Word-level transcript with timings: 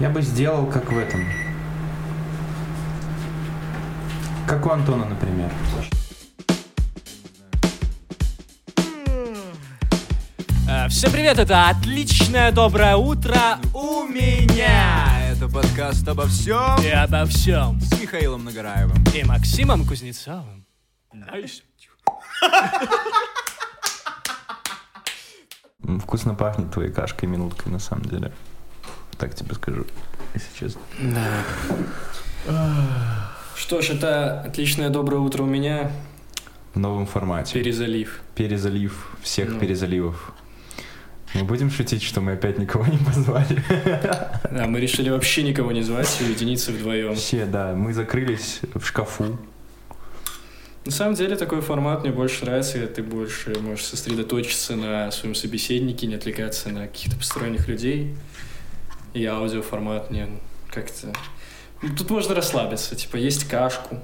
Я 0.00 0.08
бы 0.10 0.22
сделал, 0.22 0.66
как 0.66 0.90
в 0.90 0.96
этом. 0.98 1.20
Как 4.46 4.64
у 4.66 4.70
Антона, 4.70 5.04
например. 5.04 5.50
Э, 10.68 10.88
Всем 10.88 11.10
привет, 11.12 11.38
это 11.38 11.68
отличное 11.68 12.52
доброе 12.52 12.96
утро 12.96 13.58
у 13.74 14.04
меня. 14.04 15.06
Это 15.30 15.48
подкаст 15.48 16.06
обо 16.08 16.26
всем 16.26 16.80
И 16.82 16.88
обо 16.88 17.24
всем. 17.26 17.80
с 17.80 18.00
Михаилом 18.00 18.44
Нагораевым. 18.44 19.04
И 19.14 19.24
Максимом 19.24 19.84
Кузнецовым. 19.86 20.64
М, 25.82 25.98
Вкусно 26.00 26.34
пахнет 26.34 26.70
твоей 26.72 26.90
кашкой 26.92 27.28
минуткой, 27.28 27.72
на 27.72 27.78
самом 27.78 28.04
деле. 28.04 28.32
Так 29.20 29.34
тебе 29.34 29.54
скажу, 29.54 29.84
если 30.32 30.48
честно. 30.58 30.80
Что 33.54 33.82
ж, 33.82 33.90
это 33.90 34.40
отличное 34.40 34.88
доброе 34.88 35.18
утро 35.18 35.42
у 35.42 35.46
меня. 35.46 35.92
В 36.72 36.78
новом 36.78 37.06
формате. 37.06 37.52
Перезалив. 37.60 38.22
Перезалив 38.34 39.14
всех 39.22 39.50
Ну. 39.50 39.60
перезаливов. 39.60 40.32
Мы 41.34 41.44
будем 41.44 41.70
шутить, 41.70 42.02
что 42.02 42.22
мы 42.22 42.32
опять 42.32 42.58
никого 42.58 42.86
не 42.86 42.96
позвали. 42.96 43.62
Да, 44.50 44.66
мы 44.66 44.80
решили 44.80 45.10
вообще 45.10 45.42
никого 45.42 45.70
не 45.70 45.82
звать, 45.82 46.08
уединиться 46.22 46.72
вдвоем. 46.72 47.10
Вообще, 47.10 47.44
да, 47.44 47.74
мы 47.74 47.92
закрылись 47.92 48.60
в 48.74 48.82
шкафу. 48.86 49.38
На 50.86 50.92
самом 50.92 51.14
деле 51.14 51.36
такой 51.36 51.60
формат 51.60 52.04
мне 52.04 52.10
больше 52.10 52.46
нравится, 52.46 52.78
когда 52.78 52.94
ты 52.94 53.02
больше 53.02 53.54
можешь 53.60 53.84
сосредоточиться 53.84 54.76
на 54.76 55.10
своем 55.10 55.34
собеседнике, 55.34 56.06
не 56.06 56.14
отвлекаться 56.14 56.70
на 56.70 56.86
каких-то 56.86 57.16
посторонних 57.18 57.68
людей. 57.68 58.14
И 59.14 59.24
аудиоформат 59.24 60.10
мне 60.10 60.28
как-то... 60.70 61.12
Тут 61.96 62.10
можно 62.10 62.34
расслабиться, 62.34 62.94
типа 62.94 63.16
есть 63.16 63.48
кашку. 63.48 63.98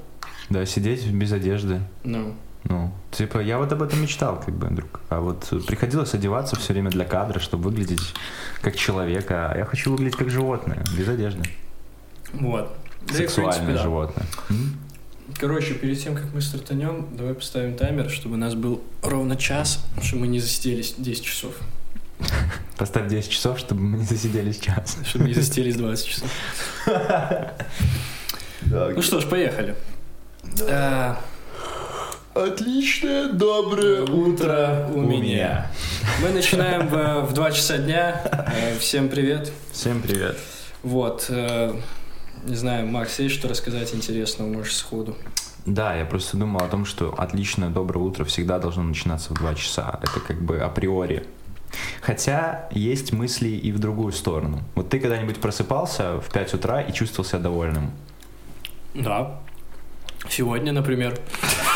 Да, 0.49 0.65
сидеть 0.65 1.07
без 1.07 1.33
одежды. 1.33 1.81
Ну, 2.05 2.35
Ну, 2.65 2.93
типа, 3.11 3.39
я 3.39 3.59
вот 3.59 3.73
об 3.73 3.83
этом 3.83 4.01
мечтал, 4.01 4.41
как 4.41 4.55
бы, 4.55 4.69
друг. 4.69 5.01
А 5.09 5.21
вот 5.21 5.53
приходилось 5.67 6.15
одеваться 6.15 6.57
все 6.57 6.73
время 6.73 6.91
для 6.91 7.05
кадра, 7.05 7.39
чтобы 7.39 7.65
выглядеть 7.65 8.15
как 8.61 8.77
человек, 8.77 9.31
а 9.31 9.55
я 9.57 9.65
хочу 9.65 9.93
выглядеть 9.93 10.17
как 10.17 10.31
животное, 10.31 10.83
без 10.97 11.09
одежды. 11.09 11.43
вот. 12.33 12.77
Да 13.07 13.15
Сексуальное 13.15 13.55
принципе, 13.55 13.77
да. 13.77 13.83
животное. 13.83 14.27
М? 14.51 14.77
Короче, 15.39 15.75
перед 15.75 16.03
тем, 16.03 16.15
как 16.15 16.33
мы 16.33 16.41
стартанем, 16.41 17.07
давай 17.13 17.35
поставим 17.35 17.77
таймер, 17.77 18.11
чтобы 18.11 18.35
у 18.35 18.39
нас 18.39 18.55
был 18.55 18.83
ровно 19.03 19.37
час, 19.37 19.85
чтобы 20.03 20.23
мы 20.23 20.29
не 20.29 20.41
засиделись 20.41 20.95
10 20.97 21.25
часов. 21.25 21.55
Поставь 22.79 23.09
10 23.09 23.31
часов, 23.31 23.59
чтобы 23.59 23.81
мы 23.83 23.99
не 23.99 24.05
засиделись 24.05 24.59
час. 24.61 24.99
Чтобы 25.05 25.27
не 25.29 25.35
засиделись 25.35 25.77
20 25.77 26.07
часов. 26.07 26.31
Ну 28.63 29.03
что 29.03 29.21
ж, 29.21 29.27
поехали. 29.29 29.75
А, 30.69 31.19
Отличное, 32.35 33.33
доброе 33.33 34.03
Утро 34.03 34.89
у 34.93 35.01
меня. 35.01 35.71
Мы 36.23 36.31
начинаем 36.31 36.87
в, 36.89 37.27
в 37.31 37.33
2 37.33 37.51
часа 37.53 37.79
дня. 37.79 38.21
Э, 38.55 38.79
Всем 38.79 39.09
привет. 39.09 39.51
Всем 39.73 40.03
привет. 40.03 40.37
Вот. 40.83 41.27
э, 41.31 41.75
Не 42.45 42.57
знаю, 42.57 42.87
Макс, 42.89 43.19
есть 43.19 43.35
что 43.35 43.49
рассказать 43.49 43.95
интересного, 43.95 44.49
можешь 44.49 44.77
сходу? 44.77 45.17
Да, 45.65 45.97
я 45.97 46.05
просто 46.05 46.37
думал 46.37 46.63
о 46.63 46.69
том, 46.69 46.85
что 46.85 47.15
отличное 47.17 47.71
доброе 47.71 48.01
утро 48.01 48.25
всегда 48.25 48.59
должно 48.59 48.83
начинаться 48.83 49.33
в 49.35 49.39
2 49.39 49.55
часа. 49.55 49.99
Это 50.03 50.21
как 50.21 50.41
бы 50.43 50.59
априори. 50.61 51.27
Хотя 52.01 52.69
есть 52.73 53.13
мысли 53.13 53.49
и 53.49 53.73
в 53.73 53.79
другую 53.79 54.13
сторону. 54.13 54.61
Вот 54.75 54.89
ты 54.89 54.99
когда-нибудь 55.01 55.39
просыпался 55.39 56.21
в 56.21 56.33
5 56.33 56.55
утра 56.55 56.83
и 56.83 56.93
чувствовал 56.93 57.29
себя 57.29 57.41
довольным? 57.41 57.91
Да. 58.95 59.41
Сегодня, 60.29 60.73
например. 60.73 61.19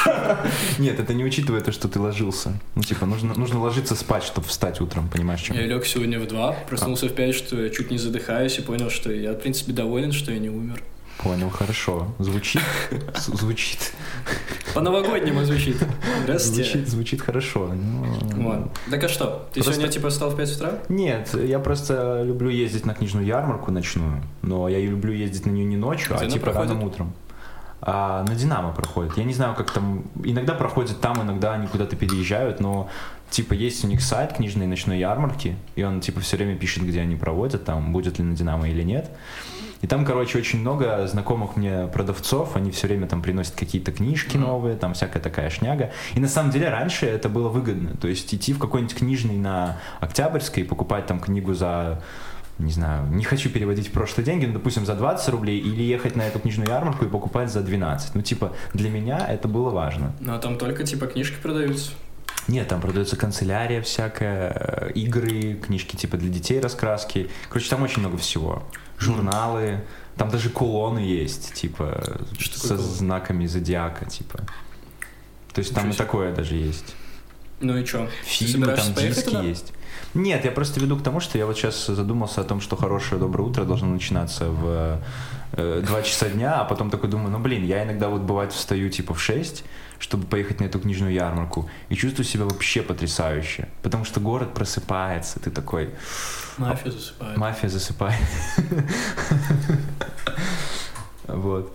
Нет, 0.78 0.98
это 0.98 1.14
не 1.14 1.24
учитывая 1.24 1.60
то, 1.60 1.72
что 1.72 1.88
ты 1.88 2.00
ложился. 2.00 2.58
Ну, 2.74 2.82
типа, 2.82 3.06
нужно, 3.06 3.34
нужно 3.34 3.60
ложиться 3.60 3.94
спать, 3.94 4.24
чтобы 4.24 4.46
встать 4.46 4.80
утром, 4.80 5.08
понимаешь, 5.08 5.42
чем? 5.42 5.56
Я 5.56 5.66
лег 5.66 5.86
сегодня 5.86 6.18
в 6.18 6.26
2, 6.26 6.52
проснулся 6.68 7.08
в 7.08 7.14
5, 7.14 7.34
что 7.34 7.62
я 7.62 7.70
чуть 7.70 7.90
не 7.90 7.98
задыхаюсь 7.98 8.58
и 8.58 8.62
понял, 8.62 8.90
что 8.90 9.12
я, 9.12 9.32
в 9.32 9.36
принципе, 9.36 9.72
доволен, 9.72 10.12
что 10.12 10.32
я 10.32 10.38
не 10.38 10.48
умер. 10.48 10.82
Понял, 11.18 11.50
хорошо. 11.50 12.14
Звучит? 12.18 12.62
Звучит. 13.14 13.92
По-новогоднему 14.74 15.44
звучит. 15.44 15.76
Здравствуйте. 16.24 16.62
Звучит, 16.70 16.88
звучит 16.88 17.20
хорошо. 17.22 17.72
Ну, 17.74 18.04
Вот. 18.42 18.70
Так 18.90 19.04
а 19.04 19.08
что? 19.08 19.48
Ты 19.52 19.60
Просто- 19.62 19.72
сегодня 19.72 19.92
типа 19.92 20.10
встал 20.10 20.30
в 20.30 20.36
5 20.36 20.56
утра? 20.56 20.72
Нет, 20.88 21.34
я 21.34 21.58
просто 21.58 22.22
люблю 22.24 22.48
ездить 22.50 22.86
на 22.86 22.94
книжную 22.94 23.26
ярмарку 23.26 23.70
ночную, 23.72 24.22
но 24.42 24.68
я 24.68 24.78
люблю 24.80 25.12
ездить 25.12 25.46
на 25.46 25.50
нее 25.50 25.64
не 25.64 25.76
ночью, 25.76 26.16
Где 26.16 26.26
а 26.26 26.28
типа 26.28 26.46
проходит? 26.50 26.70
рано 26.72 26.86
утром. 26.86 27.12
А, 27.82 28.24
на 28.28 28.34
Динамо 28.34 28.72
проходит. 28.72 29.16
Я 29.16 29.24
не 29.24 29.32
знаю, 29.32 29.54
как 29.54 29.70
там. 29.70 30.04
Иногда 30.22 30.52
проходит 30.54 31.00
там, 31.00 31.22
иногда 31.22 31.54
они 31.54 31.66
куда-то 31.66 31.96
переезжают, 31.96 32.60
но 32.60 32.90
типа 33.30 33.54
есть 33.54 33.84
у 33.84 33.88
них 33.88 34.02
сайт 34.02 34.34
книжной 34.34 34.66
ночной 34.66 34.98
ярмарки, 34.98 35.56
и 35.76 35.82
он 35.82 36.00
типа 36.00 36.20
все 36.20 36.36
время 36.36 36.56
пишет, 36.56 36.84
где 36.84 37.00
они 37.00 37.16
проводят, 37.16 37.64
там 37.64 37.92
будет 37.92 38.18
ли 38.18 38.24
на 38.24 38.36
Динамо 38.36 38.68
или 38.68 38.82
нет. 38.82 39.10
И 39.80 39.86
там, 39.86 40.04
короче, 40.04 40.38
очень 40.38 40.60
много 40.60 41.06
знакомых 41.06 41.56
мне 41.56 41.86
продавцов, 41.86 42.54
они 42.56 42.70
все 42.70 42.86
время 42.86 43.06
там 43.06 43.22
приносят 43.22 43.54
какие-то 43.54 43.92
книжки 43.92 44.36
Мгм. 44.36 44.46
новые, 44.46 44.76
там 44.76 44.94
всякая 44.94 45.20
такая 45.20 45.48
шняга. 45.50 45.90
И 46.14 46.20
на 46.20 46.28
самом 46.28 46.50
деле 46.50 46.68
раньше 46.68 47.06
это 47.06 47.28
было 47.28 47.48
выгодно. 47.48 47.96
То 47.96 48.08
есть 48.08 48.32
идти 48.34 48.52
в 48.52 48.58
какой-нибудь 48.58 48.94
книжный 48.94 49.36
на 49.36 49.78
Октябрьской 50.00 50.64
и 50.64 50.66
покупать 50.66 51.06
там 51.06 51.18
книгу 51.20 51.54
за 51.54 52.02
не 52.58 52.72
знаю, 52.72 53.06
не 53.10 53.24
хочу 53.24 53.48
переводить 53.48 53.88
в 53.88 53.92
прошлые 53.92 54.26
деньги, 54.26 54.44
но, 54.44 54.52
допустим, 54.52 54.84
за 54.84 54.94
20 54.94 55.30
рублей, 55.30 55.58
или 55.58 55.82
ехать 55.82 56.14
на 56.14 56.22
эту 56.22 56.40
книжную 56.40 56.68
ярмарку 56.68 57.06
и 57.06 57.08
покупать 57.08 57.50
за 57.50 57.62
12. 57.62 58.14
Ну, 58.14 58.20
типа, 58.20 58.52
для 58.74 58.90
меня 58.90 59.26
это 59.26 59.48
было 59.48 59.70
важно. 59.70 60.12
Ну, 60.20 60.34
а 60.34 60.38
там 60.38 60.58
только 60.58 60.84
типа 60.84 61.06
книжки 61.06 61.36
продаются. 61.40 61.92
Нет, 62.48 62.68
там 62.68 62.80
продается 62.82 63.16
канцелярия 63.16 63.80
всякая, 63.80 64.52
э, 64.54 64.92
игры, 64.94 65.54
книжки 65.54 65.96
типа 65.96 66.16
для 66.16 66.28
детей, 66.28 66.60
раскраски. 66.60 67.30
Короче, 67.48 67.70
там 67.70 67.82
очень 67.82 68.00
много 68.00 68.18
всего. 68.18 68.62
Журналы, 69.00 69.80
там 70.16 70.28
даже 70.30 70.50
кулоны 70.50 70.98
есть, 70.98 71.54
типа, 71.54 72.18
Что 72.38 72.58
со 72.58 72.68
такое 72.68 72.78
знаками 72.78 73.46
зодиака, 73.46 74.04
типа. 74.04 74.40
То 75.52 75.58
есть 75.60 75.74
там 75.74 75.88
Ничего 75.88 76.04
и 76.04 76.06
такое 76.06 76.34
даже 76.34 76.54
есть. 76.54 76.94
Ну 77.60 77.76
и 77.76 77.84
чё? 77.84 78.06
Ты 78.06 78.28
Фильмы, 78.28 78.66
там 78.66 78.94
диски 78.94 79.24
туда? 79.24 79.42
есть. 79.42 79.72
Нет, 80.14 80.44
я 80.44 80.50
просто 80.50 80.80
веду 80.80 80.96
к 80.96 81.02
тому, 81.02 81.20
что 81.20 81.38
я 81.38 81.46
вот 81.46 81.56
сейчас 81.56 81.86
задумался 81.86 82.40
о 82.40 82.44
том, 82.44 82.60
что 82.60 82.76
хорошее 82.76 83.20
доброе 83.20 83.44
утро 83.44 83.64
должно 83.64 83.88
начинаться 83.88 84.46
в 84.46 85.00
э, 85.52 85.82
2 85.86 86.02
часа 86.02 86.28
дня, 86.28 86.60
а 86.60 86.64
потом 86.64 86.90
такой 86.90 87.08
думаю, 87.10 87.30
ну 87.30 87.38
блин, 87.38 87.64
я 87.64 87.84
иногда 87.84 88.08
вот 88.08 88.22
бывает 88.22 88.52
встаю 88.52 88.88
типа 88.90 89.14
в 89.14 89.20
6, 89.20 89.64
чтобы 89.98 90.26
поехать 90.26 90.60
на 90.60 90.64
эту 90.64 90.78
книжную 90.80 91.12
ярмарку, 91.12 91.68
и 91.88 91.94
чувствую 91.94 92.24
себя 92.24 92.44
вообще 92.44 92.82
потрясающе, 92.82 93.68
потому 93.82 94.04
что 94.04 94.20
город 94.20 94.54
просыпается, 94.54 95.40
ты 95.40 95.50
такой, 95.50 95.90
Мафия 96.58 96.90
засыпает. 96.92 97.36
мафия 97.36 97.68
засыпает. 97.68 98.20
Вот. 101.26 101.72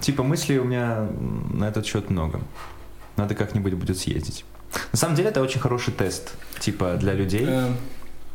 Типа 0.00 0.22
мыслей 0.24 0.58
у 0.58 0.64
меня 0.64 1.06
на 1.52 1.66
этот 1.68 1.86
счет 1.86 2.10
много. 2.10 2.40
Надо 3.16 3.34
как-нибудь 3.36 3.74
будет 3.74 3.96
съездить. 3.98 4.44
На 4.90 4.98
самом 4.98 5.14
деле 5.14 5.28
это 5.28 5.40
очень 5.40 5.60
хороший 5.60 5.94
тест, 5.94 6.34
типа 6.58 6.96
для 6.98 7.12
людей. 7.12 7.46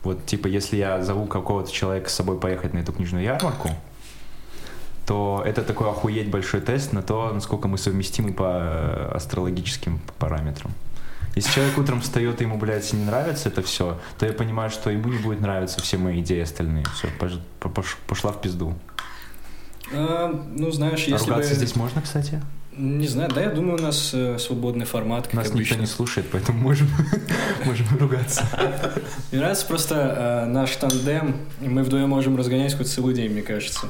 Вот, 0.03 0.25
типа, 0.25 0.47
если 0.47 0.77
я 0.77 1.03
зову 1.03 1.25
какого-то 1.25 1.71
человека 1.71 2.09
с 2.09 2.13
собой 2.13 2.39
поехать 2.39 2.73
на 2.73 2.79
эту 2.79 2.93
книжную 2.93 3.23
ярмарку, 3.23 3.69
то 5.05 5.41
это 5.45 5.63
такой 5.63 5.89
охуеть 5.89 6.29
большой 6.29 6.61
тест 6.61 6.93
на 6.93 7.01
то, 7.01 7.31
насколько 7.33 7.67
мы 7.67 7.77
совместимы 7.77 8.31
по 8.31 8.59
э, 8.61 9.11
астрологическим 9.15 9.99
параметрам. 10.19 10.71
Если 11.35 11.51
человек 11.51 11.77
утром 11.77 12.01
встает 12.01 12.41
и 12.41 12.43
ему, 12.43 12.57
блядь, 12.57 12.91
не 12.93 13.03
нравится 13.03 13.49
это 13.49 13.61
все, 13.61 13.99
то 14.17 14.25
я 14.25 14.33
понимаю, 14.33 14.69
что 14.69 14.89
ему 14.89 15.09
не 15.09 15.17
будет 15.17 15.41
нравиться 15.41 15.81
все 15.81 15.97
мои 15.97 16.21
идеи 16.21 16.41
остальные. 16.41 16.85
Все, 16.95 17.07
пошла 18.07 18.31
в 18.31 18.41
пизду. 18.41 18.75
эм, 19.91 20.55
Ну, 20.55 20.71
знаешь, 20.71 21.05
А 21.07 21.11
если 21.11 21.25
бы... 21.25 21.31
ругаться 21.33 21.55
здесь 21.55 21.75
можно, 21.75 22.01
кстати? 22.01 22.41
Не 22.81 23.07
знаю, 23.07 23.29
да, 23.35 23.41
я 23.41 23.49
думаю, 23.49 23.77
у 23.77 23.81
нас 23.81 24.11
э, 24.13 24.37
свободный 24.39 24.85
формат, 24.85 25.25
как 25.25 25.33
Нас 25.33 25.45
никто 25.47 25.57
обычно. 25.57 25.81
не 25.81 25.85
слушает, 25.85 26.27
поэтому 26.31 26.59
можем, 26.59 26.87
можем 27.65 27.85
ругаться. 27.99 28.45
Мне 29.31 29.41
нравится 29.41 29.65
просто 29.65 30.45
э, 30.45 30.49
наш 30.49 30.77
тандем, 30.77 31.35
мы 31.59 31.83
вдвоем 31.83 32.07
можем 32.07 32.37
разгонять 32.37 32.77
хоть 32.77 32.87
целый 32.87 33.13
день, 33.13 33.33
мне 33.33 33.41
кажется. 33.41 33.89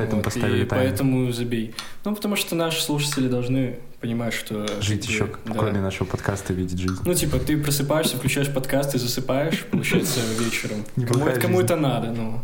Поэтому 0.00 0.22
Вот, 0.22 0.24
поставили 0.24 0.62
и 0.62 0.66
таймер. 0.66 0.88
поэтому 0.88 1.32
забей. 1.32 1.74
Ну, 2.04 2.14
потому 2.14 2.36
что 2.36 2.54
наши 2.54 2.82
слушатели 2.82 3.28
должны 3.28 3.78
понимать, 4.00 4.32
что... 4.32 4.66
Жить 4.80 5.02
как 5.02 5.10
еще, 5.10 5.28
да. 5.44 5.54
кроме 5.54 5.80
нашего 5.80 6.06
подкаста, 6.06 6.54
видеть 6.54 6.78
жизнь. 6.78 7.02
Ну, 7.04 7.14
типа, 7.14 7.38
ты 7.38 7.58
просыпаешься, 7.58 8.16
включаешь 8.16 8.52
подкаст 8.52 8.94
и 8.94 8.98
засыпаешь, 8.98 9.64
получается, 9.66 10.20
вечером. 10.38 10.84
Кому, 11.06 11.26
кому 11.38 11.60
это 11.60 11.76
надо, 11.76 12.10
ну, 12.10 12.40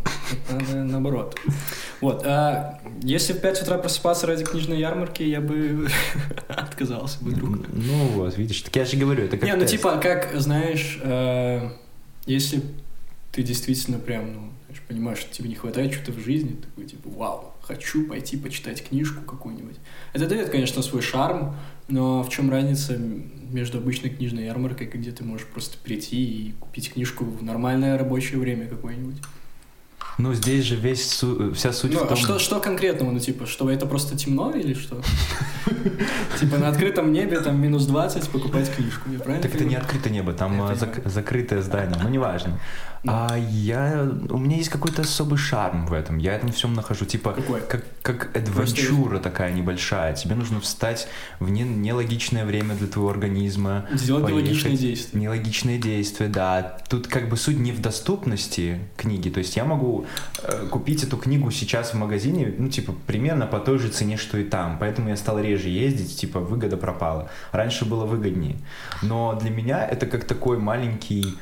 надо 0.50 0.74
наоборот. 0.84 1.38
Вот, 2.00 2.24
а 2.26 2.78
если 3.02 3.32
в 3.32 3.40
5 3.40 3.62
утра 3.62 3.78
просыпаться 3.78 4.26
ради 4.26 4.44
книжной 4.44 4.78
ярмарки, 4.78 5.22
я 5.22 5.40
бы 5.40 5.88
отказался 6.48 7.24
бы, 7.24 7.32
друг. 7.32 7.66
Ну 7.72 8.06
вот, 8.08 8.36
видишь, 8.36 8.60
так 8.60 8.76
я 8.76 8.84
же 8.84 8.98
говорю, 8.98 9.24
это 9.24 9.38
как 9.38 9.48
Не, 9.48 9.56
ну 9.56 9.64
типа, 9.64 9.96
как, 9.96 10.38
знаешь, 10.38 10.98
э, 11.02 11.70
если 12.26 12.60
ты 13.32 13.42
действительно 13.42 13.98
прям, 13.98 14.32
ну, 14.32 14.52
понимаешь, 14.88 15.18
что 15.18 15.32
тебе 15.34 15.48
не 15.48 15.54
хватает 15.54 15.92
чего-то 15.92 16.12
в 16.12 16.18
жизни, 16.18 16.50
ты 16.50 16.68
такой, 16.68 16.84
типа, 16.84 17.08
вау, 17.10 17.54
хочу 17.62 18.06
пойти 18.06 18.36
почитать 18.36 18.86
книжку 18.86 19.22
какую-нибудь. 19.22 19.76
Это 20.12 20.26
дает, 20.26 20.50
конечно, 20.50 20.82
свой 20.82 21.02
шарм, 21.02 21.56
но 21.88 22.22
в 22.22 22.28
чем 22.28 22.50
разница 22.50 22.96
между 22.96 23.78
обычной 23.78 24.10
книжной 24.10 24.44
ярмаркой, 24.44 24.86
где 24.86 25.10
ты 25.12 25.24
можешь 25.24 25.46
просто 25.46 25.78
прийти 25.78 26.24
и 26.24 26.52
купить 26.60 26.92
книжку 26.92 27.24
в 27.24 27.42
нормальное 27.42 27.98
рабочее 27.98 28.38
время 28.38 28.66
какое-нибудь? 28.66 29.16
Ну, 30.18 30.32
здесь 30.32 30.64
же 30.64 30.76
весь 30.76 31.10
су- 31.10 31.52
вся 31.52 31.72
суть 31.72 31.92
Ну, 31.92 32.00
в 32.00 32.04
а 32.04 32.06
том... 32.08 32.16
что, 32.16 32.38
что 32.38 32.58
конкретного, 32.58 33.10
ну, 33.10 33.18
типа, 33.20 33.44
что 33.44 33.68
это 33.70 33.84
просто 33.84 34.16
темно 34.16 34.50
или 34.50 34.72
что? 34.72 35.02
Типа 36.40 36.56
на 36.56 36.68
открытом 36.68 37.12
небе 37.12 37.40
там 37.40 37.60
минус 37.60 37.84
20 37.86 38.30
покупать 38.30 38.74
книжку, 38.74 39.10
я 39.10 39.18
правильно 39.18 39.42
Так 39.42 39.54
это 39.54 39.64
не 39.64 39.74
открытое 39.74 40.10
небо, 40.10 40.32
там 40.32 40.70
э, 40.70 40.74
закрытое 41.04 41.60
здание, 41.60 41.98
ну 42.02 42.08
неважно. 42.08 42.58
А 43.04 43.36
я, 43.36 44.08
у 44.30 44.38
меня 44.38 44.56
есть 44.56 44.68
какой-то 44.68 45.02
особый 45.02 45.38
шарм 45.38 45.86
в 45.86 45.92
этом, 45.92 46.18
я 46.18 46.34
этом 46.34 46.50
всем 46.52 46.74
нахожу, 46.74 47.04
типа, 47.04 47.32
Какой? 47.32 47.60
как, 47.60 47.84
как 48.02 48.36
адвенчура 48.36 49.18
такая 49.18 49.52
небольшая, 49.52 50.14
тебе 50.14 50.34
нужно 50.34 50.60
встать 50.60 51.08
в 51.38 51.48
не- 51.50 51.62
нелогичное 51.62 52.44
время 52.44 52.74
для 52.74 52.86
твоего 52.88 53.10
организма, 53.10 53.86
Сделать 53.92 54.24
поехать. 54.24 54.42
нелогичные 54.44 54.76
действия. 54.76 55.20
Нелогичные 55.20 55.78
действия, 55.78 56.28
да. 56.28 56.78
Тут 56.88 57.06
как 57.06 57.28
бы 57.28 57.36
суть 57.36 57.58
не 57.58 57.72
в 57.72 57.80
доступности 57.80 58.80
книги. 58.96 59.28
То 59.30 59.38
есть 59.38 59.56
я 59.56 59.64
могу 59.64 60.06
э, 60.42 60.66
купить 60.70 61.02
эту 61.04 61.16
книгу 61.16 61.50
сейчас 61.50 61.90
в 61.90 61.94
магазине, 61.94 62.54
ну, 62.58 62.68
типа, 62.68 62.94
примерно 63.06 63.46
по 63.46 63.58
той 63.60 63.78
же 63.78 63.88
цене, 63.88 64.16
что 64.16 64.38
и 64.38 64.44
там. 64.44 64.78
Поэтому 64.78 65.08
я 65.10 65.16
стал 65.16 65.38
реже 65.38 65.68
ездить, 65.68 66.16
типа, 66.18 66.40
выгода 66.40 66.76
пропала. 66.76 67.30
Раньше 67.52 67.84
было 67.84 68.04
выгоднее. 68.04 68.56
Но 69.02 69.34
для 69.40 69.50
меня 69.50 69.86
это 69.86 70.06
как 70.06 70.24
такой 70.24 70.58
маленький 70.58 71.36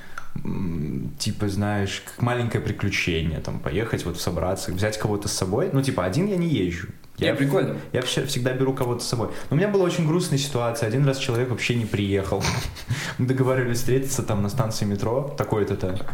типа, 1.19 1.49
знаешь, 1.49 2.03
как 2.05 2.23
маленькое 2.23 2.63
приключение, 2.63 3.41
там, 3.41 3.61
поехать, 3.61 4.05
вот, 4.05 4.21
собраться, 4.21 4.73
взять 4.73 4.99
кого-то 4.99 5.29
с 5.29 5.33
собой. 5.33 5.71
Ну, 5.73 5.83
типа, 5.83 6.05
один 6.05 6.27
я 6.27 6.37
не 6.37 6.49
езжу. 6.49 6.89
Я 7.17 7.35
прикольно. 7.35 7.77
Я 7.93 8.01
вообще 8.01 8.25
всегда 8.27 8.53
беру 8.53 8.75
кого-то 8.75 9.03
с 9.03 9.07
собой. 9.07 9.29
Но 9.49 9.55
у 9.55 9.57
меня 9.57 9.69
была 9.69 9.85
очень 9.85 10.07
грустная 10.07 10.39
ситуация. 10.39 10.89
Один 10.89 11.07
раз 11.07 11.19
человек 11.19 11.51
вообще 11.51 11.77
не 11.77 11.87
приехал. 11.87 12.43
Мы 13.19 13.27
договаривались 13.27 13.79
встретиться 13.79 14.23
там 14.23 14.43
на 14.43 14.49
станции 14.49 14.85
метро, 14.85 15.35
такой-то-то. 15.39 16.05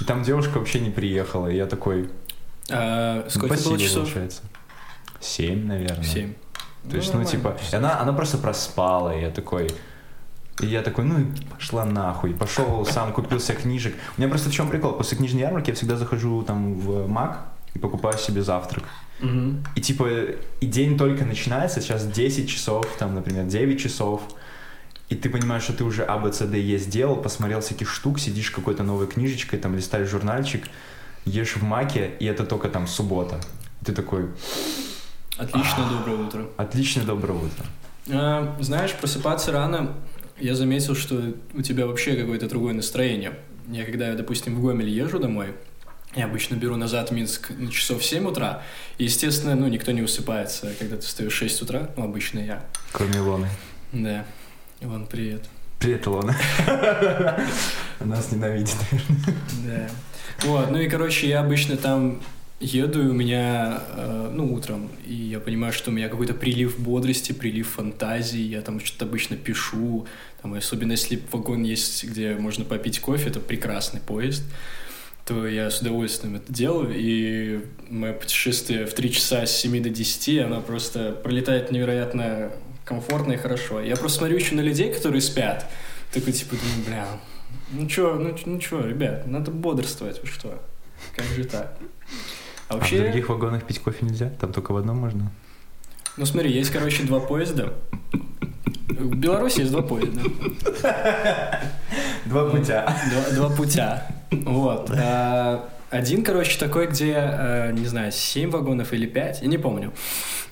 И 0.00 0.04
там 0.04 0.24
девушка 0.24 0.58
вообще 0.58 0.80
не 0.80 0.90
приехала. 0.90 1.46
И 1.46 1.56
я 1.56 1.66
такой... 1.66 2.10
А, 2.70 3.22
ну, 3.24 3.30
сколько 3.30 3.54
спасибо, 3.54 3.70
было 3.70 3.78
часов? 3.78 4.02
получается. 4.02 4.42
Семь, 5.20 5.66
наверное. 5.66 6.04
Семь. 6.04 6.34
То 6.90 6.96
есть, 6.96 7.12
ну, 7.12 7.20
нормально. 7.20 7.56
типа, 7.58 7.76
она, 7.76 8.00
она 8.00 8.12
просто 8.12 8.38
проспала, 8.38 9.16
и 9.16 9.22
я 9.22 9.30
такой... 9.30 9.68
И 10.60 10.66
я 10.66 10.82
такой, 10.82 11.04
ну, 11.04 11.20
и 11.20 11.24
пошла 11.54 11.84
нахуй. 11.84 12.34
Пошел 12.34 12.84
сам, 12.84 13.12
купил 13.12 13.38
себе 13.40 13.58
книжек. 13.58 13.94
У 14.16 14.20
меня 14.20 14.28
просто 14.28 14.50
в 14.50 14.52
чем 14.52 14.68
прикол? 14.68 14.92
После 14.92 15.16
книжной 15.16 15.42
ярмарки 15.42 15.70
я 15.70 15.76
всегда 15.76 15.96
захожу 15.96 16.42
там 16.42 16.74
в 16.74 17.06
Мак 17.08 17.46
и 17.74 17.78
покупаю 17.78 18.18
себе 18.18 18.42
завтрак. 18.42 18.84
Мгм. 19.20 19.64
И 19.76 19.80
типа, 19.80 20.08
и 20.60 20.66
день 20.66 20.96
только 20.98 21.24
начинается, 21.24 21.80
сейчас 21.80 22.06
10 22.06 22.48
часов, 22.48 22.86
там, 22.98 23.14
например, 23.14 23.44
9 23.46 23.80
часов, 23.80 24.22
и 25.08 25.14
ты 25.14 25.28
понимаешь, 25.30 25.62
что 25.62 25.72
ты 25.72 25.84
уже 25.84 26.04
А, 26.04 26.18
Б, 26.18 26.32
С, 26.32 26.38
Д, 26.46 26.60
Е 26.60 26.78
сделал, 26.78 27.16
посмотрел 27.16 27.60
всяких 27.60 27.88
штук, 27.90 28.18
сидишь 28.18 28.50
какой-то 28.50 28.82
новой 28.82 29.06
книжечкой, 29.06 29.58
там, 29.58 29.74
листаешь 29.74 30.08
журнальчик, 30.08 30.68
ешь 31.24 31.56
в 31.56 31.62
маке, 31.62 32.12
и 32.20 32.26
это 32.26 32.44
только 32.44 32.68
там 32.68 32.86
суббота. 32.86 33.40
Ты 33.84 33.92
такой, 33.92 34.28
Отлично, 35.36 35.84
доброе 35.88 36.16
утро. 36.16 36.46
отлично, 36.56 37.04
доброе 37.04 37.34
утро. 37.38 37.64
А, 38.10 38.56
знаешь, 38.60 38.92
просыпаться 38.94 39.52
рано, 39.52 39.94
я 40.40 40.54
заметил, 40.54 40.94
что 40.94 41.34
у 41.54 41.62
тебя 41.62 41.86
вообще 41.86 42.16
какое-то 42.16 42.48
другое 42.48 42.74
настроение. 42.74 43.38
Я 43.68 43.84
когда, 43.84 44.14
допустим, 44.14 44.54
в 44.56 44.62
Гомель 44.62 44.88
езжу 44.88 45.18
домой, 45.18 45.54
я 46.14 46.24
обычно 46.24 46.54
беру 46.54 46.76
назад 46.76 47.10
Минск 47.10 47.50
на 47.50 47.70
часов 47.70 48.00
в 48.00 48.04
7 48.04 48.26
утра, 48.26 48.62
и, 48.96 49.04
естественно, 49.04 49.54
ну, 49.54 49.68
никто 49.68 49.92
не 49.92 50.02
усыпается, 50.02 50.72
когда 50.78 50.96
ты 50.96 51.02
встаешь 51.02 51.32
в 51.32 51.36
6 51.36 51.62
утра, 51.62 51.90
ну, 51.96 52.04
обычно 52.04 52.38
я. 52.38 52.64
Кроме 52.92 53.18
Илоны. 53.18 53.48
Да. 53.92 54.24
Иван, 54.80 55.06
привет. 55.06 55.42
Привет, 55.78 56.06
Илона. 56.06 56.36
Нас 58.00 58.32
ненавидит, 58.32 58.76
наверное. 58.90 59.36
Да. 59.66 59.88
Вот, 60.46 60.70
ну 60.70 60.78
и, 60.78 60.88
короче, 60.88 61.28
я 61.28 61.40
обычно 61.40 61.76
там 61.76 62.20
еду, 62.60 63.02
и 63.02 63.08
у 63.08 63.12
меня, 63.12 63.82
э, 63.96 64.30
ну, 64.32 64.52
утром, 64.52 64.90
и 65.06 65.14
я 65.14 65.38
понимаю, 65.38 65.72
что 65.72 65.90
у 65.90 65.94
меня 65.94 66.08
какой-то 66.08 66.34
прилив 66.34 66.78
бодрости, 66.78 67.32
прилив 67.32 67.68
фантазии, 67.68 68.40
я 68.40 68.62
там 68.62 68.80
что-то 68.80 69.04
обычно 69.04 69.36
пишу, 69.36 70.06
там, 70.42 70.54
особенно 70.54 70.92
если 70.92 71.22
вагон 71.30 71.62
есть, 71.62 72.04
где 72.04 72.34
можно 72.34 72.64
попить 72.64 73.00
кофе, 73.00 73.30
это 73.30 73.40
прекрасный 73.40 74.00
поезд, 74.00 74.42
то 75.24 75.46
я 75.46 75.70
с 75.70 75.80
удовольствием 75.80 76.36
это 76.36 76.52
делаю, 76.52 76.94
и 76.96 77.60
мое 77.88 78.12
путешествие 78.12 78.86
в 78.86 78.94
3 78.94 79.12
часа 79.12 79.46
с 79.46 79.56
7 79.56 79.82
до 79.82 79.90
10, 79.90 80.40
оно 80.40 80.60
просто 80.60 81.12
пролетает 81.12 81.70
невероятно 81.70 82.50
комфортно 82.84 83.34
и 83.34 83.36
хорошо. 83.36 83.80
Я 83.82 83.96
просто 83.96 84.18
смотрю 84.18 84.38
еще 84.38 84.54
на 84.54 84.62
людей, 84.62 84.92
которые 84.92 85.20
спят, 85.20 85.70
такой, 86.12 86.32
типа, 86.32 86.56
думаю, 86.56 86.84
бля, 86.86 87.06
ну 87.70 87.86
чё, 87.86 88.14
ну, 88.14 88.34
ну 88.46 88.58
чё, 88.58 88.84
ребят, 88.84 89.26
надо 89.26 89.50
бодрствовать, 89.50 90.20
вы 90.22 90.26
что? 90.26 90.60
Как 91.14 91.26
же 91.26 91.44
так? 91.44 91.78
А 92.68 92.74
А 92.74 92.76
в 92.76 92.78
вообще, 92.80 93.02
других 93.02 93.28
вагонах 93.28 93.64
пить 93.64 93.78
кофе 93.80 94.04
нельзя? 94.04 94.30
Там 94.40 94.52
только 94.52 94.72
в 94.72 94.76
одном 94.76 94.98
можно? 94.98 95.30
ну 96.16 96.26
смотри, 96.26 96.50
есть, 96.50 96.70
короче, 96.70 97.04
два 97.04 97.20
поезда. 97.20 97.72
В 98.88 99.14
Беларуси 99.16 99.60
есть 99.60 99.70
два 99.72 99.82
поезда. 99.82 100.20
Два 102.26 102.50
путя. 102.50 102.94
Два, 103.10 103.34
два 103.48 103.56
путя. 103.56 104.06
Вот. 104.30 104.90
А, 104.90 105.68
Один, 105.90 106.22
короче, 106.22 106.58
такой, 106.58 106.86
где, 106.88 107.14
э, 107.16 107.72
не 107.72 107.86
знаю, 107.86 108.12
7 108.12 108.50
вагонов 108.50 108.92
или 108.92 109.06
5, 109.06 109.40
я 109.42 109.48
не 109.48 109.56
помню. 109.56 109.92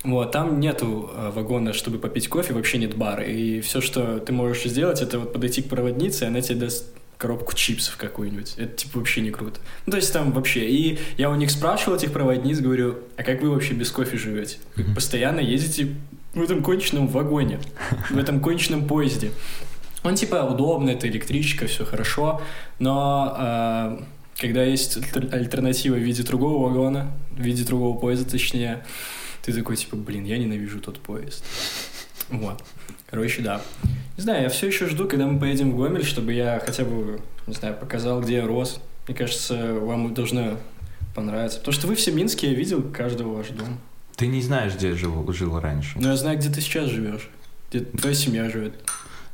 Вот, 0.04 0.32
там 0.32 0.60
нету 0.60 1.10
э, 1.12 1.30
вагона, 1.34 1.72
чтобы 1.74 1.98
попить 1.98 2.28
кофе, 2.28 2.54
вообще 2.54 2.78
нет 2.78 2.96
бара. 2.96 3.24
И 3.24 3.60
все, 3.60 3.80
что 3.82 4.18
ты 4.18 4.32
можешь 4.32 4.62
сделать, 4.64 5.02
это 5.02 5.18
вот 5.18 5.32
подойти 5.34 5.60
к 5.62 5.68
проводнице, 5.68 6.22
она 6.24 6.40
тебе 6.40 6.60
даст 6.60 6.86
коробку 7.18 7.54
чипсов 7.54 7.96
какую-нибудь. 7.96 8.54
Это, 8.56 8.76
типа, 8.76 8.98
вообще 8.98 9.20
не 9.20 9.30
круто. 9.30 9.60
Ну, 9.86 9.92
то 9.92 9.96
есть 9.96 10.12
там 10.12 10.32
вообще... 10.32 10.68
И 10.68 10.98
я 11.16 11.30
у 11.30 11.34
них 11.34 11.50
спрашивал, 11.50 11.96
этих 11.96 12.12
проводниц, 12.12 12.60
говорю, 12.60 12.98
а 13.16 13.22
как 13.22 13.42
вы 13.42 13.50
вообще 13.50 13.74
без 13.74 13.90
кофе 13.90 14.16
живете? 14.16 14.58
Мгм. 14.76 14.94
постоянно 14.94 15.40
ездите 15.40 15.94
в 16.34 16.42
этом 16.42 16.62
конченном 16.62 17.08
вагоне, 17.08 17.58
в 18.10 18.18
этом 18.18 18.40
конченном 18.40 18.86
поезде. 18.86 19.30
Он 20.04 20.14
типа 20.14 20.36
удобно, 20.44 20.90
это 20.90 21.08
электричка, 21.08 21.66
все 21.66 21.84
хорошо, 21.84 22.40
но 22.78 23.34
э, 23.38 24.04
когда 24.38 24.62
есть 24.62 24.98
альтер- 24.98 25.34
альтернатива 25.34 25.94
в 25.94 26.00
виде 26.00 26.22
другого 26.22 26.68
вагона, 26.68 27.10
в 27.32 27.40
виде 27.40 27.64
другого 27.64 27.98
поезда, 27.98 28.30
точнее, 28.30 28.84
ты 29.42 29.52
такой 29.52 29.76
типа, 29.76 29.96
блин, 29.96 30.24
я 30.24 30.38
ненавижу 30.38 30.80
тот 30.80 31.00
поезд. 31.00 31.42
Вот. 32.28 32.62
Короче, 33.16 33.40
да. 33.40 33.62
Не 34.18 34.22
знаю, 34.22 34.42
я 34.42 34.48
все 34.50 34.66
еще 34.66 34.86
жду, 34.88 35.08
когда 35.08 35.26
мы 35.26 35.40
поедем 35.40 35.72
в 35.72 35.76
Гомель, 35.78 36.04
чтобы 36.04 36.34
я 36.34 36.60
хотя 36.62 36.84
бы, 36.84 37.18
не 37.46 37.54
знаю, 37.54 37.74
показал, 37.74 38.20
где 38.20 38.34
я 38.34 38.46
рос. 38.46 38.78
Мне 39.08 39.16
кажется, 39.16 39.72
вам 39.72 40.12
должно 40.12 40.58
понравиться. 41.14 41.58
Потому 41.60 41.72
что 41.72 41.86
вы 41.86 41.94
все 41.94 42.12
Минске, 42.12 42.50
я 42.50 42.54
видел 42.54 42.82
каждого 42.82 43.38
ваш 43.38 43.48
дом. 43.48 43.78
Ты 44.16 44.26
не 44.26 44.42
знаешь, 44.42 44.74
где 44.74 44.94
жил, 44.94 45.32
жил 45.32 45.58
раньше. 45.58 45.98
Но 45.98 46.10
я 46.10 46.16
знаю, 46.16 46.36
где 46.36 46.50
ты 46.50 46.60
сейчас 46.60 46.90
живешь. 46.90 47.30
Где 47.70 47.80
твоя 47.80 48.14
семья 48.14 48.50
живет. 48.50 48.74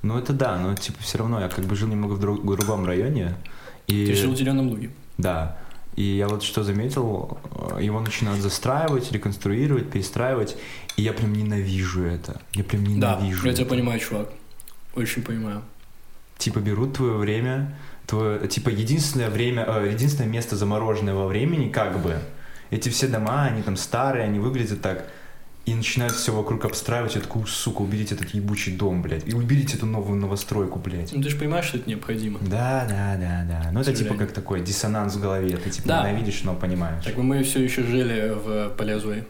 Ну 0.03 0.17
это 0.17 0.33
да, 0.33 0.57
но 0.61 0.77
типа 0.77 1.03
все 1.03 1.19
равно 1.19 1.41
я 1.41 1.49
как 1.49 1.65
бы 1.65 1.75
жил 1.75 1.89
немного 1.89 2.13
в 2.13 2.21
друг- 2.21 2.47
другом 2.47 2.87
районе. 2.87 3.35
И... 3.89 4.07
Ты 4.07 4.15
жил 4.15 4.31
в 4.31 4.37
Зеленом 4.37 4.69
Луге. 4.69 4.91
Да. 5.19 5.59
И 5.97 6.03
я 6.03 6.27
вот 6.29 6.43
что 6.43 6.63
заметил, 6.63 7.39
э, 7.77 7.83
его 7.83 8.01
начинают 8.01 8.41
застраивать, 8.41 9.13
реконструировать, 9.13 9.91
перестраивать, 9.91 10.57
и 10.97 11.03
я 11.03 11.13
прям 11.13 11.33
ненавижу 11.35 12.03
это. 12.05 12.41
Я 12.55 12.65
прям 12.65 12.85
Да, 12.99 13.17
ненавижу. 13.17 13.47
я 13.47 13.53
тебя 13.53 13.65
это. 13.65 13.71
понимаю, 13.75 14.01
чувак. 14.01 14.29
Очень 14.95 15.23
понимаю. 15.23 15.63
Типа 16.39 16.59
берут 16.61 16.95
твое 16.97 17.13
время, 17.15 17.77
твое, 18.07 18.49
типа 18.49 18.71
единственное 18.71 19.31
время, 19.31 19.65
э, 19.69 19.91
единственное 19.93 20.31
место 20.31 20.57
замороженное 20.57 21.15
во 21.15 21.27
времени, 21.27 21.69
как 21.69 22.01
бы. 22.03 22.19
Эти 22.71 22.89
все 22.89 23.07
дома, 23.07 23.45
они 23.45 23.63
там 23.63 23.77
старые, 23.77 24.25
они 24.25 24.39
выглядят 24.39 24.81
так. 24.81 25.07
И 25.65 25.75
начинают 25.75 26.13
все 26.15 26.33
вокруг 26.33 26.65
обстраивать. 26.65 27.15
Я 27.15 27.21
такой, 27.21 27.47
сука, 27.47 27.83
уберите 27.83 28.17
этот 28.17 28.31
ебучий 28.35 28.77
дом, 28.77 29.01
блядь. 29.01 29.27
И 29.29 29.33
уберите 29.33 29.77
эту 29.77 29.87
новую 29.87 30.19
новостройку, 30.21 30.81
блядь. 30.81 31.13
Ну 31.13 31.23
ты 31.23 31.29
же 31.29 31.37
понимаешь, 31.37 31.67
что 31.67 31.77
это 31.79 31.89
необходимо. 31.89 32.41
Да, 32.41 32.85
да, 32.89 33.17
да, 33.17 33.45
да. 33.47 33.71
Ну 33.71 33.81
это 33.81 33.95
типа 33.95 34.15
как 34.17 34.33
такой 34.33 34.61
диссонанс 34.61 35.15
в 35.15 35.21
голове. 35.21 35.57
Ты 35.57 35.71
типа 35.71 35.87
Да. 35.87 36.09
ненавидишь, 36.11 36.43
но 36.43 36.55
понимаешь. 36.57 37.05
Так 37.05 37.17
мы 37.17 37.45
все 37.45 37.63
еще 37.63 37.85
жили 37.85 38.31
в 38.35 38.71
Палеозое. 38.77 39.25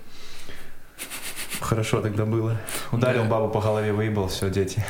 Хорошо 1.61 2.01
тогда 2.01 2.25
было. 2.25 2.59
Ударил 2.93 3.25
Да. 3.25 3.29
бабу 3.29 3.49
по 3.51 3.61
голове, 3.61 3.93
выебал, 3.93 4.29
все, 4.29 4.49
дети. 4.51 4.83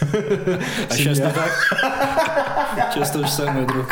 А 0.00 0.94
сейчас 0.94 1.18
не 1.18 1.24
так? 1.24 2.90
Сейчас 2.92 3.10
то 3.10 3.18
же 3.26 3.28
самое, 3.28 3.66
друг. 3.66 3.88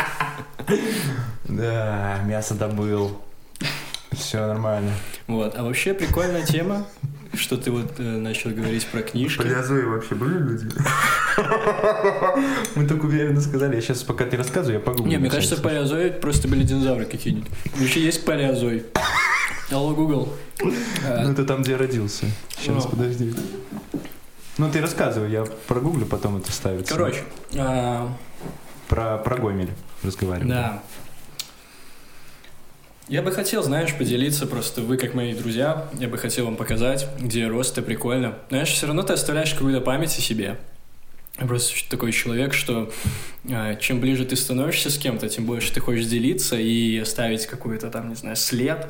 Да, 1.45 2.19
мясо 2.25 2.55
добыл. 2.55 3.21
Все 4.15 4.45
нормально. 4.45 4.91
Вот. 5.27 5.55
А 5.57 5.63
вообще 5.63 5.93
прикольная 5.93 6.45
тема, 6.45 6.85
что 7.33 7.57
ты 7.57 7.71
вот 7.71 7.99
э, 7.99 8.03
начал 8.03 8.51
говорить 8.51 8.85
про 8.87 9.01
книжки. 9.01 9.41
вообще 9.41 10.15
были 10.15 10.37
люди? 10.37 10.67
Мы 12.75 12.87
так 12.87 13.03
уверенно 13.03 13.41
сказали. 13.41 13.75
Я 13.75 13.81
сейчас, 13.81 14.03
пока 14.03 14.25
ты 14.25 14.37
рассказываю, 14.37 14.75
я 14.75 14.79
погуглю. 14.79 15.09
Не, 15.09 15.17
мне 15.17 15.29
кажется, 15.29 15.55
в 15.55 15.61
палеозое 15.61 16.11
просто 16.11 16.47
были 16.47 16.63
динозавры 16.63 17.05
какие-нибудь. 17.05 17.49
Вообще 17.77 18.01
есть 18.03 18.25
палеозой. 18.25 18.85
Алло, 19.71 19.93
Google. 19.95 20.33
Ну, 20.61 20.73
А, 21.05 21.31
это 21.31 21.45
там, 21.45 21.63
где 21.63 21.71
я 21.71 21.77
родился. 21.77 22.25
Сейчас, 22.57 22.83
Ну. 22.85 22.89
подожди. 22.91 23.33
Ну, 24.57 24.69
ты 24.71 24.81
рассказывай, 24.81 25.31
я 25.31 25.45
прогуглю, 25.67 26.05
потом 26.05 26.37
это 26.37 26.51
ставится. 26.51 26.93
Короче, 26.93 27.23
а, 27.57 28.13
Про, 28.87 29.17
про 29.17 29.37
Гомель 29.37 29.71
разговариваем. 30.03 30.49
Да. 30.49 30.83
Я 33.09 33.21
бы 33.21 33.31
хотел, 33.31 33.61
знаешь, 33.63 33.93
поделиться 33.93 34.47
просто, 34.47 34.81
вы 34.81 34.95
как 34.97 35.13
мои 35.13 35.33
друзья, 35.33 35.89
я 35.99 36.07
бы 36.07 36.17
хотел 36.17 36.45
вам 36.45 36.55
показать, 36.55 37.07
где 37.19 37.41
я 37.41 37.49
рос, 37.49 37.71
это 37.71 37.81
прикольно. 37.81 38.37
Знаешь, 38.47 38.69
все 38.69 38.87
равно 38.87 39.03
ты 39.03 39.11
оставляешь 39.11 39.53
какую-то 39.53 39.81
память 39.81 40.17
о 40.17 40.21
себе. 40.21 40.57
Я 41.37 41.45
просто 41.45 41.73
такой 41.89 42.13
человек, 42.13 42.53
что 42.53 42.91
а, 43.51 43.75
чем 43.75 43.99
ближе 43.99 44.23
ты 44.23 44.37
становишься 44.37 44.89
с 44.89 44.97
кем-то, 44.97 45.27
тем 45.27 45.45
больше 45.45 45.73
ты 45.73 45.81
хочешь 45.81 46.05
делиться 46.05 46.55
и 46.57 46.97
оставить 46.97 47.45
какой-то 47.45 47.89
там, 47.89 48.07
не 48.07 48.15
знаю, 48.15 48.37
след. 48.37 48.87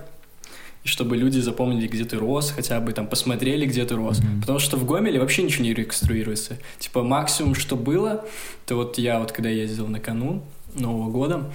И 0.84 0.88
чтобы 0.88 1.18
люди 1.18 1.40
запомнили, 1.40 1.88
где 1.88 2.04
ты 2.04 2.18
рос, 2.18 2.52
хотя 2.52 2.80
бы 2.82 2.92
там 2.92 3.08
посмотрели, 3.08 3.66
где 3.66 3.84
ты 3.84 3.96
рос. 3.96 4.20
Мгм. 4.20 4.42
Потому 4.42 4.60
что 4.60 4.78
в 4.78 4.86
Гомеле 4.86 5.20
вообще 5.20 5.42
ничего 5.42 5.64
не 5.64 5.74
реконструируется. 5.74 6.58
Типа 6.78 7.02
максимум, 7.02 7.56
что 7.56 7.76
было, 7.76 8.26
то 8.68 8.76
вот 8.76 8.98
я 9.00 9.20
вот 9.20 9.32
когда 9.32 9.50
ездил 9.50 9.88
на 9.88 10.00
канун 10.00 10.44
Нового 10.76 11.10
года, 11.10 11.50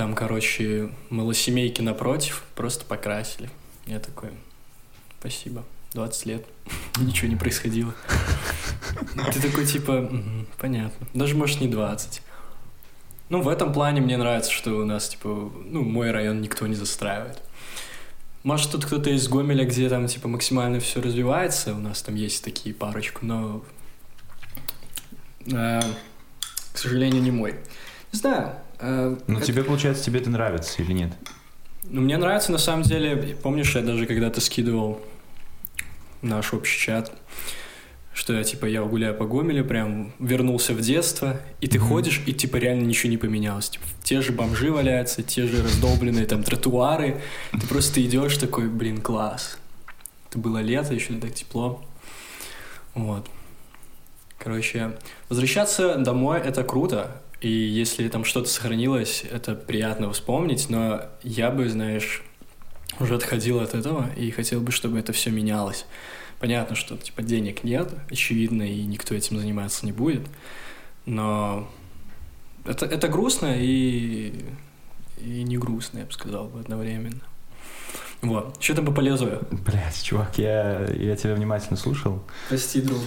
там, 0.00 0.14
короче, 0.14 0.88
малосемейки 1.10 1.82
напротив 1.82 2.44
просто 2.54 2.86
покрасили. 2.86 3.50
Я 3.84 4.00
такой, 4.00 4.30
спасибо, 5.18 5.62
20 5.92 6.24
лет, 6.24 6.46
ничего 6.96 7.28
не 7.28 7.36
происходило. 7.36 7.94
Ты 9.30 9.42
такой, 9.42 9.66
типа, 9.66 10.08
«Мгм, 10.10 10.46
понятно. 10.56 11.06
Даже, 11.12 11.36
может, 11.36 11.60
не 11.60 11.68
20. 11.68 12.22
Ну, 13.28 13.42
в 13.42 13.48
этом 13.48 13.74
плане 13.74 14.00
мне 14.00 14.16
нравится, 14.16 14.50
что 14.50 14.72
у 14.72 14.86
нас, 14.86 15.10
типа, 15.10 15.52
ну, 15.66 15.82
мой 15.82 16.12
район 16.12 16.40
никто 16.40 16.66
не 16.66 16.76
застраивает. 16.76 17.42
Может, 18.42 18.72
тут 18.72 18.86
кто-то 18.86 19.10
из 19.10 19.28
Гомеля, 19.28 19.66
где 19.66 19.86
там, 19.90 20.06
типа, 20.06 20.28
максимально 20.28 20.80
все 20.80 21.02
развивается, 21.02 21.74
у 21.74 21.78
нас 21.78 22.00
там 22.00 22.14
есть 22.14 22.42
такие 22.42 22.74
парочку, 22.74 23.26
но, 23.26 23.62
э, 25.52 25.80
к 26.72 26.78
сожалению, 26.78 27.22
не 27.22 27.30
мой. 27.30 27.56
Не 28.14 28.18
знаю. 28.18 28.54
Э, 28.80 29.16
Ну, 29.26 29.40
тебе, 29.40 29.62
получается, 29.64 30.04
тебе 30.04 30.20
это 30.20 30.30
нравится 30.30 30.82
или 30.82 30.92
нет? 30.92 31.12
ну, 31.84 32.00
мне 32.02 32.16
нравится, 32.18 32.52
на 32.52 32.58
самом 32.58 32.82
деле, 32.82 33.36
помнишь, 33.42 33.74
я 33.74 33.82
даже 33.82 34.06
когда-то 34.06 34.40
скидывал 34.40 35.00
наш 36.22 36.52
общий 36.52 36.78
чат, 36.78 37.12
что 38.12 38.32
я, 38.34 38.44
типа, 38.44 38.66
я 38.66 38.82
гуляю 38.82 39.14
по 39.14 39.24
Гомелю, 39.24 39.64
прям 39.64 40.12
вернулся 40.18 40.72
в 40.74 40.80
детство, 40.80 41.40
и 41.60 41.66
ты 41.66 41.78
Мгм. 41.78 41.88
ходишь, 41.88 42.20
и, 42.26 42.32
типа, 42.32 42.56
реально 42.56 42.82
ничего 42.84 43.10
не 43.10 43.16
поменялось. 43.16 43.70
Типа, 43.70 43.84
те 44.02 44.20
же 44.20 44.32
бомжи 44.32 44.70
валяются, 44.70 45.22
те 45.22 45.46
же 45.46 45.62
раздолбленные 45.62 46.26
там 46.26 46.42
тротуары. 46.42 47.20
Ты 47.52 47.66
просто 47.66 48.02
идешь 48.04 48.36
такой, 48.36 48.68
блин, 48.68 49.00
класс. 49.00 49.58
Это 50.28 50.38
было 50.38 50.58
лето, 50.58 50.92
еще 50.94 51.12
не 51.14 51.20
так 51.20 51.32
тепло. 51.34 51.82
Вот. 52.94 53.26
Короче, 54.38 54.92
возвращаться 55.28 55.96
домой— 55.96 56.40
это 56.44 56.62
круто, 56.64 57.20
и 57.40 57.48
если 57.48 58.08
там 58.08 58.24
что-то 58.24 58.48
сохранилось, 58.48 59.24
это 59.30 59.54
приятно 59.54 60.12
вспомнить, 60.12 60.68
но 60.68 61.02
я 61.22 61.50
бы, 61.50 61.68
знаешь, 61.68 62.22
уже 62.98 63.14
отходил 63.14 63.60
от 63.60 63.74
этого 63.74 64.10
и 64.14 64.30
хотел 64.30 64.60
бы, 64.60 64.72
чтобы 64.72 64.98
это 64.98 65.12
все 65.12 65.30
менялось. 65.30 65.86
Понятно, 66.38 66.76
что 66.76 66.96
типа 66.96 67.22
денег 67.22 67.64
нет, 67.64 67.92
очевидно, 68.10 68.62
и 68.62 68.82
никто 68.82 69.14
этим 69.14 69.38
заниматься 69.38 69.86
не 69.86 69.92
будет, 69.92 70.26
но 71.06 71.70
это, 72.64 72.86
это 72.86 73.08
грустно 73.08 73.56
и, 73.58 74.44
и 75.18 75.42
не 75.42 75.56
грустно, 75.56 76.00
я 76.00 76.04
бы 76.04 76.12
сказал 76.12 76.48
бы, 76.48 76.60
одновременно. 76.60 77.20
Вот. 78.22 78.56
Что 78.60 78.74
там 78.74 78.84
по 78.84 78.92
полезу? 78.92 79.40
Блять, 79.50 80.02
чувак, 80.02 80.36
я, 80.36 80.84
я 80.92 81.16
тебя 81.16 81.34
внимательно 81.34 81.76
слушал. 81.76 82.22
Прости, 82.48 82.82
друг. 82.82 83.00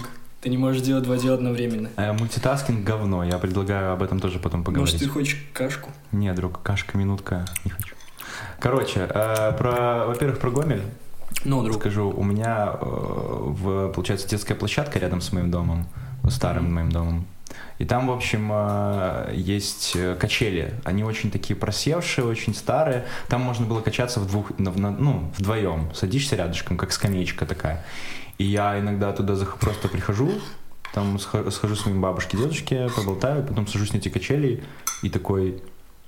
Ты 0.44 0.50
не 0.50 0.58
можешь 0.58 0.82
делать 0.82 1.04
два 1.04 1.16
дела 1.16 1.36
одновременно. 1.36 1.88
Э, 1.96 2.12
мультитаскинг 2.12 2.84
говно, 2.84 3.24
я 3.24 3.38
предлагаю 3.38 3.94
об 3.94 4.02
этом 4.02 4.20
тоже 4.20 4.38
потом 4.38 4.62
поговорить. 4.62 4.92
Может, 4.92 5.06
ты 5.06 5.10
хочешь 5.10 5.42
кашку? 5.54 5.90
Не, 6.12 6.34
друг, 6.34 6.60
кашка, 6.62 6.98
минутка, 6.98 7.46
не 7.64 7.70
хочу. 7.70 7.94
Короче, 8.60 9.08
э, 9.08 9.52
про, 9.56 10.04
во-первых, 10.06 10.38
про 10.40 10.50
Гомель 10.50 10.82
Ну, 11.46 11.62
друг. 11.62 11.76
скажу. 11.76 12.10
У 12.10 12.22
меня, 12.22 12.72
э, 12.78 12.78
в, 12.78 13.88
получается, 13.94 14.28
детская 14.28 14.54
площадка 14.54 14.98
рядом 14.98 15.22
с 15.22 15.32
моим 15.32 15.50
домом, 15.50 15.86
старым 16.28 16.64
Мгм. 16.64 16.74
моим 16.74 16.92
домом. 16.92 17.26
И 17.78 17.86
там, 17.86 18.08
в 18.08 18.12
общем, 18.12 18.50
э, 18.52 19.32
есть 19.34 19.92
э, 19.96 20.14
качели. 20.20 20.74
Они 20.84 21.04
очень 21.04 21.30
такие 21.30 21.56
просевшие, 21.56 22.26
очень 22.26 22.54
старые. 22.54 23.06
Там 23.28 23.40
можно 23.40 23.64
было 23.64 23.80
качаться 23.80 24.20
в 24.20 24.26
двух, 24.26 24.50
ну, 24.58 25.30
вдвоем. 25.38 25.88
Садишься 25.94 26.36
рядышком, 26.36 26.76
как 26.76 26.92
скамеечка 26.92 27.46
такая. 27.46 27.82
И 28.38 28.44
я 28.44 28.78
иногда 28.78 29.12
туда 29.12 29.36
просто 29.60 29.88
прихожу, 29.88 30.32
там 30.92 31.18
схожу, 31.18 31.76
с 31.76 31.86
моим 31.86 32.00
бабушке, 32.00 32.36
дедушке, 32.36 32.88
поболтаю, 32.94 33.44
потом 33.44 33.66
сажусь 33.66 33.92
на 33.92 33.98
эти 33.98 34.08
качели 34.08 34.62
и 35.02 35.08
такой, 35.08 35.62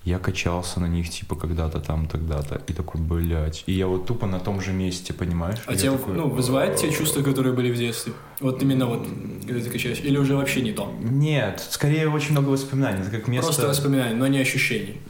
я 0.04 0.20
качался 0.20 0.78
на 0.78 0.86
них, 0.86 1.10
типа, 1.10 1.34
когда-то 1.34 1.80
там, 1.80 2.06
тогда-то. 2.06 2.62
И 2.68 2.72
такой, 2.72 3.00
блядь. 3.00 3.64
И 3.66 3.72
я 3.72 3.88
вот 3.88 4.06
тупо 4.06 4.26
на 4.28 4.38
том 4.38 4.60
же 4.60 4.72
месте, 4.72 5.12
понимаешь? 5.12 5.58
А 5.66 5.74
тебя, 5.74 5.92
такой, 5.92 6.14
ну, 6.14 6.28
вызывает 6.28 6.76
те 6.76 6.92
чувства, 6.92 7.22
которые 7.22 7.52
были 7.52 7.72
в 7.72 7.76
детстве? 7.76 8.12
Вот 8.40 8.62
именно 8.62 8.86
вот, 8.86 9.04
когда 9.44 9.60
ты 9.60 9.68
качаешь? 9.68 9.98
Или 9.98 10.16
уже 10.16 10.36
вообще 10.36 10.62
не 10.62 10.70
то? 10.72 10.94
Нет, 11.00 11.66
скорее 11.68 12.08
очень 12.08 12.30
много 12.30 12.50
воспоминаний. 12.50 13.02
Это 13.02 13.10
как 13.10 13.26
место... 13.26 13.46
Просто 13.46 13.66
воспоминания, 13.66 14.14
но 14.14 14.28
не 14.28 14.38
ощущений. 14.38 15.00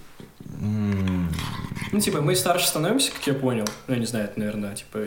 Ну, 1.92 2.00
типа, 2.00 2.20
мы 2.20 2.34
старше 2.34 2.66
становимся, 2.66 3.12
как 3.12 3.26
я 3.26 3.34
понял. 3.34 3.64
Ну, 3.86 3.94
я 3.94 4.00
не 4.00 4.06
знаю, 4.06 4.24
это, 4.26 4.38
наверное, 4.38 4.74
типа, 4.74 5.00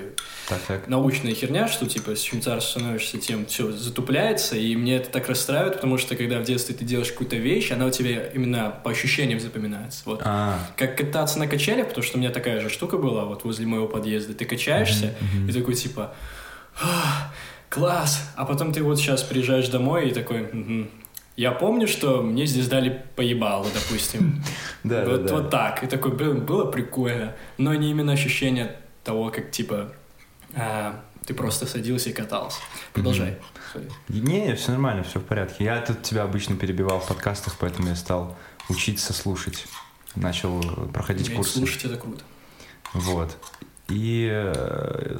Так, 0.47 0.59
так. 0.67 0.87
научная 0.87 1.33
херня, 1.33 1.67
что, 1.67 1.85
типа, 1.85 2.15
с 2.15 2.21
чем 2.21 2.41
старше 2.41 2.67
становишься, 2.69 3.17
тем 3.17 3.45
все 3.45 3.71
затупляется, 3.71 4.55
и 4.55 4.75
мне 4.75 4.95
это 4.97 5.09
так 5.09 5.27
расстраивает, 5.27 5.75
потому 5.75 5.97
что, 5.97 6.15
когда 6.15 6.39
в 6.39 6.43
детстве 6.43 6.73
ты 6.75 6.85
делаешь 6.85 7.11
какую-то 7.11 7.35
вещь, 7.35 7.71
она 7.71 7.85
у 7.85 7.89
тебя 7.89 8.27
именно 8.27 8.73
по 8.83 8.91
ощущениям 8.91 9.39
запоминается. 9.39 10.01
Вот. 10.05 10.21
А, 10.23 10.57
Как 10.77 10.97
кататься 10.97 11.37
на 11.39 11.47
качелях, 11.47 11.87
потому 11.89 12.03
что 12.03 12.17
у 12.17 12.21
меня 12.21 12.31
такая 12.31 12.59
же 12.61 12.69
штука 12.69 12.97
была 12.97 13.25
вот 13.25 13.43
возле 13.43 13.65
моего 13.65 13.87
подъезда. 13.87 14.33
Ты 14.33 14.45
качаешься, 14.45 15.13
и 15.47 15.51
такой, 15.51 15.75
типа, 15.75 16.13
«А, 16.81 17.31
класс! 17.69 18.23
А 18.35 18.45
потом 18.45 18.71
ты 18.71 18.81
вот 18.83 18.97
сейчас 18.99 19.21
приезжаешь 19.23 19.67
домой 19.67 20.09
и 20.09 20.13
такой, 20.13 20.43
«Мгм. 20.53 20.89
Я 21.39 21.53
помню, 21.53 21.87
что 21.87 22.21
мне 22.21 22.45
здесь 22.45 22.67
дали 22.67 23.01
поебало, 23.15 23.65
допустим. 23.73 24.43
да, 24.83 25.05
да, 25.05 25.11
вот, 25.11 25.25
да. 25.25 25.33
вот 25.35 25.49
так. 25.49 25.83
И 25.85 25.87
такой, 25.87 26.11
блин, 26.11 26.45
было 26.45 26.69
прикольно. 26.69 27.33
Но 27.57 27.73
не 27.75 27.91
именно 27.91 28.11
ощущение 28.11 28.75
того, 29.05 29.29
как, 29.29 29.49
типа, 29.49 29.93
а, 30.53 31.01
ты 31.25 31.33
просто 31.33 31.65
садился 31.65 32.09
и 32.09 32.13
катался. 32.13 32.59
Продолжай. 32.91 33.37
Не, 34.09 34.53
все 34.55 34.71
нормально, 34.71 35.03
все 35.03 35.21
в 35.21 35.23
порядке. 35.23 35.63
Я 35.63 35.79
тут 35.79 36.01
тебя 36.01 36.23
обычно 36.23 36.57
перебивал 36.57 36.99
в 36.99 37.07
подкастах, 37.07 37.55
поэтому 37.57 37.87
я 37.87 37.95
стал 37.95 38.37
учиться 38.67 39.13
слушать. 39.13 39.65
Начал 40.17 40.61
проходить 40.91 41.27
Уметь 41.27 41.37
курсы. 41.37 41.59
слушать 41.59 41.85
это 41.85 41.95
круто. 41.95 42.21
Вот. 42.91 43.37
И 43.87 44.27
э, 44.29 45.19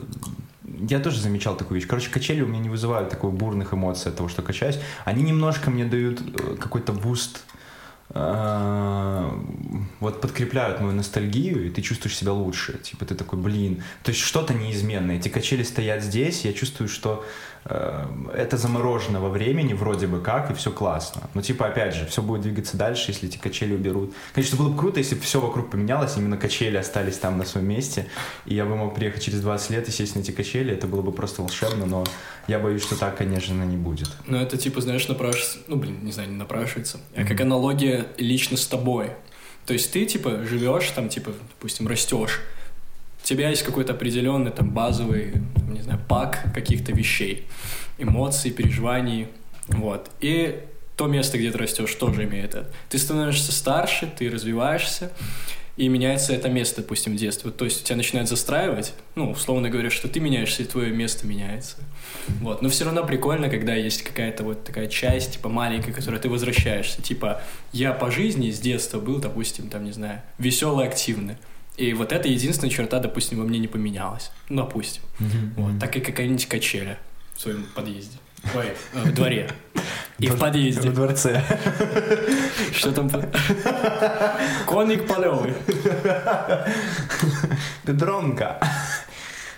я 0.90 1.00
тоже 1.00 1.20
замечал 1.20 1.56
такую 1.56 1.80
вещь. 1.80 1.88
Короче, 1.88 2.10
качели 2.10 2.42
у 2.42 2.48
меня 2.48 2.60
не 2.60 2.70
вызывают 2.70 3.10
такой 3.10 3.32
бурных 3.32 3.74
эмоций 3.74 4.12
от 4.12 4.18
того, 4.18 4.30
что 4.30 4.42
качаюсь. 4.42 4.80
Они 5.06 5.24
немножко 5.24 5.70
мне 5.70 5.86
дают 5.86 6.22
э, 6.22 6.56
какой-то 6.58 6.94
boost, 6.94 7.44
вот 10.00 10.22
подкрепляют 10.22 10.82
мою 10.82 10.94
ностальгию, 10.94 11.68
и 11.68 11.70
ты 11.70 11.82
чувствуешь 11.82 12.18
себя 12.18 12.34
лучше. 12.34 12.80
Типа 12.80 13.06
ты 13.06 13.16
такой, 13.16 13.38
блин. 13.38 13.84
То 14.04 14.10
есть 14.10 14.22
что-то 14.22 14.54
неизменное. 14.54 15.18
Эти 15.18 15.30
качели 15.30 15.64
стоят 15.64 16.02
здесь, 16.02 16.46
я 16.46 16.54
чувствую, 16.54 16.88
что 16.88 17.24
э, 17.66 18.06
это 18.34 18.58
заморожено 18.58 19.20
во 19.20 19.30
времени 19.30 19.74
вроде 19.74 20.08
бы 20.08 20.22
как, 20.22 20.50
и 20.50 20.54
все 20.56 20.72
классно. 20.72 21.30
Но 21.36 21.42
типа, 21.42 21.68
опять 21.68 21.94
же, 21.94 22.06
все 22.08 22.24
будет 22.24 22.42
двигаться 22.42 22.78
дальше, 22.78 23.12
если 23.12 23.30
эти 23.30 23.38
качели 23.38 23.76
уберут. 23.76 24.14
Конечно, 24.34 24.58
было 24.58 24.70
бы 24.70 24.78
круто, 24.78 25.00
если 25.00 25.16
бы 25.16 25.22
все 25.22 25.40
вокруг 25.40 25.70
поменялось, 25.70 26.18
именно 26.18 26.38
качели 26.38 26.78
остались 26.78 27.18
там 27.18 27.38
на 27.38 27.46
своем 27.46 27.68
месте, 27.68 28.08
и 28.46 28.56
я 28.56 28.66
бы 28.66 28.76
мог 28.76 28.96
приехать 28.96 29.22
через 29.24 29.42
20 29.42 29.70
лет 29.70 29.88
и 29.88 29.92
сесть 29.92 30.16
на 30.16 30.22
эти 30.22 30.32
качели, 30.32 30.74
это 30.74 30.88
было 30.88 31.02
бы 31.02 31.12
просто 31.12 31.42
волшебно, 31.42 31.86
но 31.86 32.06
я 32.48 32.58
боюсь, 32.58 32.82
что 32.82 32.98
так, 32.98 33.18
конечно, 33.18 33.54
не 33.64 33.78
будет. 33.78 34.10
Ну, 34.26 34.38
это 34.38 34.58
типа, 34.58 34.82
знаешь, 34.82 35.08
напрашивается, 35.08 35.60
ну, 35.68 35.76
блин, 35.76 36.00
не 36.02 36.12
знаю, 36.12 36.30
не 36.30 36.38
напрашивается, 36.38 37.00
а 37.16 37.24
как 37.24 37.40
Мгм. 37.40 37.50
Лично 38.18 38.58
с 38.58 38.68
тобой. 38.68 39.12
То 39.66 39.74
есть 39.74 39.92
ты, 39.92 40.06
типа, 40.06 40.46
живешь 40.46 40.90
там, 40.92 41.10
типа, 41.10 41.32
допустим, 41.32 41.88
растешь, 41.88 42.42
у 43.22 43.26
тебя 43.26 43.50
есть 43.50 43.64
какой-то 43.64 43.94
определенный 43.94 44.52
там 44.52 44.72
базовый, 44.72 45.34
там, 45.56 45.74
не 45.74 45.82
знаю, 45.82 46.00
пак 46.08 46.54
каких-то 46.54 46.92
вещей, 46.92 47.46
эмоций, 47.98 48.52
переживаний, 48.52 49.28
вот. 49.68 50.10
И 50.22 50.64
то 50.96 51.08
место, 51.08 51.38
где 51.38 51.52
ты 51.52 51.58
растешь, 51.58 51.94
тоже 51.96 52.24
имеет 52.24 52.56
это. 52.56 52.70
Ты 52.90 52.98
становишься 52.98 53.52
старше, 53.52 54.12
ты 54.18 54.30
развиваешься, 54.30 55.12
и 55.80 55.88
меняется 55.88 56.34
это 56.34 56.50
место, 56.50 56.82
допустим, 56.82 57.14
в 57.14 57.16
детстве. 57.16 57.52
То 57.52 57.64
есть 57.64 57.86
тебя 57.86 57.96
начинает 57.96 58.28
застраивать, 58.28 58.94
ну, 59.16 59.32
условно 59.32 59.70
говоря, 59.70 59.90
что 59.90 60.10
ты 60.10 60.20
меняешься, 60.20 60.64
и 60.64 60.66
твое 60.66 60.92
место 60.92 61.26
меняется. 61.26 61.78
Вот. 62.42 62.62
Но 62.62 62.68
все 62.68 62.84
равно 62.84 63.06
прикольно, 63.06 63.48
когда 63.50 63.74
есть 63.76 64.02
какая-то 64.02 64.44
вот 64.44 64.66
такая 64.66 64.88
часть, 64.88 65.36
типа, 65.36 65.48
маленькая, 65.48 65.94
которой 65.94 66.20
ты 66.20 66.28
возвращаешься. 66.28 67.02
Типа, 67.02 67.42
я 67.72 67.94
по 67.94 68.12
жизни 68.12 68.52
с 68.52 68.60
детства 68.60 69.00
был, 69.00 69.20
допустим, 69.20 69.70
там, 69.70 69.86
не 69.86 69.94
знаю, 69.94 70.22
веселый, 70.38 70.86
активный. 70.86 71.38
И 71.78 71.94
вот 71.94 72.12
это 72.12 72.28
единственная 72.28 72.72
черта, 72.72 73.00
допустим, 73.00 73.40
во 73.40 73.46
мне 73.46 73.58
не 73.58 73.70
поменялась. 73.70 74.32
Ну, 74.50 74.64
допустим. 74.64 75.04
Вот. 75.56 75.80
Так 75.80 75.96
и 75.96 76.02
какая-нибудь 76.02 76.46
качеля 76.48 76.98
в 77.38 77.40
своем 77.40 77.66
подъезде. 77.74 78.18
Ой, 78.56 78.74
э, 78.94 79.04
в 79.04 79.14
дворе. 79.14 79.50
И 80.20 80.28
в 80.28 80.38
подъезде. 80.38 80.90
Во 80.90 80.96
дворце. 80.96 81.42
Что 82.74 82.92
там? 82.92 83.10
Коник 84.68 85.08
полевый. 85.08 85.54
Педронка. 87.86 88.60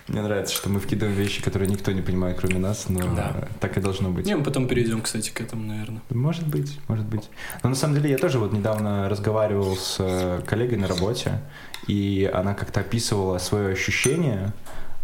Мне 0.08 0.20
нравится, 0.20 0.54
что 0.54 0.68
мы 0.68 0.78
вкидываем 0.80 1.16
вещи, 1.16 1.42
которые 1.42 1.70
никто 1.70 1.92
не 1.92 2.02
понимает, 2.02 2.36
кроме 2.38 2.58
нас, 2.58 2.86
но 2.88 3.00
Да. 3.14 3.48
так 3.60 3.76
и 3.78 3.80
должно 3.80 4.10
быть. 4.10 4.26
Не, 4.26 4.34
мы 4.36 4.42
потом 4.42 4.66
перейдем, 4.68 5.00
кстати, 5.00 5.30
к 5.30 5.40
этому, 5.40 5.64
наверное. 5.64 6.02
Может 6.10 6.46
быть, 6.46 6.78
может 6.88 7.06
быть. 7.06 7.30
Но 7.62 7.70
на 7.70 7.76
самом 7.76 7.94
деле 7.94 8.10
я 8.10 8.18
тоже 8.18 8.38
вот 8.38 8.52
недавно 8.52 9.08
разговаривал 9.08 9.76
с 9.76 9.96
э, 10.00 10.42
коллегой 10.46 10.76
на 10.78 10.88
работе, 10.88 11.40
и 11.86 12.30
она 12.34 12.54
как-то 12.54 12.80
описывала 12.80 13.38
свое 13.38 13.72
ощущение 13.72 14.52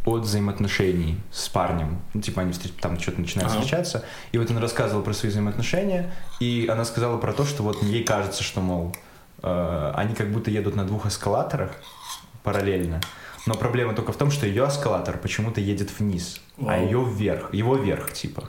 от 0.04 0.22
взаимоотношений 0.22 1.16
с 1.32 1.48
парнем. 1.48 1.98
Ну, 2.14 2.20
типа 2.20 2.42
они 2.42 2.52
встреч- 2.52 2.72
там 2.80 2.98
что-то 2.98 3.20
начинают 3.20 3.50
Ага. 3.50 3.60
встречаться. 3.60 4.04
И 4.32 4.38
вот 4.38 4.50
она 4.50 4.60
рассказывала 4.60 5.02
про 5.02 5.12
свои 5.12 5.30
взаимоотношения, 5.30 6.12
и 6.40 6.68
она 6.70 6.84
сказала 6.84 7.18
про 7.18 7.32
то, 7.32 7.44
что 7.44 7.62
вот 7.62 7.82
ей 7.82 8.04
кажется, 8.04 8.42
что, 8.42 8.60
мол, 8.60 8.96
э, 9.42 9.92
они 9.96 10.14
как 10.14 10.30
будто 10.32 10.50
едут 10.50 10.76
на 10.76 10.84
двух 10.84 11.06
эскалаторах 11.06 11.72
параллельно. 12.42 13.00
Но 13.46 13.54
проблема 13.54 13.94
только 13.94 14.12
в 14.12 14.16
том, 14.16 14.30
что 14.30 14.46
ее 14.46 14.66
эскалатор 14.68 15.16
почему-то 15.18 15.60
едет 15.60 15.90
вниз, 15.98 16.40
а 16.58 16.64
Вау. 16.64 16.84
ее 16.84 17.04
вверх, 17.04 17.52
его 17.54 17.76
вверх, 17.76 18.12
типа. 18.12 18.44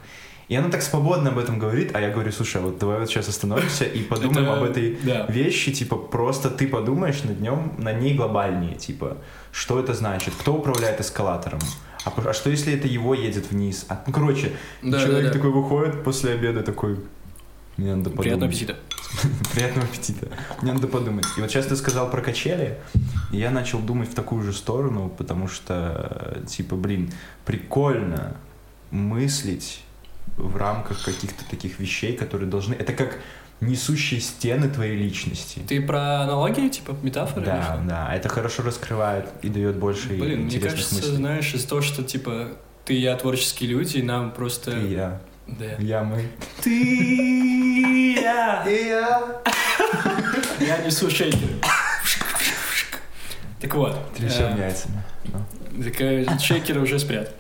И 0.50 0.56
она 0.56 0.70
так 0.70 0.82
свободно 0.82 1.30
об 1.30 1.38
этом 1.38 1.60
говорит, 1.60 1.92
а 1.96 2.02
я 2.02 2.10
говорю, 2.10 2.32
слушай, 2.32 2.58
а 2.58 2.66
вот 2.66 2.80
давай 2.80 3.00
вот 3.00 3.08
сейчас 3.08 3.30
остановимся 3.30 3.86
и 3.86 4.02
подумаем 4.02 4.50
Это- 4.50 4.58
об 4.58 4.64
этой 4.64 4.98
да. 5.04 5.26
вещи, 5.28 5.72
типа, 5.72 5.96
просто 5.96 6.50
ты 6.50 6.68
подумаешь 6.68 7.24
над 7.24 7.40
нем, 7.40 7.74
на 7.78 7.94
ней 7.94 8.16
глобальнее, 8.16 8.74
типа, 8.76 9.18
что 9.52 9.80
это 9.80 9.94
значит, 9.94 10.34
кто 10.40 10.56
управляет 10.56 11.00
эскалатором, 11.00 11.60
а, 12.04 12.12
а 12.26 12.34
что 12.34 12.50
если 12.50 12.74
это 12.74 12.88
его 12.88 13.14
едет 13.14 13.52
вниз? 13.52 13.86
А, 13.90 14.04
ну, 14.08 14.12
короче, 14.12 14.52
Да, 14.82 15.00
человек 15.00 15.26
да, 15.26 15.28
да. 15.28 15.34
такой 15.34 15.52
выходит 15.52 16.04
после 16.04 16.32
обеда 16.34 16.64
такой, 16.64 17.00
мне 17.78 17.96
надо 17.96 18.10
подумать. 18.10 18.24
Приятного 18.24 18.50
аппетита. 18.52 18.76
Приятного 19.54 19.86
аппетита. 19.88 20.28
Мне 20.64 20.74
надо 20.74 20.88
подумать. 20.88 21.26
И 21.38 21.42
вот 21.42 21.50
сейчас 21.52 21.68
ты 21.68 21.76
сказал 21.76 22.10
про 22.10 22.22
качели, 22.22 22.80
и 23.32 23.38
я 23.38 23.52
начал 23.52 23.80
думать 23.80 24.10
в 24.10 24.16
такую 24.16 24.42
же 24.44 24.54
сторону, 24.54 25.10
потому 25.16 25.48
что, 25.48 26.42
типа, 26.48 26.76
блин, 26.76 27.12
прикольно 27.46 28.36
мыслить 28.92 29.82
в 30.38 30.56
рамках 30.58 31.04
каких-то 31.04 31.44
таких 31.50 31.80
вещей, 31.80 32.16
которые 32.16 32.50
должны... 32.50 32.74
Это 32.74 32.94
как 32.94 33.20
несущие 33.62 34.22
стены 34.22 34.70
твоей 34.70 34.96
личности. 34.96 35.62
Ты 35.68 35.82
про 35.82 36.22
аналогии, 36.22 36.70
типа 36.70 36.96
метафоры? 37.02 37.46
Да, 37.46 37.80
да, 37.86 38.16
это 38.16 38.30
хорошо 38.30 38.64
раскрывает 38.64 39.30
и 39.42 39.50
дает 39.50 39.76
больше 39.76 40.10
Блин, 40.10 40.42
мне 40.42 40.56
интересных 40.56 40.72
кажется, 40.72 40.96
мыслей. 40.96 41.16
знаешь, 41.16 41.54
из 41.54 41.66
того, 41.66 41.82
что, 41.82 42.04
типа, 42.04 42.50
ты 42.86 42.96
и 42.96 43.02
я 43.02 43.16
творческие 43.18 43.72
люди, 43.72 43.98
и 43.98 44.02
нам 44.02 44.32
просто... 44.32 44.72
Ты 44.72 44.88
и 44.88 44.92
я. 44.94 45.22
Да. 45.48 45.76
Я 45.80 46.04
мы. 46.04 46.28
Ты 46.62 46.72
и 46.72 48.14
я. 48.22 48.64
И 48.68 48.88
я. 48.88 49.42
Я 50.60 50.78
несу 50.86 51.10
шейкер. 51.10 51.50
Так 53.60 53.76
вот. 53.76 54.14
Трясем 54.16 54.56
э, 54.56 54.60
яйцами. 54.60 55.04
Так 55.84 56.02
э, 56.02 56.26
шейкеры 56.40 56.82
уже 56.82 57.00
спрятал. 57.00 57.34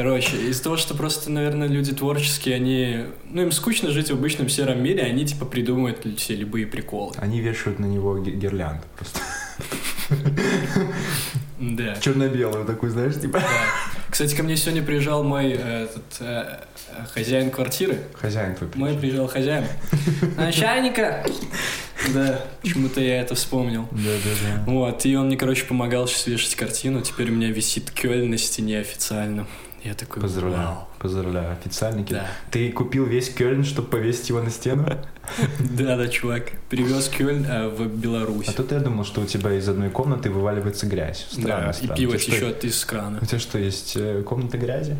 Короче, 0.00 0.34
из-за 0.48 0.62
того, 0.62 0.78
что 0.78 0.94
просто, 0.94 1.30
наверное, 1.30 1.68
люди 1.68 1.92
творческие, 1.92 2.54
они... 2.54 3.04
Ну, 3.30 3.42
им 3.42 3.52
скучно 3.52 3.90
жить 3.90 4.08
в 4.10 4.14
обычном 4.14 4.48
сером 4.48 4.82
мире, 4.82 5.02
они, 5.02 5.26
типа, 5.26 5.44
придумывают 5.44 6.06
все 6.16 6.34
любые 6.36 6.66
приколы. 6.66 7.12
Они 7.18 7.42
вешают 7.42 7.78
на 7.78 7.84
него 7.84 8.16
ги- 8.16 8.30
гирлянду 8.30 8.80
просто. 8.96 9.20
Да. 11.58 11.96
Черно-белую 12.00 12.64
такую, 12.64 12.90
знаешь, 12.92 13.20
типа. 13.20 13.40
Да. 13.40 13.46
Кстати, 14.08 14.34
ко 14.34 14.42
мне 14.42 14.56
сегодня 14.56 14.82
приезжал 14.82 15.22
мой 15.22 15.50
э, 15.50 15.84
этот, 15.84 16.04
э, 16.20 16.60
хозяин 17.12 17.50
квартиры. 17.50 17.98
Хозяин 18.14 18.54
твой 18.54 18.70
Мой 18.76 18.96
приезжал. 18.96 19.28
приезжал 19.28 19.28
хозяин. 19.28 19.64
Начальника! 20.38 21.22
Да, 22.14 22.40
почему-то 22.62 23.02
я 23.02 23.20
это 23.20 23.34
вспомнил. 23.34 23.86
Да, 23.90 23.98
да, 24.24 24.30
да. 24.64 24.72
Вот, 24.72 25.04
и 25.04 25.14
он 25.14 25.26
мне, 25.26 25.36
короче, 25.36 25.66
помогал 25.66 26.08
сейчас 26.08 26.26
вешать 26.26 26.54
картину. 26.54 27.02
Теперь 27.02 27.30
у 27.30 27.34
меня 27.34 27.50
висит 27.50 27.90
Кёльн 27.90 28.30
на 28.30 28.38
стене 28.38 28.80
официально. 28.80 29.46
Я 29.82 29.94
такой, 29.94 30.20
Поздравляю, 30.20 30.66
вау. 30.68 30.88
поздравляю, 30.98 31.52
официальники. 31.52 32.12
Да. 32.12 32.26
Ты 32.50 32.70
купил 32.70 33.06
весь 33.06 33.30
Кёльн, 33.30 33.64
чтобы 33.64 33.88
повесить 33.88 34.28
его 34.28 34.42
на 34.42 34.50
стену? 34.50 34.86
Да, 35.58 35.96
да, 35.96 36.08
чувак. 36.08 36.52
Привез 36.68 37.08
Кёльн 37.08 37.46
э, 37.46 37.68
в 37.68 37.86
Беларусь. 37.86 38.48
А 38.48 38.52
тут 38.52 38.72
я 38.72 38.80
думал, 38.80 39.04
что 39.04 39.20
у 39.20 39.26
тебя 39.26 39.52
из 39.54 39.68
одной 39.68 39.88
комнаты 39.90 40.28
вываливается 40.28 40.86
грязь. 40.86 41.26
Странно, 41.30 41.72
и 41.80 41.86
пиво 41.88 42.18
течет 42.18 42.64
из 42.64 42.84
крана. 42.84 43.20
У 43.22 43.24
тебя 43.24 43.38
что, 43.38 43.56
есть 43.58 43.96
э, 43.96 44.22
комната 44.22 44.58
грязи? 44.58 44.96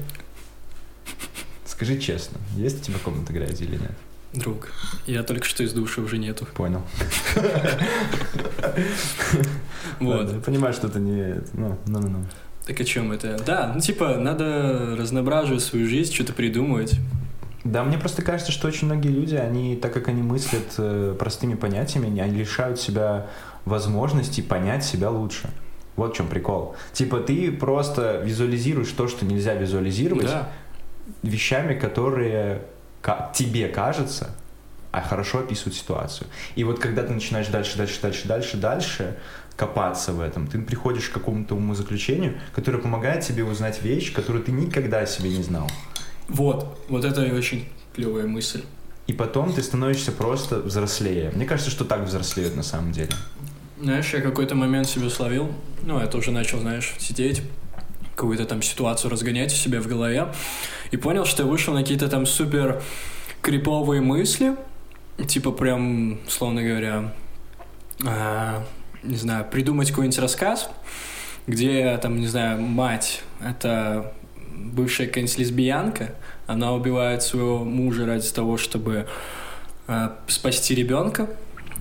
Скажи 1.66 1.98
честно, 1.98 2.38
есть 2.56 2.80
у 2.80 2.84
тебя 2.84 2.98
комната 3.02 3.32
грязи 3.32 3.64
или 3.64 3.76
нет? 3.76 3.92
Друг, 4.32 4.68
я 5.06 5.24
только 5.24 5.44
что 5.44 5.64
из 5.64 5.72
душа 5.72 6.00
уже 6.02 6.16
нету. 6.18 6.46
Понял. 6.54 6.82
Вот. 9.98 10.44
Понимаю, 10.44 10.72
что 10.72 10.86
это 10.86 10.98
не... 10.98 11.42
Ну, 11.52 11.76
ну, 11.86 12.00
ну, 12.00 12.08
ну. 12.08 12.24
Так 12.66 12.80
о 12.80 12.84
чем 12.84 13.12
это? 13.12 13.38
Да, 13.44 13.72
ну 13.74 13.80
типа, 13.80 14.16
надо 14.16 14.94
разноображивать 14.98 15.62
свою 15.62 15.88
жизнь, 15.88 16.12
что-то 16.14 16.32
придумывать. 16.32 16.94
Да, 17.64 17.82
мне 17.84 17.98
просто 17.98 18.22
кажется, 18.22 18.52
что 18.52 18.68
очень 18.68 18.86
многие 18.86 19.08
люди, 19.08 19.34
они, 19.34 19.76
так 19.76 19.92
как 19.92 20.08
они 20.08 20.22
мыслят 20.22 20.64
э, 20.78 21.14
простыми 21.18 21.54
понятиями, 21.54 22.20
они 22.20 22.38
лишают 22.38 22.80
себя 22.80 23.26
возможности 23.64 24.40
понять 24.40 24.84
себя 24.84 25.10
лучше. 25.10 25.50
Вот 25.96 26.14
в 26.14 26.16
чем 26.16 26.28
прикол. 26.28 26.74
Типа 26.94 27.18
ты 27.20 27.52
просто 27.52 28.22
визуализируешь 28.24 28.90
то, 28.92 29.08
что 29.08 29.26
нельзя 29.26 29.54
визуализировать, 29.54 30.26
Да. 30.26 30.48
вещами, 31.22 31.74
которые 31.78 32.62
тебе 33.34 33.68
кажется, 33.68 34.30
а 34.92 35.02
хорошо 35.02 35.40
описывают 35.40 35.74
ситуацию. 35.76 36.28
И 36.54 36.64
вот 36.64 36.78
когда 36.78 37.02
ты 37.02 37.12
начинаешь 37.12 37.48
дальше, 37.48 37.76
дальше, 37.76 38.00
дальше, 38.00 38.26
дальше, 38.26 38.56
дальше 38.56 39.16
копаться 39.60 40.14
в 40.14 40.20
этом, 40.20 40.46
ты 40.46 40.58
приходишь 40.58 41.10
к 41.10 41.12
какому-то 41.12 41.54
умозаключению, 41.54 42.40
которое 42.54 42.78
помогает 42.78 43.22
тебе 43.26 43.44
узнать 43.44 43.82
вещь, 43.82 44.10
которую 44.14 44.42
ты 44.42 44.52
никогда 44.52 45.00
о 45.00 45.06
себе 45.06 45.28
не 45.28 45.42
знал. 45.42 45.70
Вот, 46.28 46.82
вот 46.88 47.04
это 47.04 47.20
очень 47.34 47.68
клевая 47.94 48.26
мысль. 48.26 48.62
И 49.06 49.12
потом 49.12 49.52
ты 49.52 49.62
становишься 49.62 50.12
просто 50.12 50.60
взрослее. 50.60 51.30
Мне 51.34 51.44
кажется, 51.44 51.70
что 51.70 51.84
так 51.84 52.06
взрослеют 52.06 52.56
на 52.56 52.62
самом 52.62 52.92
деле. 52.92 53.10
Знаешь, 53.78 54.14
я 54.14 54.22
какой-то 54.22 54.54
момент 54.54 54.86
себе 54.86 55.10
словил, 55.10 55.52
ну, 55.82 56.00
я 56.00 56.06
тоже 56.06 56.30
начал, 56.30 56.60
знаешь, 56.60 56.94
сидеть, 56.98 57.42
какую-то 58.14 58.46
там 58.46 58.62
ситуацию 58.62 59.10
разгонять 59.10 59.52
у 59.52 59.56
себя 59.56 59.82
в 59.82 59.86
голове, 59.86 60.32
и 60.90 60.96
понял, 60.96 61.26
что 61.26 61.42
я 61.42 61.48
вышел 61.48 61.74
на 61.74 61.80
какие-то 61.80 62.08
там 62.08 62.24
супер 62.24 62.82
криповые 63.42 64.00
мысли, 64.00 64.56
типа 65.26 65.50
прям, 65.52 66.18
словно 66.28 66.62
говоря, 66.62 67.12
а, 68.06 68.64
не 69.02 69.16
знаю, 69.16 69.46
придумать 69.50 69.90
какой-нибудь 69.90 70.18
рассказ, 70.18 70.70
где 71.46 71.98
там, 71.98 72.20
не 72.20 72.26
знаю, 72.26 72.60
мать— 72.60 73.22
это 73.40 74.12
бывшая 74.52 75.06
какая-нибудь 75.06 75.38
лесбиянка, 75.38 76.14
она 76.46 76.72
убивает 76.72 77.22
своего 77.22 77.64
мужа 77.64 78.06
ради 78.06 78.28
того, 78.30 78.56
чтобы 78.56 79.06
а, 79.86 80.18
спасти 80.26 80.74
ребенка, 80.74 81.28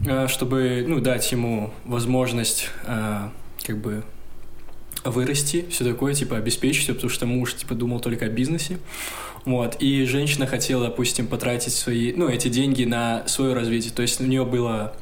а, 0.07 0.27
чтобы, 0.27 0.85
ну, 0.87 0.99
дать 0.99 1.31
ему 1.31 1.73
возможность, 1.85 2.69
а, 2.85 3.31
как 3.63 3.79
бы, 3.79 4.03
вырасти, 5.03 5.65
все 5.69 5.83
такое, 5.83 6.13
типа, 6.13 6.37
обеспечить 6.37 6.87
потому 6.87 7.09
что 7.09 7.25
муж, 7.25 7.55
типа, 7.55 7.73
думал 7.73 7.99
только 7.99 8.25
о 8.25 8.29
бизнесе. 8.29 8.77
Вот, 9.45 9.77
и 9.81 10.05
женщина 10.05 10.45
хотела, 10.47 10.87
допустим, 10.87 11.27
потратить 11.27 11.73
свои, 11.73 12.13
ну, 12.13 12.27
эти 12.27 12.49
деньги 12.49 12.83
на 12.83 13.27
свое 13.27 13.53
развитие, 13.53 13.93
то 13.93 14.01
есть 14.01 14.19
у 14.19 14.25
нее 14.25 14.45
было 14.45 14.93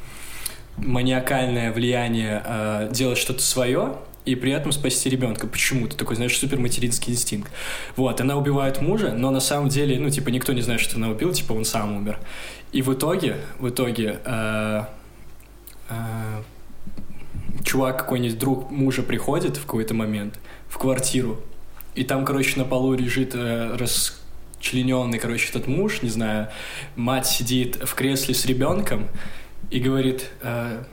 маниакальное 0.77 1.71
влияние 1.71 2.41
э, 2.45 2.89
делать 2.91 3.17
что-то 3.17 3.41
свое 3.41 3.97
и 4.25 4.35
при 4.35 4.51
этом 4.51 4.71
спасти 4.71 5.09
ребенка. 5.09 5.47
Почему-то 5.47 5.97
такой, 5.97 6.15
знаешь, 6.15 6.37
супер 6.37 6.59
материнский 6.59 7.13
инстинкт. 7.13 7.51
Вот, 7.95 8.19
она 8.21 8.35
убивает 8.35 8.81
мужа, 8.81 9.13
но 9.13 9.31
на 9.31 9.39
самом 9.39 9.69
деле, 9.69 9.97
ну, 9.99 10.09
типа, 10.09 10.29
никто 10.29 10.53
не 10.53 10.61
знает, 10.61 10.81
что 10.81 10.97
она 10.97 11.09
убила, 11.09 11.33
типа, 11.33 11.53
он 11.53 11.65
сам 11.65 11.95
умер. 11.95 12.19
И 12.73 12.81
в 12.81 12.93
итоге, 12.93 13.37
в 13.59 13.69
итоге, 13.69 14.19
э, 14.25 14.83
э, 15.89 16.41
чувак 17.63 17.97
какой-нибудь 17.99 18.37
друг 18.37 18.69
мужа 18.69 19.01
приходит 19.01 19.57
в 19.57 19.61
какой-то 19.61 19.93
момент 19.93 20.39
в 20.67 20.77
квартиру, 20.77 21.39
и 21.95 22.03
там, 22.03 22.25
короче, 22.25 22.59
на 22.59 22.65
полу 22.65 22.93
лежит 22.93 23.31
э, 23.33 23.75
расчлененный, 23.75 25.17
короче, 25.17 25.49
этот 25.49 25.67
муж, 25.67 26.01
не 26.01 26.09
знаю, 26.09 26.49
мать 26.95 27.25
сидит 27.25 27.77
в 27.77 27.95
кресле 27.95 28.35
с 28.35 28.45
ребенком 28.45 29.07
и 29.69 29.79
говорит, 29.79 30.29
э, 30.41 30.83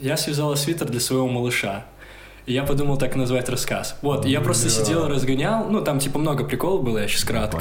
Я 0.00 0.16
связала 0.16 0.54
свитер 0.56 0.88
для 0.88 1.00
своего 1.00 1.26
малыша. 1.28 1.86
И 2.44 2.52
я 2.52 2.62
подумал 2.62 2.96
так 2.96 3.16
назвать 3.16 3.48
рассказ. 3.48 3.96
Вот, 4.02 4.24
и 4.24 4.30
я 4.30 4.40
просто 4.40 4.68
Бля. 4.68 4.74
сидел 4.74 5.06
и 5.06 5.10
разгонял. 5.10 5.68
Ну, 5.68 5.82
там 5.82 5.98
типа 5.98 6.18
много 6.20 6.44
приколов 6.44 6.84
было, 6.84 6.98
я 6.98 7.08
сейчас 7.08 7.24
кратко. 7.24 7.58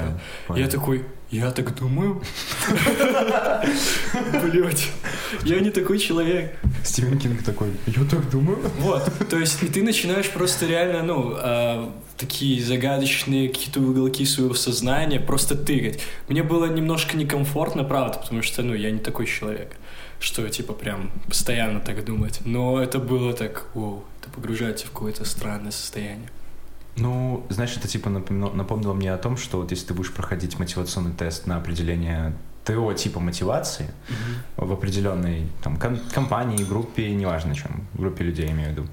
Понял, 0.47 0.59
Я 0.59 0.67
понял. 0.67 0.69
такой, 0.69 1.05
я 1.31 1.49
так 1.51 1.73
думаю. 1.75 2.21
Блять, 4.43 4.89
я 5.43 5.59
не 5.59 5.71
такой 5.71 5.97
человек. 5.99 6.55
Стивен 6.83 7.17
Кинг 7.19 7.43
такой, 7.43 7.69
я 7.87 8.03
так 8.09 8.29
думаю. 8.29 8.59
Вот, 8.79 9.11
то 9.29 9.37
есть 9.39 9.63
и 9.63 9.67
ты 9.67 9.83
начинаешь 9.83 10.29
просто 10.29 10.65
реально, 10.67 11.03
ну, 11.03 11.33
а, 11.35 11.91
такие 12.17 12.63
загадочные 12.63 13.49
какие-то 13.49 13.79
уголки 13.79 14.25
своего 14.25 14.53
сознания 14.53 15.19
просто 15.19 15.55
тыкать. 15.55 15.99
Мне 16.27 16.43
было 16.43 16.65
немножко 16.65 17.17
некомфортно, 17.17 17.83
правда, 17.83 18.19
потому 18.19 18.41
что, 18.41 18.61
ну, 18.61 18.73
я 18.73 18.91
не 18.91 18.99
такой 18.99 19.25
человек, 19.25 19.75
что, 20.19 20.47
типа, 20.49 20.73
прям 20.73 21.11
постоянно 21.27 21.79
так 21.79 22.03
думать. 22.05 22.39
Но 22.45 22.81
это 22.81 22.99
было 22.99 23.33
так, 23.33 23.67
вау, 23.73 24.03
это 24.21 24.29
погружает 24.29 24.77
тебя 24.77 24.89
в 24.89 24.91
какое-то 24.91 25.25
странное 25.25 25.71
состояние. 25.71 26.29
Ну, 26.97 27.45
знаешь, 27.49 27.75
это 27.75 27.87
типа 27.87 28.09
напомнило, 28.09 28.51
напомнило 28.53 28.93
мне 28.93 29.13
о 29.13 29.17
том, 29.17 29.35
что 29.35 29.57
вот 29.57 29.71
если 29.71 29.87
ты 29.87 29.93
будешь 29.93 30.13
проходить 30.13 30.57
мотивационный 30.59 31.11
тест 31.13 31.45
на 31.45 31.57
определение 31.57 32.33
твоего 32.63 32.93
типа 32.93 33.19
мотивации 33.19 33.91
в 34.57 34.71
определенной 34.71 35.47
там, 35.61 35.77
ком- 35.77 35.99
компании, 36.13 36.63
группе, 36.63 37.11
неважно 37.11 37.53
чем, 37.53 37.85
группе 37.93 38.23
людей 38.23 38.49
имею 38.51 38.69
в 38.69 38.71
виду, 38.71 38.87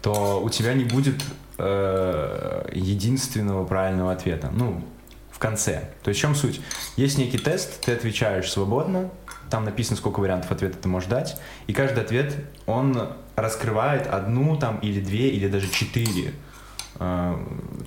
то 0.00 0.40
у 0.42 0.48
тебя 0.48 0.72
не 0.72 0.84
будет 0.84 1.22
э, 1.58 2.70
единственного 2.72 3.66
правильного 3.66 4.12
ответа. 4.12 4.50
Ну, 4.54 4.82
в 5.30 5.38
конце. 5.38 5.90
То 6.02 6.08
есть 6.08 6.18
в 6.18 6.22
чем 6.22 6.34
суть? 6.34 6.60
Есть 6.96 7.18
некий 7.18 7.38
тест, 7.38 7.80
ты 7.84 7.92
отвечаешь 7.92 8.50
свободно, 8.50 9.10
там 9.50 9.64
написано, 9.64 9.96
сколько 9.96 10.20
вариантов 10.20 10.50
ответа 10.50 10.78
ты 10.78 10.88
можешь 10.88 11.08
дать, 11.08 11.40
и 11.66 11.72
каждый 11.72 12.02
ответ, 12.02 12.34
он 12.66 13.08
раскрывает 13.36 14.06
одну 14.06 14.56
там 14.56 14.78
или 14.78 15.00
две, 15.00 15.28
или 15.28 15.48
даже 15.48 15.68
четыре 15.70 16.32
э, 16.98 17.36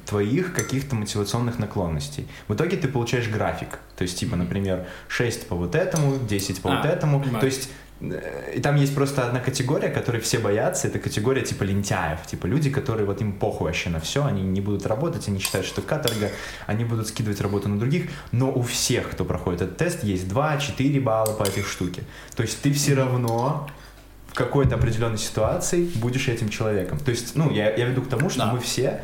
твоих 0.05 0.53
каких-то 0.53 0.95
мотивационных 0.95 1.59
наклонностей. 1.59 2.27
В 2.47 2.53
итоге 2.55 2.77
ты 2.77 2.87
получаешь 2.87 3.27
график. 3.27 3.79
То 3.97 4.03
есть, 4.03 4.17
типа, 4.19 4.35
например, 4.35 4.87
6 5.07 5.47
по 5.47 5.55
вот 5.55 5.75
этому, 5.75 6.17
10 6.17 6.61
по 6.61 6.71
А, 6.71 6.77
вот 6.77 6.85
этому. 6.85 7.19
понимаю. 7.19 7.39
То 7.41 7.45
есть, 7.45 7.69
и 8.01 8.59
там 8.61 8.77
есть 8.77 8.95
просто 8.95 9.27
одна 9.27 9.39
категория, 9.39 9.89
которой 9.89 10.19
все 10.21 10.39
боятся, 10.39 10.87
это 10.87 10.97
категория 10.97 11.41
типа 11.41 11.63
лентяев, 11.63 12.25
типа 12.25 12.47
люди, 12.47 12.71
которые 12.71 13.05
вот 13.05 13.21
им 13.21 13.33
похуй 13.33 13.67
вообще 13.67 13.89
на 13.89 13.99
все, 13.99 14.25
они 14.25 14.41
не 14.41 14.59
будут 14.59 14.87
работать, 14.87 15.27
они 15.27 15.39
считают, 15.39 15.67
что 15.67 15.81
каторга, 15.81 16.31
они 16.65 16.83
будут 16.83 17.07
скидывать 17.07 17.41
работу 17.41 17.69
на 17.69 17.77
других, 17.77 18.09
но 18.31 18.51
у 18.51 18.63
всех, 18.63 19.11
кто 19.11 19.23
проходит 19.23 19.61
этот 19.61 19.77
тест, 19.77 20.03
есть 20.03 20.25
2-4 20.27 20.99
балла 20.99 21.33
по 21.33 21.43
этой 21.43 21.61
штуке. 21.63 22.03
То 22.35 22.41
есть 22.41 22.59
ты 22.61 22.73
все 22.73 22.95
равно 22.95 23.69
в 24.27 24.33
какой-то 24.33 24.75
определенной 24.75 25.19
ситуации 25.19 25.89
будешь 25.95 26.27
этим 26.27 26.49
человеком. 26.49 26.97
То 26.97 27.11
есть, 27.11 27.35
ну, 27.35 27.51
я, 27.51 27.75
я 27.75 27.85
веду 27.85 28.01
к 28.01 28.07
тому, 28.07 28.29
что 28.29 28.39
Да. 28.39 28.53
мы 28.53 28.59
все, 28.59 29.03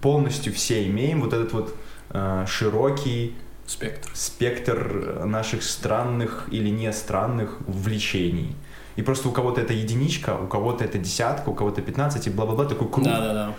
полностью 0.00 0.52
все 0.54 0.86
имеем 0.86 1.20
вот 1.20 1.32
этот 1.32 1.52
вот 1.52 1.76
э, 2.10 2.46
широкий 2.48 3.34
Спектр. 3.66 4.10
спектр 4.14 5.22
наших 5.24 5.62
странных 5.62 6.48
или 6.50 6.68
не 6.68 6.92
странных 6.92 7.56
влечений. 7.66 8.54
И 8.96 9.02
просто 9.02 9.28
у 9.28 9.32
кого-то 9.32 9.60
это 9.60 9.72
единичка, 9.72 10.36
у 10.36 10.46
кого-то 10.46 10.84
это 10.84 10.98
десятка, 10.98 11.48
у 11.48 11.54
кого-то 11.54 11.82
15 11.82 12.26
и 12.26 12.30
бла-бла-бла, 12.30 12.66
такой 12.66 12.88
круг. 12.88 13.04
Да-да-да. 13.04 13.54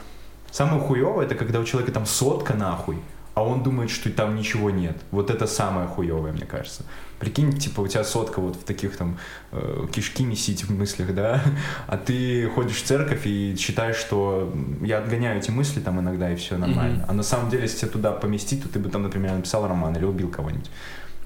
Самое 0.51 0.81
хуевое, 0.81 1.25
это 1.25 1.35
когда 1.35 1.59
у 1.59 1.65
человека 1.65 1.91
там 1.91 2.05
сотка 2.05 2.53
нахуй, 2.53 2.97
а 3.33 3.43
он 3.43 3.63
думает, 3.63 3.89
что 3.89 4.09
там 4.09 4.35
ничего 4.35 4.69
нет. 4.69 4.95
Вот 5.11 5.29
это 5.29 5.47
самое 5.47 5.87
хуевое, 5.87 6.31
мне 6.31 6.45
кажется. 6.45 6.83
Прикинь, 7.19 7.57
типа 7.57 7.81
у 7.81 7.87
тебя 7.87 8.03
сотка 8.03 8.41
вот 8.41 8.55
в 8.57 8.63
таких 8.63 8.97
там 8.97 9.17
э, 9.51 9.87
кишки 9.91 10.23
месить 10.25 10.65
в 10.65 10.71
мыслях, 10.77 11.13
да, 11.15 11.41
а 11.87 11.97
ты 11.97 12.49
ходишь 12.49 12.77
в 12.81 12.83
церковь 12.85 13.25
и 13.25 13.55
считаешь, 13.57 13.95
что 13.95 14.53
я 14.81 14.97
отгоняю 14.99 15.39
эти 15.39 15.49
мысли 15.49 15.79
там 15.79 15.99
иногда 15.99 16.29
и 16.31 16.35
все 16.35 16.57
нормально. 16.57 16.97
Мгм. 16.97 17.05
А 17.07 17.13
на 17.13 17.23
самом 17.23 17.49
деле, 17.49 17.63
если 17.63 17.79
тебя 17.79 17.89
туда 17.91 18.11
поместить, 18.11 18.63
то 18.63 18.69
ты 18.69 18.79
бы 18.79 18.89
там, 18.89 19.03
например, 19.03 19.33
написал 19.33 19.67
роман 19.67 19.95
или 19.95 20.03
убил 20.05 20.29
кого-нибудь. 20.29 20.69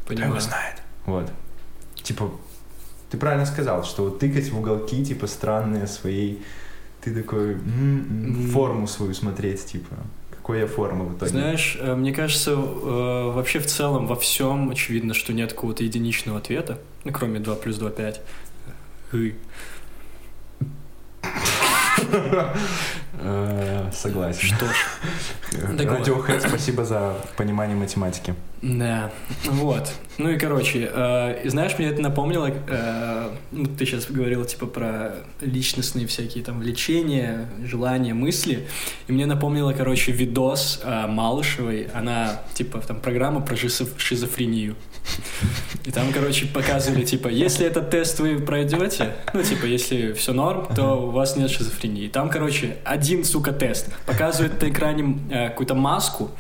Кто 0.06 0.14
его 0.14 0.24
Понимаю. 0.24 0.42
знает. 0.42 0.76
Вот. 1.06 1.32
Типа, 2.04 2.32
ты 3.10 3.18
правильно 3.18 3.46
сказал, 3.48 3.84
что 3.84 4.04
вот 4.06 4.20
тыкать 4.20 4.50
в 4.52 4.60
уголки, 4.60 5.04
типа, 5.04 5.26
странные 5.28 5.88
своей, 5.88 6.44
ты 7.02 7.16
такой, 7.16 7.54
м, 7.54 8.36
М. 8.46 8.50
форму 8.52 8.88
свою 8.88 9.14
смотреть, 9.16 9.66
типа, 9.66 9.96
какой 10.50 10.62
я 10.62 10.68
формы 10.68 11.06
в 11.06 11.16
итоге. 11.16 11.30
Знаешь, 11.30 11.78
э, 11.80 11.94
мне 11.94 12.12
кажется, 12.12 12.54
э, 12.54 12.56
вообще 12.56 13.60
в 13.60 13.68
целом 13.68 14.08
во 14.08 14.16
всем 14.16 14.72
очевидно, 14.72 15.14
что 15.14 15.32
нет 15.32 15.54
какого-то 15.54 15.84
единичного 15.84 16.40
ответа, 16.40 16.80
ну, 17.04 17.12
кроме 17.12 17.40
2 17.40 17.54
плюс 17.54 17.78
2 17.78 17.92
5. 17.92 18.22
Хы. 19.12 19.36
Э, 23.22 23.90
Согласен. 23.94 24.42
Что 24.56 24.66
ж. 24.66 24.72
Radiohead, 25.52 26.48
спасибо 26.48 26.86
за 26.86 27.16
понимание 27.38 27.76
математики. 27.76 28.34
Да, 28.62 29.12
вот. 29.46 29.92
Ну 30.18 30.30
и 30.30 30.38
короче, 30.38 30.90
э, 30.94 31.50
знаешь, 31.50 31.78
мне 31.78 31.88
это 31.88 32.02
напомнило, 32.02 32.48
э, 32.50 33.30
ну, 33.52 33.66
ты 33.66 33.86
сейчас 33.86 34.06
говорил 34.10 34.44
типа 34.46 34.66
про 34.68 35.16
личностные 35.42 36.08
всякие 36.08 36.44
там 36.44 36.60
влечения, 36.60 37.48
желания, 37.66 38.14
мысли, 38.14 38.68
и 39.08 39.12
мне 39.14 39.26
напомнило, 39.26 39.72
короче, 39.74 40.12
видос 40.12 40.82
э, 40.84 41.08
Малышевой, 41.08 41.88
она 41.94 42.42
типа 42.54 42.80
там 42.80 43.00
программа 43.00 43.40
про 43.42 43.56
шизоф- 43.56 43.98
шизофрению. 43.98 44.76
И 45.86 45.92
там, 45.92 46.12
короче, 46.12 46.46
показывали, 46.46 47.04
типа, 47.04 47.30
если 47.30 47.66
этот 47.66 47.90
тест 47.90 48.20
вы 48.20 48.40
пройдете, 48.40 49.16
ну, 49.34 49.42
типа, 49.42 49.66
если 49.66 50.14
все 50.14 50.34
норм, 50.34 50.68
то 50.76 51.08
у 51.08 51.12
вас 51.12 51.36
нет 51.36 51.50
шизофрении. 51.50 52.08
Там, 52.08 52.30
короче, 52.30 52.78
один, 52.84 53.24
сука, 53.24 53.52
тест. 53.52 53.90
Показывает 54.06 54.62
на 54.62 54.70
экране 54.70 55.20
э, 55.32 55.50
какую-то 55.50 55.76
маску, 55.76 56.32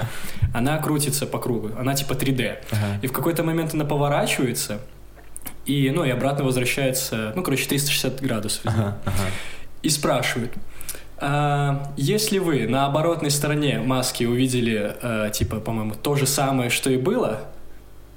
она 0.53 0.77
крутится 0.77 1.25
по 1.25 1.39
кругу, 1.39 1.71
она 1.79 1.95
типа 1.95 2.13
3D. 2.13 2.57
И 3.01 3.07
в 3.07 3.11
какой-то 3.11 3.43
момент 3.43 3.73
она 3.73 3.85
поворачивается, 3.85 4.81
и, 5.65 5.89
ну, 5.91 6.03
и 6.03 6.09
обратно 6.09 6.43
возвращается, 6.43 7.33
ну, 7.35 7.43
короче, 7.43 7.67
360 7.67 8.21
градусов. 8.21 8.61
Ага, 8.65 8.97
ага. 9.05 9.23
И 9.81 9.89
спрашивают, 9.89 10.51
«А, 11.17 11.91
если 11.97 12.39
вы 12.39 12.67
на 12.67 12.85
оборотной 12.85 13.29
стороне 13.29 13.79
маски 13.79 14.23
увидели, 14.23 14.95
э, 15.01 15.29
типа, 15.33 15.59
по-моему, 15.59 15.93
то 15.95 16.15
же 16.15 16.25
самое, 16.25 16.69
что 16.69 16.89
и 16.89 16.97
было, 16.97 17.41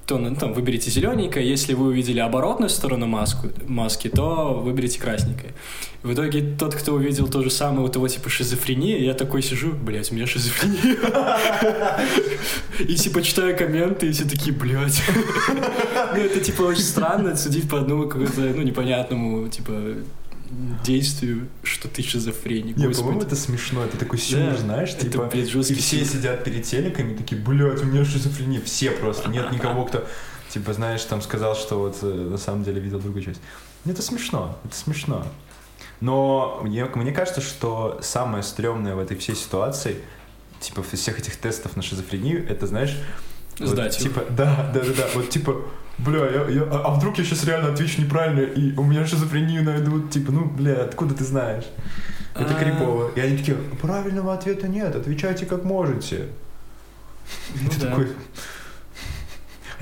то 0.05 0.17
ну, 0.17 0.35
там, 0.35 0.53
выберите 0.53 0.89
зелененькое. 0.89 1.47
Если 1.47 1.73
вы 1.73 1.87
увидели 1.87 2.19
оборотную 2.19 2.69
сторону 2.69 3.07
маску, 3.07 3.47
маски, 3.67 4.09
то 4.09 4.53
выберите 4.53 4.99
красненькое. 4.99 5.53
В 6.01 6.13
итоге 6.13 6.41
тот, 6.59 6.75
кто 6.75 6.93
увидел 6.93 7.29
то 7.29 7.41
же 7.41 7.49
самое, 7.49 7.85
у 7.85 7.89
того 7.89 8.09
типа 8.09 8.29
шизофрения, 8.29 8.97
я 8.97 9.13
такой 9.13 9.41
сижу, 9.41 9.71
блядь, 9.71 10.11
у 10.11 10.15
меня 10.15 10.27
шизофрения. 10.27 10.97
И 12.79 12.95
типа 12.95 13.21
читаю 13.21 13.55
комменты, 13.57 14.07
и 14.07 14.11
все 14.11 14.25
такие, 14.25 14.53
блядь. 14.53 15.01
Ну 16.15 16.19
это 16.19 16.41
типа 16.41 16.63
очень 16.63 16.81
странно 16.81 17.35
судить 17.37 17.69
по 17.69 17.79
одному 17.79 18.07
какому-то, 18.07 18.41
ну, 18.41 18.61
непонятному, 18.63 19.47
типа, 19.47 19.71
действию, 20.83 21.47
что 21.63 21.87
ты 21.87 22.03
шизофреник. 22.03 22.75
Господи. 22.75 22.97
по-моему, 22.97 23.21
это 23.21 23.35
смешно. 23.35 23.83
Это 23.83 23.97
такой 23.97 24.19
сюр, 24.19 24.39
Да, 24.39 24.57
знаешь, 24.57 24.89
это, 24.91 25.09
типа... 25.09 25.25
блядь, 25.25 25.53
И 25.53 25.73
все 25.75 25.97
сюр. 25.97 26.07
сидят 26.07 26.43
перед 26.43 26.63
телеками, 26.63 27.15
такие, 27.15 27.39
блядь, 27.41 27.81
у 27.81 27.85
меня 27.85 28.05
шизофрения. 28.05 28.61
Все 28.61 28.91
просто. 28.91 29.29
Нет 29.29 29.51
никого, 29.51 29.85
кто, 29.85 30.05
типа, 30.49 30.73
знаешь, 30.73 31.03
там 31.03 31.21
сказал, 31.21 31.55
что 31.55 31.79
вот 31.79 31.97
э, 32.01 32.05
на 32.05 32.37
самом 32.37 32.63
деле 32.63 32.79
видел 32.79 32.99
другую 32.99 33.23
часть. 33.23 33.41
Это 33.85 34.01
смешно, 34.01 34.57
это 34.63 34.75
смешно. 34.75 35.25
Но 35.99 36.59
мне, 36.63 36.85
мне 36.85 37.11
кажется, 37.11 37.41
что 37.41 37.99
самое 38.01 38.43
стрёмное 38.43 38.95
в 38.95 38.99
этой 38.99 39.17
всей 39.17 39.35
ситуации, 39.35 39.97
типа, 40.59 40.83
всех 40.83 41.19
этих 41.19 41.37
тестов 41.37 41.75
на 41.75 41.81
шизофрению, 41.81 42.47
это, 42.49 42.67
знаешь... 42.67 42.97
вот, 43.59 43.69
Сдать 43.69 43.99
его. 43.99 44.09
Типа, 44.09 44.25
да, 44.29 44.71
да, 44.73 44.81
да, 44.81 44.93
да, 44.97 45.07
вот 45.13 45.29
типа, 45.29 45.61
бля, 45.97 46.19
я, 46.29 46.49
я- 46.49 46.63
а 46.71 46.83
а 46.85 46.89
вдруг 46.95 47.17
я 47.17 47.23
сейчас 47.23 47.43
реально 47.45 47.69
отвечу 47.73 48.01
неправильно, 48.01 48.41
и 48.41 48.75
у 48.75 48.83
меня 48.83 49.05
шизофрению 49.05 49.63
найдут, 49.63 50.09
типа, 50.11 50.31
ну, 50.31 50.45
бля, 50.45 50.83
откуда 50.83 51.13
ты 51.15 51.23
знаешь? 51.23 51.65
Это 52.35 52.55
А. 52.55 52.59
крипово. 52.59 53.11
И 53.15 53.19
они 53.19 53.37
такие, 53.37 53.57
правильного 53.81 54.33
ответа 54.33 54.67
нет, 54.67 54.95
отвечайте 54.95 55.45
как 55.45 55.63
можете. 55.63 56.27
Ну 57.61 57.69
Ты 57.69 57.79
да. 57.79 57.89
такой... 57.89 58.07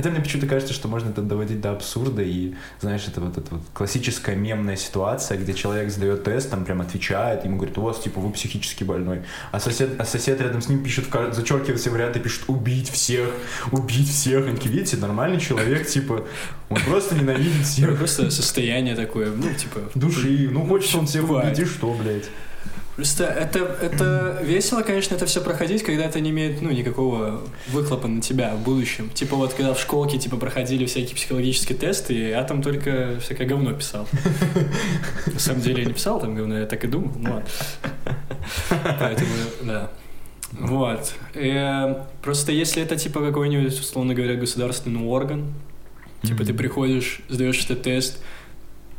Хотя 0.02 0.10
мне 0.10 0.22
почему-то 0.22 0.48
кажется, 0.48 0.74
что 0.74 0.88
можно 0.88 1.10
это 1.10 1.22
доводить 1.22 1.62
до 1.62 1.74
абсурда, 1.74 2.24
и, 2.24 2.56
знаешь, 2.80 3.08
это 3.08 3.22
вот 3.22 3.38
эта 3.38 3.54
вот 3.54 3.62
классическая 3.72 4.36
мемная 4.36 4.76
ситуация, 4.76 5.38
где 5.38 5.54
человек 5.54 5.92
сдает 5.92 6.24
тест, 6.24 6.50
там 6.50 6.66
прям 6.66 6.82
отвечает, 6.82 7.46
ему 7.46 7.58
говорят, 7.58 7.78
у 7.78 7.82
вас, 7.82 8.00
типа, 8.00 8.20
вы 8.20 8.32
психически 8.32 8.84
больной, 8.84 9.22
а 9.52 9.60
сосед, 9.60 9.92
а 10.00 10.06
сосед 10.06 10.42
рядом 10.42 10.64
с 10.64 10.70
ним 10.70 10.84
пишет, 10.84 11.06
зачеркивает 11.34 11.80
все 11.80 11.92
варианты, 11.92 12.20
пишет, 12.20 12.46
убить 12.48 12.90
всех, 12.90 13.30
убить 13.72 14.10
всех. 14.10 14.48
Они 14.48 14.56
такие, 14.56 14.74
видите, 14.74 14.98
нормальный 14.98 15.40
человек, 15.40 15.86
типа, 15.86 16.26
он 16.70 16.82
просто 16.82 17.14
ненавидит 17.14 17.64
всех. 17.64 17.96
Просто 17.96 18.32
состояние 18.32 18.96
такое, 18.96 19.32
ну, 19.32 19.54
типа... 19.54 19.82
Души, 19.94 20.50
ну 20.52 20.66
хочет 20.66 20.96
он 20.96 21.06
всех 21.06 21.30
убить, 21.30 21.60
и 21.60 21.66
что, 21.66 21.94
блядь? 21.94 22.26
Просто 22.96 23.24
это, 23.24 23.60
это 23.60 24.40
весело, 24.44 24.82
конечно, 24.82 25.16
это 25.16 25.26
все 25.26 25.42
проходить, 25.42 25.82
когда 25.84 26.06
это 26.06 26.20
не 26.20 26.30
имеет, 26.32 26.62
ну, 26.62 26.72
никакого 26.72 27.42
выхлопа 27.70 28.08
на 28.08 28.22
тебя 28.22 28.54
в 28.56 28.64
будущем. 28.64 29.10
Типа 29.10 29.36
вот, 29.36 29.54
когда 29.54 29.74
в 29.74 29.80
школке, 29.80 30.18
типа, 30.18 30.38
проходили 30.38 30.86
всякие 30.86 31.16
психологические 31.16 31.78
тесты, 31.78 32.14
я 32.30 32.44
там 32.44 32.62
только 32.62 33.18
всякое 33.22 33.48
говно 33.48 33.74
писал. 33.74 34.08
На 35.26 35.40
самом 35.40 35.62
деле 35.62 35.84
я 35.84 35.88
не 35.88 35.94
писал 35.94 36.20
там 36.20 36.36
говно, 36.36 36.60
я 36.60 36.66
так 36.66 36.84
и 36.84 36.88
думал, 36.88 37.12
ну 37.18 37.34
ладно. 37.34 37.50
Поэтому, 39.00 39.30
да. 39.64 39.90
Вот. 40.52 41.14
Э, 41.34 42.04
Просто 42.22 42.52
если 42.52 42.84
это, 42.84 42.98
типа, 42.98 43.22
какой-нибудь, 43.22 43.80
условно 43.80 44.14
говоря, 44.14 44.36
государственный 44.36 45.06
орган, 45.06 45.54
типа, 46.24 46.44
ты 46.44 46.54
приходишь, 46.54 47.22
сдаешь 47.30 47.64
этот 47.64 47.84
тест, 47.84 48.22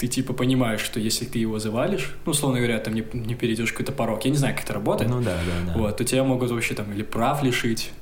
ты 0.02 0.08
типа 0.08 0.32
понимаешь, 0.32 0.80
что 0.80 0.98
если 0.98 1.24
ты 1.26 1.38
его 1.38 1.60
завалишь, 1.60 2.16
ну, 2.26 2.32
условно 2.32 2.58
говоря, 2.58 2.80
там 2.80 2.92
не, 2.92 3.04
не 3.12 3.36
перейдешь 3.36 3.70
какой-то 3.70 3.92
порог, 3.92 4.24
я 4.24 4.32
не 4.32 4.36
знаю, 4.36 4.56
как 4.56 4.64
это 4.64 4.72
работает, 4.74 5.08
Ну 5.08 5.20
да, 5.22 5.36
да, 5.46 5.72
да. 5.74 5.78
вот, 5.78 5.96
то 5.96 6.04
тебя 6.04 6.24
могут 6.24 6.50
вообще 6.50 6.74
там 6.74 6.92
или 6.92 7.04
прав 7.04 7.44
лишить, 7.44 7.92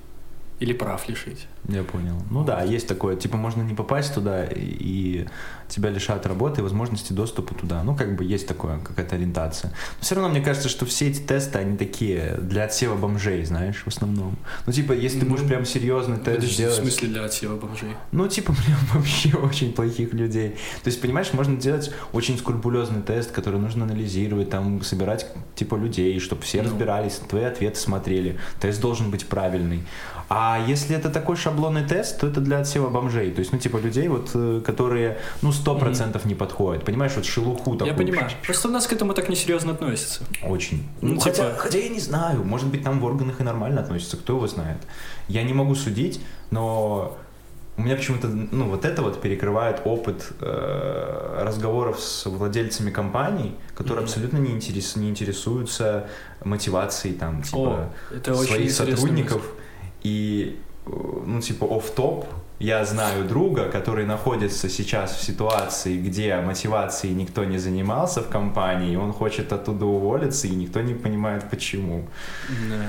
или 0.60 0.72
прав 0.72 1.08
лишить. 1.08 1.46
Я 1.68 1.82
понял. 1.82 2.14
Ну 2.30 2.44
да, 2.44 2.62
есть 2.62 2.86
такое. 2.86 3.16
Типа 3.16 3.36
можно 3.36 3.62
не 3.62 3.74
попасть 3.74 4.14
туда, 4.14 4.44
и- 4.44 5.26
тебя 5.68 5.90
лишат 5.90 6.26
работы 6.26 6.60
и 6.60 6.64
возможности 6.64 7.12
доступа 7.12 7.54
туда. 7.54 7.84
Ну, 7.84 7.94
как 7.94 8.16
бы 8.16 8.24
есть 8.24 8.48
такое, 8.48 8.80
какая-то 8.80 9.14
ориентация. 9.14 9.70
Но 9.70 10.00
все 10.00 10.16
равно 10.16 10.28
мне 10.30 10.40
кажется, 10.40 10.68
что 10.68 10.84
все 10.84 11.08
эти 11.10 11.20
тесты, 11.20 11.58
они 11.60 11.76
такие 11.76 12.38
для 12.42 12.64
отсева 12.64 12.96
бомжей, 12.96 13.44
знаешь, 13.44 13.82
в 13.84 13.86
основном. 13.86 14.36
Ну, 14.66 14.72
типа, 14.72 14.90
если 14.92 15.20
ты 15.20 15.26
будешь 15.26 15.42
Ну, 15.42 15.48
прям 15.48 15.64
серьезный 15.64 16.16
тест 16.16 16.38
Подожди, 16.40 16.54
в 16.54 16.56
делать... 16.56 16.74
смысле 16.76 17.08
для 17.08 17.24
отсева 17.24 17.54
бомжей? 17.56 17.90
Ну, 18.10 18.26
типа, 18.26 18.52
прям 18.66 18.78
вообще 18.94 19.32
очень 19.36 19.72
плохих 19.72 20.12
людей. 20.12 20.50
То 20.82 20.88
есть, 20.88 21.00
понимаешь, 21.00 21.32
можно 21.32 21.56
делать 21.56 21.92
очень 22.12 22.36
скрупулезный 22.36 23.02
тест, 23.02 23.30
который 23.30 23.60
нужно 23.60 23.84
анализировать, 23.84 24.50
там, 24.50 24.82
собирать, 24.82 25.26
типа, 25.54 25.76
людей, 25.76 26.18
чтобы 26.18 26.42
все 26.42 26.62
Ну. 26.62 26.70
разбирались, 26.70 27.20
твои 27.28 27.44
ответы 27.44 27.78
смотрели. 27.78 28.40
Тест 28.60 28.80
должен 28.80 29.10
быть 29.12 29.26
правильный. 29.26 29.84
А 30.32 30.64
если 30.64 30.94
это 30.94 31.10
такой 31.10 31.34
шаблонный 31.34 31.82
тест, 31.84 32.20
то 32.20 32.26
это 32.28 32.40
для 32.40 32.60
отсева 32.60 32.88
бомжей. 32.88 33.32
То 33.32 33.40
есть, 33.40 33.52
ну, 33.52 33.58
типа, 33.58 33.78
людей, 33.78 34.06
вот, 34.06 34.30
э, 34.34 34.60
которые, 34.64 35.18
ну, 35.42 35.50
сто 35.50 35.74
процентов 35.74 36.24
не 36.24 36.36
подходят. 36.36 36.84
Понимаешь, 36.84 37.12
вот 37.16 37.24
шелуху 37.24 37.72
такую. 37.74 37.90
Я 37.90 37.94
понимаю. 37.94 38.30
Просто 38.44 38.68
у 38.68 38.70
нас 38.70 38.86
к 38.86 38.92
этому 38.92 39.12
так 39.12 39.28
несерьезно 39.28 39.72
относятся. 39.72 40.22
Очень. 40.46 40.86
Ну, 41.00 41.14
Ну, 41.14 41.20
типа- 41.20 41.30
хотя, 41.30 41.54
хотя 41.56 41.78
я 41.78 41.88
не 41.88 41.98
знаю, 41.98 42.44
может 42.44 42.68
быть, 42.68 42.84
там 42.84 43.00
в 43.00 43.04
органах 43.04 43.40
и 43.40 43.42
нормально 43.42 43.80
относятся, 43.80 44.16
кто 44.18 44.34
его 44.36 44.46
знает. 44.46 44.78
Я 45.26 45.42
не 45.42 45.52
могу 45.52 45.74
судить, 45.74 46.20
но 46.52 47.18
у 47.76 47.82
меня 47.82 47.96
почему-то, 47.96 48.28
ну, 48.28 48.68
вот 48.68 48.84
это 48.84 49.02
вот 49.02 49.20
перекрывает 49.20 49.80
опыт 49.84 50.28
э, 50.40 51.42
разговоров 51.44 51.98
с 51.98 52.26
владельцами 52.26 52.90
компаний, 52.92 53.56
которые 53.74 54.02
Мгм. 54.02 54.04
абсолютно 54.04 54.38
не, 54.38 54.52
интерес, 54.52 54.94
не 54.94 55.08
интересуются 55.08 56.06
мотивацией 56.44 57.14
там, 57.16 57.42
типа, 57.42 57.58
О, 57.58 57.92
это 58.14 58.34
своих 58.36 58.70
сотрудников. 58.70 59.42
И, 60.02 60.58
э, 60.86 60.90
ну, 61.26 61.40
типа, 61.40 61.64
оф-топ, 61.64 62.26
я 62.58 62.84
знаю 62.84 63.24
друга, 63.24 63.70
который 63.70 64.04
находится 64.04 64.68
сейчас 64.68 65.16
в 65.16 65.22
ситуации, 65.22 65.96
где 65.96 66.36
мотивацией 66.36 67.14
никто 67.14 67.44
не 67.44 67.58
занимался 67.58 68.20
в 68.20 68.28
компании, 68.28 68.92
и 68.92 68.96
он 68.96 69.12
хочет 69.12 69.52
оттуда 69.52 69.86
уволиться, 69.86 70.46
и 70.46 70.50
никто 70.50 70.82
не 70.82 70.94
понимает 70.94 71.48
почему. 71.50 72.06
Да. 72.68 72.86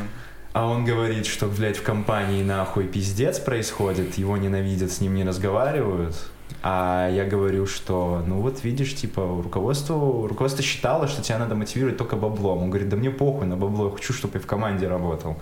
А 0.54 0.68
он 0.68 0.84
говорит, 0.84 1.26
что, 1.26 1.48
блядь, 1.48 1.78
в 1.78 1.84
компании 1.84 2.44
нахуй 2.44 2.86
пиздец 2.86 3.40
происходит, 3.40 4.18
его 4.18 4.36
ненавидят, 4.36 4.92
с 4.92 5.00
ним 5.00 5.16
не 5.16 5.24
разговаривают. 5.24 6.31
А 6.64 7.10
я 7.10 7.26
говорю, 7.26 7.66
что, 7.66 8.24
ну 8.28 8.42
вот 8.42 8.64
видишь, 8.64 8.96
типа, 8.96 9.22
руководство, 9.44 10.28
руководство 10.28 10.64
считало, 10.64 11.08
что 11.08 11.22
тебя 11.22 11.40
надо 11.40 11.56
мотивировать 11.56 11.98
только 11.98 12.16
баблом. 12.16 12.64
Он 12.64 12.70
говорит, 12.70 12.90
да 12.90 12.98
мне 12.98 13.12
похуй 13.12 13.48
на 13.48 13.58
бабло, 13.58 13.86
я 13.86 13.92
хочу, 13.92 14.14
чтобы 14.14 14.36
я 14.36 14.40
в 14.40 14.46
команде 14.46 14.88
работал. 14.88 15.38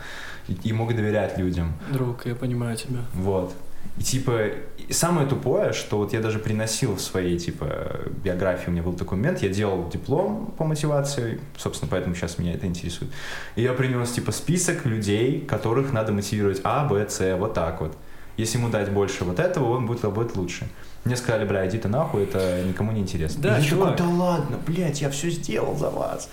И, 0.48 0.58
и 0.64 0.74
мог 0.74 0.96
доверять 0.96 1.38
людям. 1.38 1.74
Друг, 1.92 2.26
я 2.26 2.36
понимаю 2.36 2.76
тебя. 2.78 3.00
Вот. 3.14 3.54
И 3.98 4.04
типа, 4.04 4.48
и 4.78 4.94
самое 4.94 5.28
тупое, 5.28 5.74
что 5.74 5.98
вот 5.98 6.14
я 6.14 6.22
даже 6.22 6.40
приносил 6.40 6.96
в 6.96 7.02
своей, 7.02 7.38
типа, 7.38 8.02
биографии, 8.24 8.70
у 8.70 8.72
меня 8.72 8.84
был 8.84 8.96
момент, 9.12 9.42
я 9.42 9.50
делал 9.50 9.90
диплом 9.90 10.54
по 10.58 10.64
мотивации, 10.64 11.40
собственно, 11.58 11.90
поэтому 11.92 12.16
сейчас 12.16 12.38
меня 12.38 12.54
это 12.54 12.66
интересует. 12.66 13.12
И 13.56 13.62
я 13.62 13.74
принес, 13.74 14.12
типа, 14.12 14.32
список 14.32 14.86
людей, 14.86 15.42
которых 15.42 15.92
надо 15.92 16.14
мотивировать 16.14 16.62
А, 16.64 16.88
Б, 16.88 17.06
С, 17.10 17.36
вот 17.38 17.54
так 17.54 17.82
вот. 17.82 17.98
Если 18.38 18.58
ему 18.58 18.70
дать 18.70 18.90
больше 18.90 19.26
вот 19.26 19.40
этого, 19.40 19.76
он 19.76 19.86
будет 19.86 20.04
работать 20.04 20.38
лучше. 20.38 20.70
Мне 21.06 21.16
сказали, 21.16 21.46
бля, 21.46 21.68
иди 21.68 21.78
ты 21.78 21.88
нахуй, 21.88 22.24
это 22.24 22.62
никому 22.64 22.92
не 22.92 23.02
интересно. 23.02 23.42
Да, 23.42 23.60
И 23.60 23.64
я 23.64 23.70
такой, 23.70 23.96
да 23.96 24.06
ладно, 24.06 24.58
блядь, 24.68 25.02
я 25.02 25.10
все 25.10 25.30
сделал 25.30 25.76
за 25.78 25.90
вас. 25.90 26.30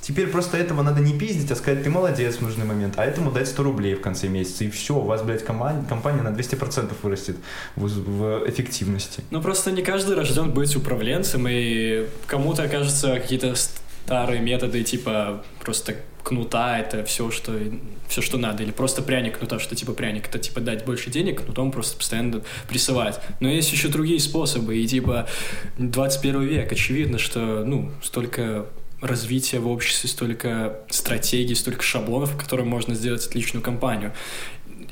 Теперь 0.00 0.26
просто 0.26 0.58
этого 0.58 0.82
надо 0.82 1.00
не 1.00 1.18
пиздить, 1.18 1.50
а 1.50 1.56
сказать, 1.56 1.82
ты 1.82 1.88
молодец 1.88 2.36
в 2.36 2.42
нужный 2.42 2.66
момент, 2.66 2.94
а 2.98 3.04
этому 3.06 3.30
дать 3.32 3.48
100 3.48 3.62
рублей 3.62 3.94
в 3.94 4.02
конце 4.02 4.28
месяца, 4.28 4.64
и 4.64 4.70
все, 4.70 4.96
у 4.96 5.00
вас, 5.00 5.22
блядь, 5.22 5.42
коман- 5.42 5.86
компания 5.86 6.20
на 6.20 6.28
200% 6.28 6.92
вырастет 7.02 7.36
в, 7.74 7.86
в 7.86 8.46
эффективности. 8.46 9.22
Ну, 9.30 9.40
просто 9.40 9.72
не 9.72 9.80
каждый 9.80 10.14
рожден 10.14 10.50
быть 10.50 10.76
управленцем, 10.76 11.46
и 11.48 12.06
кому-то 12.26 12.68
кажется 12.68 13.14
какие-то 13.14 13.54
старые 13.54 14.42
методы, 14.42 14.84
типа 14.84 15.42
просто 15.60 15.96
кнута, 16.24 16.78
это 16.78 17.04
все, 17.04 17.30
что, 17.30 17.52
все, 18.08 18.22
что 18.22 18.38
надо, 18.38 18.64
или 18.64 18.72
просто 18.72 19.02
пряник 19.02 19.38
кнута, 19.38 19.60
что 19.60 19.76
типа 19.76 19.92
пряник, 19.92 20.28
это 20.28 20.38
типа 20.38 20.60
дать 20.60 20.84
больше 20.84 21.10
денег, 21.10 21.44
кнутом 21.44 21.70
просто 21.70 21.96
постоянно 21.96 22.42
прессовать. 22.68 23.20
Но 23.40 23.48
есть 23.48 23.70
еще 23.70 23.88
другие 23.88 24.18
способы, 24.18 24.76
и 24.76 24.86
типа 24.86 25.28
21 25.78 26.42
век, 26.42 26.72
очевидно, 26.72 27.18
что, 27.18 27.64
ну, 27.64 27.92
столько 28.02 28.66
развития 29.00 29.58
в 29.58 29.68
обществе, 29.68 30.08
столько 30.08 30.80
стратегий, 30.88 31.54
столько 31.54 31.82
шаблонов, 31.82 32.32
в 32.32 32.36
которых 32.36 32.66
можно 32.66 32.94
сделать 32.94 33.26
отличную 33.26 33.62
компанию. 33.62 34.12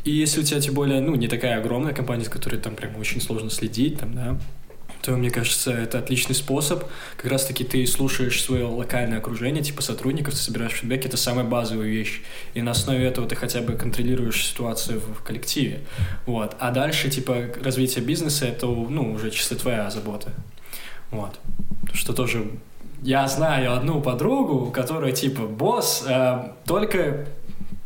И 0.05 0.11
если 0.11 0.41
у 0.41 0.43
тебя, 0.43 0.61
тем 0.61 0.75
более, 0.75 1.01
ну, 1.01 1.15
не 1.15 1.29
такая 1.29 1.59
огромная 1.59 1.95
компания, 1.95 2.25
с 2.25 2.29
которой 2.29 2.61
там 2.61 2.75
прям 2.75 2.97
очень 2.97 3.21
сложно 3.21 3.51
следить, 3.51 3.99
там, 4.01 4.15
да, 4.15 4.39
то, 5.03 5.13
мне 5.13 5.31
кажется, 5.31 5.73
это 5.73 5.99
отличный 5.99 6.35
способ. 6.35 6.85
Как 7.17 7.31
раз-таки 7.31 7.65
ты 7.65 7.85
слушаешь 7.87 8.41
свое 8.41 8.65
локальное 8.65 9.19
окружение, 9.19 9.63
типа 9.63 9.83
сотрудников, 9.83 10.35
ты 10.35 10.41
собираешь 10.41 10.73
фидбэк, 10.73 11.05
это 11.05 11.17
самая 11.17 11.45
базовая 11.45 11.89
вещь. 11.89 12.23
И 12.55 12.63
на 12.63 12.71
основе 12.71 13.05
этого 13.05 13.27
ты 13.27 13.35
хотя 13.35 13.61
бы 13.61 13.75
контролируешь 13.75 14.47
ситуацию 14.47 15.01
в, 15.01 15.23
коллективе. 15.23 15.81
Вот. 16.25 16.57
А 16.59 16.71
дальше, 16.71 17.11
типа, 17.11 17.49
развитие 17.63 18.05
бизнеса, 18.05 18.47
это, 18.47 18.67
ну, 18.67 19.13
уже 19.13 19.31
чисто 19.31 19.57
твоя 19.57 19.91
забота. 19.91 20.31
Вот. 21.11 21.39
Что 21.93 22.13
тоже... 22.13 22.47
Я 23.03 23.27
знаю 23.27 23.77
одну 23.77 24.01
подругу, 24.01 24.71
которая, 24.71 25.11
типа, 25.11 25.43
босс, 25.43 26.05
э, 26.07 26.53
только 26.65 27.27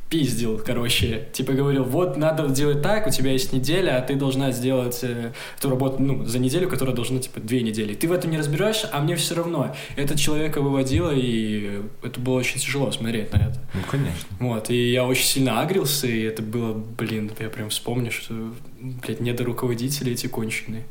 пиздил, 0.09 0.61
короче, 0.65 1.29
типа 1.33 1.53
говорил, 1.53 1.85
вот 1.85 2.17
надо 2.17 2.49
делать 2.49 2.83
так, 2.83 3.07
у 3.07 3.11
тебя 3.11 3.33
есть 3.33 3.53
неделя, 3.53 3.99
а 3.99 4.03
ты 4.03 4.15
должна 4.15 4.53
сделать 4.53 5.01
э, 5.03 5.33
эту 5.59 5.71
работу, 5.71 6.01
ну, 6.01 6.25
за 6.25 6.39
неделю, 6.39 6.69
которая 6.69 6.95
должна, 6.95 7.19
типа, 7.19 7.41
две 7.41 7.63
недели. 7.63 7.95
Ты 7.95 8.07
в 8.09 8.13
этом 8.13 8.31
не 8.31 8.39
разбираешься, 8.39 8.89
а 8.93 9.01
мне 9.01 9.17
все 9.17 9.35
равно. 9.35 9.75
Это 9.97 10.17
человека 10.17 10.61
выводило, 10.61 11.11
и 11.13 11.83
это 12.03 12.21
было 12.21 12.35
очень 12.35 12.61
тяжело 12.61 12.93
смотреть 12.93 13.33
на 13.33 13.39
это. 13.39 13.61
Ну, 13.75 13.81
конечно. 13.91 14.29
Вот, 14.39 14.71
и 14.71 14.93
я 14.93 15.05
очень 15.05 15.27
сильно 15.27 15.61
агрился, 15.61 16.07
и 16.07 16.23
это 16.23 16.43
было, 16.43 16.73
блин, 16.73 17.33
я 17.41 17.49
прям 17.49 17.71
вспомню, 17.71 18.13
что, 18.13 18.35
блядь, 18.81 19.21
недоруководители 19.21 20.13
эти 20.13 20.29
конченые. 20.29 20.85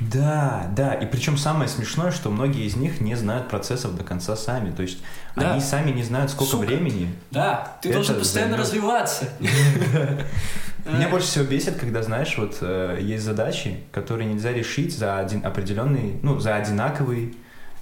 Да, 0.00 0.66
да. 0.74 0.94
И 0.94 1.04
причем 1.06 1.36
самое 1.36 1.68
смешное, 1.68 2.10
что 2.10 2.30
многие 2.30 2.64
из 2.64 2.76
них 2.76 3.00
не 3.00 3.14
знают 3.14 3.48
процессов 3.48 3.94
до 3.96 4.02
конца 4.04 4.34
сами. 4.36 4.70
То 4.70 4.82
есть 4.82 4.98
Да. 5.36 5.52
они 5.52 5.60
сами 5.60 5.90
не 5.90 6.02
знают, 6.02 6.30
сколько 6.30 6.52
Сука. 6.52 6.66
времени. 6.66 7.14
Да, 7.30 7.76
ты 7.82 7.92
должен 7.92 8.16
постоянно 8.18 8.52
займет. 8.64 8.66
развиваться. 8.66 9.28
Меня 10.86 11.08
больше 11.10 11.26
всего 11.26 11.44
бесит, 11.44 11.76
когда, 11.78 12.02
знаешь, 12.02 12.36
вот 12.38 12.58
э, 12.62 12.98
есть 13.02 13.24
задачи, 13.24 13.80
которые 13.92 14.32
нельзя 14.32 14.52
решить 14.52 14.96
за 14.96 15.18
один 15.18 15.44
определенный, 15.44 16.18
ну, 16.22 16.38
за 16.40 16.56
одинаковый 16.56 17.36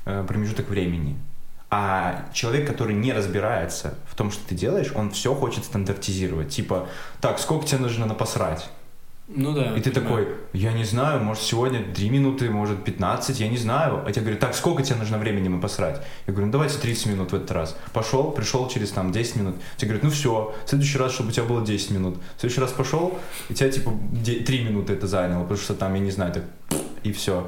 э, 0.04 0.24
промежуток 0.26 0.68
времени. 0.68 1.16
А 1.70 2.24
человек, 2.32 2.66
который 2.66 2.94
не 2.94 3.12
разбирается 3.12 3.94
в 4.10 4.14
том, 4.16 4.30
что 4.32 4.46
ты 4.48 4.54
делаешь, 4.54 4.90
он 4.94 5.10
все 5.10 5.34
хочет 5.34 5.64
стандартизировать. 5.64 6.48
Типа, 6.48 6.88
так, 7.20 7.38
сколько 7.38 7.66
тебе 7.66 7.78
нужно 7.80 8.06
на 8.06 8.14
посрать? 8.14 8.68
Ну 9.28 9.52
да. 9.52 9.76
И 9.76 9.80
ты 9.80 9.90
понимаю. 9.90 10.24
такой, 10.24 10.36
я 10.54 10.72
не 10.72 10.84
знаю, 10.84 11.22
может 11.22 11.42
сегодня 11.42 11.84
3 11.94 12.08
минуты, 12.08 12.48
может 12.50 12.82
15, 12.82 13.38
я 13.40 13.48
не 13.48 13.58
знаю. 13.58 14.02
А 14.06 14.10
тебе 14.10 14.22
говорят, 14.22 14.40
так, 14.40 14.54
сколько 14.54 14.82
тебе 14.82 14.96
нужно 14.96 15.18
времени 15.18 15.48
на 15.48 15.60
посрать? 15.60 16.00
Я 16.26 16.32
говорю, 16.32 16.46
ну 16.46 16.52
давайте 16.52 16.78
30 16.78 17.06
минут 17.06 17.32
в 17.32 17.34
этот 17.34 17.50
раз. 17.50 17.76
Пошел, 17.92 18.30
пришел 18.30 18.66
через 18.68 18.90
там 18.90 19.12
10 19.12 19.36
минут. 19.36 19.56
Тебе 19.76 19.88
говорят, 19.88 20.04
ну 20.04 20.10
все, 20.10 20.54
в 20.64 20.68
следующий 20.68 20.96
раз, 20.96 21.12
чтобы 21.12 21.28
у 21.28 21.32
тебя 21.32 21.44
было 21.44 21.64
10 21.64 21.90
минут. 21.90 22.16
В 22.36 22.40
следующий 22.40 22.62
раз 22.62 22.72
пошел, 22.72 23.18
и 23.50 23.54
тебя 23.54 23.70
типа 23.70 23.92
3 24.24 24.64
минуты 24.64 24.94
это 24.94 25.06
заняло, 25.06 25.42
потому 25.42 25.60
что 25.60 25.74
там, 25.74 25.94
я 25.94 26.00
не 26.00 26.10
знаю, 26.10 26.32
так 26.32 26.44
и 27.02 27.12
все. 27.12 27.46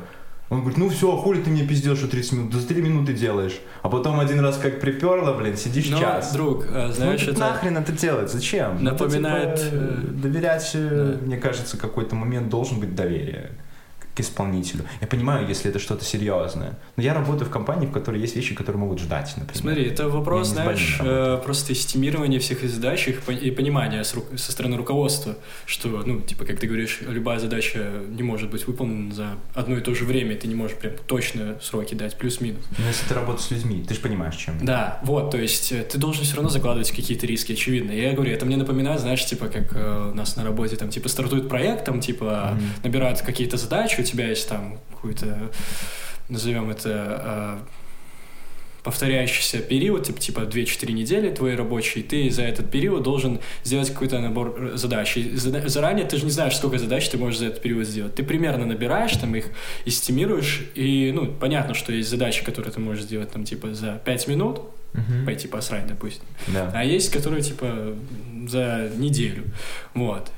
Он 0.51 0.61
говорит, 0.61 0.79
ну 0.79 0.89
все, 0.89 1.15
а 1.15 1.17
хули 1.17 1.41
ты 1.41 1.49
мне 1.49 1.65
пиздел, 1.65 1.95
что 1.95 2.09
30 2.09 2.33
минут? 2.33 2.51
Да 2.51 2.59
за 2.59 2.67
3 2.67 2.83
минуты 2.83 3.13
делаешь. 3.13 3.61
А 3.83 3.89
потом 3.89 4.19
один 4.19 4.41
раз 4.41 4.59
как 4.59 4.81
приперло, 4.81 5.33
блин, 5.33 5.57
сидишь 5.57 5.89
Ну, 5.89 6.01
час. 6.01 6.33
друг, 6.33 6.67
э, 6.69 6.91
знаешь, 6.93 7.23
ну, 7.25 7.33
это... 7.33 7.41
нахрен 7.41 7.77
это 7.77 7.93
делать? 7.93 8.33
Зачем? 8.33 8.83
Напоминает, 8.83 9.61
Это, 9.61 9.65
типа, 9.71 9.77
э, 9.77 9.97
доверять, 10.23 10.71
э, 10.75 11.17
да. 11.21 11.25
мне 11.25 11.37
кажется, 11.37 11.79
какой-то 11.79 12.17
момент 12.17 12.49
должен 12.49 12.81
быть 12.81 12.97
доверие. 12.97 13.53
К 14.21 14.23
исполнителю. 14.23 14.85
Я 15.01 15.07
понимаю, 15.07 15.49
если 15.49 15.71
это 15.71 15.79
что-то 15.79 16.05
серьезное. 16.05 16.79
Но 16.97 17.03
я 17.03 17.15
работаю 17.15 17.47
в 17.49 17.51
компании, 17.51 17.87
в 17.87 17.93
которой 17.93 18.21
есть 18.21 18.37
вещи, 18.37 18.55
которые 18.55 18.81
могут 18.81 18.99
ждать, 18.99 19.33
например. 19.37 19.61
Смотри, 19.61 19.85
это 19.85 20.09
вопрос, 20.09 20.49
знаешь, 20.49 20.99
э, 21.01 21.41
просто 21.43 21.73
эстимирования 21.73 22.39
всех 22.39 22.63
задач 22.69 23.09
и 23.09 23.51
понимания 23.51 24.05
со 24.05 24.53
стороны 24.53 24.77
руководства, 24.77 25.37
что, 25.67 25.89
ну, 26.05 26.21
типа, 26.21 26.45
как 26.45 26.59
ты 26.61 26.67
говоришь, 26.67 27.01
любая 27.09 27.39
задача 27.39 27.91
не 28.11 28.23
может 28.23 28.51
быть 28.51 28.67
выполнена 28.67 29.15
за 29.15 29.27
одно 29.55 29.77
и 29.77 29.81
то 29.81 29.95
же 29.95 30.05
время, 30.05 30.37
ты 30.37 30.47
не 30.49 30.55
можешь 30.55 30.77
прям 30.77 30.93
точно 31.07 31.57
сроки 31.63 31.95
дать, 31.95 32.17
плюс-минус. 32.19 32.63
Но 32.79 32.87
если 32.87 33.07
ты 33.07 33.15
работаешь 33.15 33.47
с 33.47 33.51
людьми, 33.51 33.85
ты 33.89 33.95
же 33.95 34.01
понимаешь, 34.01 34.37
чем. 34.37 34.55
Да, 34.63 35.01
вот, 35.03 35.31
то 35.31 35.39
есть 35.39 35.73
э, 35.73 35.83
ты 35.83 35.99
должен 35.99 36.25
все 36.25 36.37
равно 36.37 36.51
закладывать 36.51 36.91
какие-то 36.91 37.27
риски, 37.27 37.53
очевидно. 37.53 37.93
И 37.93 38.01
я 38.01 38.13
говорю, 38.13 38.33
это 38.33 38.45
мне 38.45 38.57
напоминает, 38.57 39.01
знаешь, 39.01 39.25
типа, 39.25 39.47
как 39.49 39.75
э, 39.75 40.11
у 40.13 40.15
нас 40.15 40.37
на 40.37 40.45
работе, 40.45 40.77
там, 40.77 40.91
типа, 40.91 41.09
стартует 41.09 41.49
проект, 41.49 41.85
там, 41.87 42.01
типа, 42.01 42.51
Мгм. 42.55 42.63
набирают 42.85 43.21
какие-то 43.23 43.57
задачи, 43.57 44.03
тебя 44.11 44.29
есть 44.29 44.49
там 44.49 44.79
какой-то, 44.91 45.51
назовем 46.29 46.71
это, 46.71 47.59
э, 47.59 47.59
повторяющийся 48.83 49.59
период, 49.59 50.07
типа, 50.07 50.19
типа 50.21 50.41
2-4 50.41 50.93
недели 50.93 51.31
твой 51.31 51.55
рабочий, 51.55 52.01
и 52.01 52.03
ты 52.03 52.31
за 52.31 52.43
этот 52.43 52.71
период 52.71 53.03
должен 53.03 53.39
сделать 53.63 53.91
какой-то 53.91 54.19
набор 54.21 54.55
э, 54.59 54.77
задач. 54.77 55.17
И 55.17 55.37
заранее 55.37 56.07
ты 56.07 56.17
же 56.17 56.25
не 56.25 56.31
знаешь, 56.31 56.57
сколько 56.57 56.79
задач 56.79 57.09
ты 57.09 57.19
можешь 57.19 57.39
за 57.41 57.47
этот 57.47 57.61
период 57.63 57.87
сделать. 57.87 58.15
Ты 58.15 58.23
примерно 58.23 58.65
набираешь 58.65 59.13
там 59.13 59.35
их, 59.35 59.47
эстимируешь, 59.85 60.63
и, 60.75 61.13
ну, 61.15 61.27
понятно, 61.27 61.75
что 61.75 61.93
есть 61.93 62.09
задачи, 62.09 62.43
которые 62.43 62.73
ты 62.73 62.81
можешь 62.81 63.05
сделать 63.05 63.31
там, 63.31 63.45
типа, 63.45 63.75
за 63.75 64.01
5 64.05 64.29
минут, 64.29 64.63
Мгм. 64.95 65.25
пойти 65.27 65.47
посрать, 65.47 65.87
допустим. 65.87 66.25
Да. 66.49 66.73
А 66.75 66.83
есть, 66.85 67.13
которые, 67.13 67.43
типа, 67.43 67.95
за 68.49 68.91
неделю. 68.97 69.45
Вот. 69.95 70.31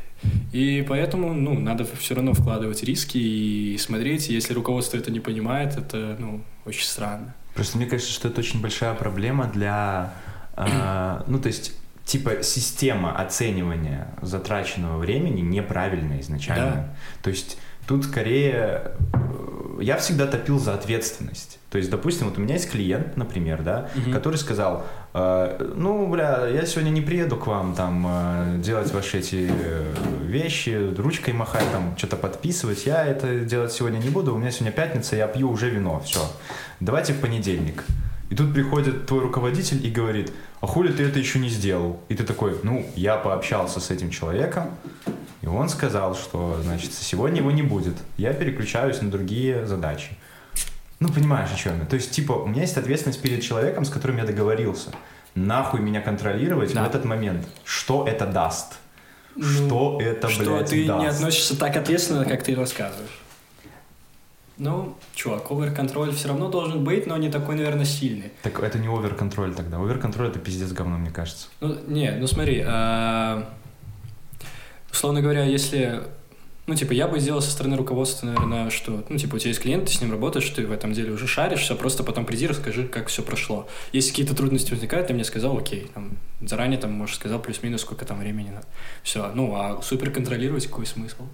И 0.52 0.84
поэтому, 0.88 1.32
ну, 1.32 1.58
надо 1.58 1.84
все 1.98 2.14
равно 2.14 2.34
вкладывать 2.34 2.82
риски 2.82 3.18
и 3.18 3.78
смотреть. 3.78 4.28
Если 4.28 4.52
руководство 4.54 4.96
это 4.96 5.10
не 5.10 5.20
понимает, 5.20 5.76
это, 5.76 6.16
ну, 6.18 6.42
очень 6.64 6.84
странно. 6.84 7.34
Просто 7.54 7.78
мне 7.78 7.86
кажется, 7.86 8.12
что 8.12 8.28
это 8.28 8.40
очень 8.40 8.60
большая 8.60 8.94
проблема 8.94 9.46
для, 9.46 10.14
а, 10.54 11.24
ну 11.28 11.38
то 11.38 11.48
есть 11.48 11.74
типа 12.04 12.42
система 12.42 13.16
оценивания 13.16 14.08
затраченного 14.22 14.98
времени 14.98 15.40
неправильная 15.40 16.20
изначально. 16.20 16.70
Да. 16.70 16.96
То 17.22 17.30
есть 17.30 17.58
тут 17.86 18.04
скорее 18.04 18.92
э, 19.14 19.78
я 19.80 19.96
всегда 19.96 20.26
топил 20.26 20.58
за 20.58 20.74
ответственность. 20.74 21.58
То 21.70 21.78
есть, 21.78 21.90
допустим, 21.90 22.28
вот 22.28 22.38
у 22.38 22.40
меня 22.42 22.54
есть 22.54 22.70
клиент, 22.70 23.16
например, 23.16 23.62
да, 23.62 23.88
Мгм. 23.94 24.12
который 24.12 24.36
сказал, 24.36 24.84
э, 25.14 25.72
ну, 25.74 26.06
бля, 26.06 26.46
я 26.46 26.66
сегодня 26.66 26.90
не 26.90 27.00
приеду 27.00 27.36
к 27.36 27.46
вам 27.46 27.74
там 27.74 28.06
э, 28.06 28.58
делать 28.58 28.92
ваши 28.92 29.18
эти 29.18 29.48
э, 29.50 29.94
вещи, 30.26 30.92
ручкой 30.98 31.32
махать, 31.32 31.64
там 31.72 31.94
что-то 31.96 32.16
подписывать, 32.16 32.84
я 32.86 33.04
это 33.06 33.40
делать 33.40 33.72
сегодня 33.72 33.98
не 33.98 34.10
буду, 34.10 34.34
у 34.34 34.38
меня 34.38 34.50
сегодня 34.50 34.72
пятница, 34.72 35.16
я 35.16 35.26
пью 35.26 35.50
уже 35.50 35.70
вино, 35.70 36.00
все. 36.04 36.20
Давайте 36.80 37.14
в 37.14 37.20
понедельник. 37.20 37.84
И 38.30 38.34
тут 38.34 38.54
приходит 38.54 39.06
твой 39.06 39.20
руководитель 39.20 39.84
и 39.86 39.90
говорит, 39.90 40.32
а 40.60 40.66
хули 40.66 40.90
ты 40.92 41.02
это 41.04 41.18
еще 41.18 41.38
не 41.38 41.50
сделал? 41.50 42.00
И 42.08 42.14
ты 42.14 42.24
такой, 42.24 42.56
ну, 42.62 42.86
я 42.96 43.16
пообщался 43.16 43.78
с 43.80 43.90
этим 43.90 44.08
человеком, 44.10 44.70
и 45.42 45.46
он 45.46 45.68
сказал, 45.68 46.14
что, 46.14 46.58
значит, 46.62 46.92
сегодня 46.92 47.38
его 47.40 47.50
не 47.50 47.62
будет. 47.62 47.94
Я 48.16 48.32
переключаюсь 48.32 49.02
на 49.02 49.10
другие 49.10 49.66
задачи. 49.66 50.10
Ну, 51.00 51.08
понимаешь, 51.08 51.50
о 51.52 51.56
чем 51.56 51.80
я. 51.80 51.84
То 51.84 51.96
есть, 51.96 52.12
типа, 52.12 52.32
у 52.32 52.46
меня 52.46 52.62
есть 52.62 52.76
ответственность 52.76 53.20
перед 53.20 53.42
человеком, 53.42 53.84
с 53.84 53.90
которым 53.90 54.18
я 54.18 54.24
договорился. 54.24 54.90
Nахуй 55.34 55.80
меня 55.80 56.00
контролировать 56.00 56.72
Да. 56.74 56.84
в 56.84 56.86
этот 56.86 57.04
момент. 57.04 57.46
Что 57.64 58.06
это 58.06 58.26
даст? 58.26 58.78
Ну, 59.34 59.42
что 59.44 59.98
это, 60.00 60.28
Что 60.28 60.44
блядь, 60.58 60.70
ты 60.70 60.86
даст? 60.86 61.00
не 61.00 61.06
относишься 61.08 61.58
так 61.58 61.76
ответственно, 61.76 62.24
как 62.24 62.42
ты 62.44 62.54
рассказываешь. 62.54 63.18
Ну, 64.58 64.94
чувак, 65.14 65.50
овер-контроль 65.50 66.12
все 66.14 66.28
равно 66.28 66.48
должен 66.48 66.84
быть, 66.84 67.06
но 67.06 67.16
не 67.16 67.30
такой, 67.30 67.56
наверное, 67.56 67.86
сильный. 67.86 68.30
Так 68.42 68.60
это 68.62 68.78
не 68.78 68.86
овер-контроль 68.88 69.54
тогда. 69.54 69.78
Овер-контроль 69.78 70.28
это 70.28 70.38
пиздец 70.38 70.70
говно, 70.72 70.98
мне 70.98 71.10
кажется. 71.10 71.48
Ну, 71.60 71.76
не, 71.88 72.12
ну 72.12 72.26
смотри, 72.26 72.62
а, 72.64 73.48
условно 74.92 75.20
говоря, 75.22 75.44
если, 75.44 76.02
ну, 76.66 76.74
типа, 76.74 76.92
я 76.92 77.08
бы 77.08 77.18
сделал 77.18 77.40
со 77.40 77.50
стороны 77.50 77.76
руководства, 77.76 78.26
наверное, 78.26 78.70
что, 78.70 79.04
ну, 79.08 79.16
типа, 79.16 79.36
у 79.36 79.38
тебя 79.38 79.48
есть 79.48 79.60
клиент, 79.60 79.86
ты 79.86 79.92
с 79.92 80.00
ним 80.00 80.10
работаешь, 80.10 80.48
ты 80.50 80.66
в 80.66 80.72
этом 80.72 80.92
деле 80.92 81.12
уже 81.12 81.26
шаришь, 81.26 81.60
все, 81.60 81.74
просто 81.74 82.04
потом 82.04 82.24
приди, 82.26 82.46
расскажи, 82.46 82.86
как 82.86 83.08
все 83.08 83.22
прошло. 83.22 83.66
Если 83.92 84.10
какие-то 84.10 84.36
трудности 84.36 84.70
возникают, 84.70 85.08
ты 85.08 85.14
мне 85.14 85.24
сказал, 85.24 85.58
окей, 85.58 85.90
там, 85.94 86.18
заранее, 86.40 86.78
там, 86.78 86.92
может, 86.92 87.16
сказал 87.16 87.40
плюс-минус, 87.40 87.80
сколько 87.80 88.04
там 88.04 88.18
времени 88.20 88.50
надо. 88.50 88.66
Все, 89.02 89.32
ну, 89.34 89.54
а 89.54 89.80
супер 89.82 90.10
контролировать 90.10 90.66
какой 90.66 90.86
смысл? 90.86 91.24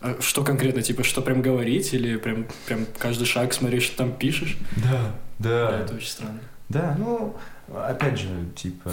А 0.00 0.16
что 0.20 0.44
конкретно, 0.44 0.82
типа, 0.82 1.04
что 1.04 1.22
прям 1.22 1.40
говорить 1.40 1.94
или 1.94 2.16
прям, 2.16 2.46
прям 2.66 2.86
каждый 2.98 3.24
шаг 3.24 3.54
смотреть, 3.54 3.82
что 3.84 3.96
там 3.96 4.12
пишешь? 4.12 4.58
Да, 4.76 5.14
Да, 5.38 5.80
это 5.80 5.94
очень 5.94 6.08
странно. 6.08 6.40
Да, 6.68 6.96
ну, 6.98 7.36
опять 7.74 8.18
же, 8.18 8.28
типа... 8.54 8.90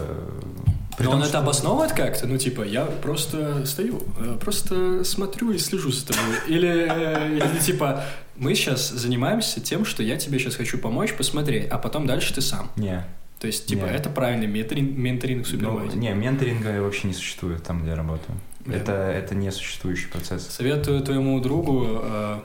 при 0.97 1.05
Но 1.05 1.11
том, 1.11 1.15
он 1.15 1.19
это 1.21 1.29
что- 1.29 1.39
обосновывает 1.39 1.91
как-то? 1.93 2.27
Ну, 2.27 2.37
типа, 2.37 2.61
я 2.63 2.85
просто 2.85 3.65
стою, 3.65 4.01
э, 4.19 4.37
просто 4.39 5.03
смотрю 5.03 5.51
и 5.51 5.57
слежу 5.57 5.91
за 5.91 6.07
тобой. 6.07 6.35
Или, 6.47 6.87
э, 6.89 7.37
или 7.37 7.59
типа, 7.59 8.03
мы 8.35 8.55
сейчас 8.55 8.89
занимаемся 8.89 9.61
тем, 9.61 9.85
что 9.85 10.01
я 10.03 10.17
тебе 10.17 10.39
сейчас 10.39 10.55
хочу 10.55 10.77
помочь, 10.77 11.13
посмотреть, 11.13 11.67
а 11.69 11.77
потом 11.77 12.07
дальше 12.07 12.33
ты 12.33 12.41
сам. 12.41 12.71
Не, 12.75 13.05
То 13.39 13.47
есть, 13.47 13.65
типа, 13.67 13.85
Не. 13.85 13.91
это 13.91 14.09
правильный 14.09 14.47
менторинг, 14.47 14.97
менторинг 14.97 15.45
ну, 15.45 15.51
супервайзинг. 15.51 16.01
не, 16.01 16.09
менторинга 16.13 16.81
вообще 16.81 17.07
не 17.07 17.13
существует 17.13 17.61
там, 17.63 17.81
где 17.81 17.89
я 17.91 17.95
работаю. 17.95 18.37
Да. 18.65 18.73
Это, 18.73 18.91
это 18.93 19.35
не 19.35 19.51
существующий 19.51 20.07
процесс. 20.07 20.47
Советую 20.47 21.01
твоему 21.01 21.39
другу 21.41 21.99
э, 22.01 22.39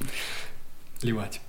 ливать. 1.02 1.40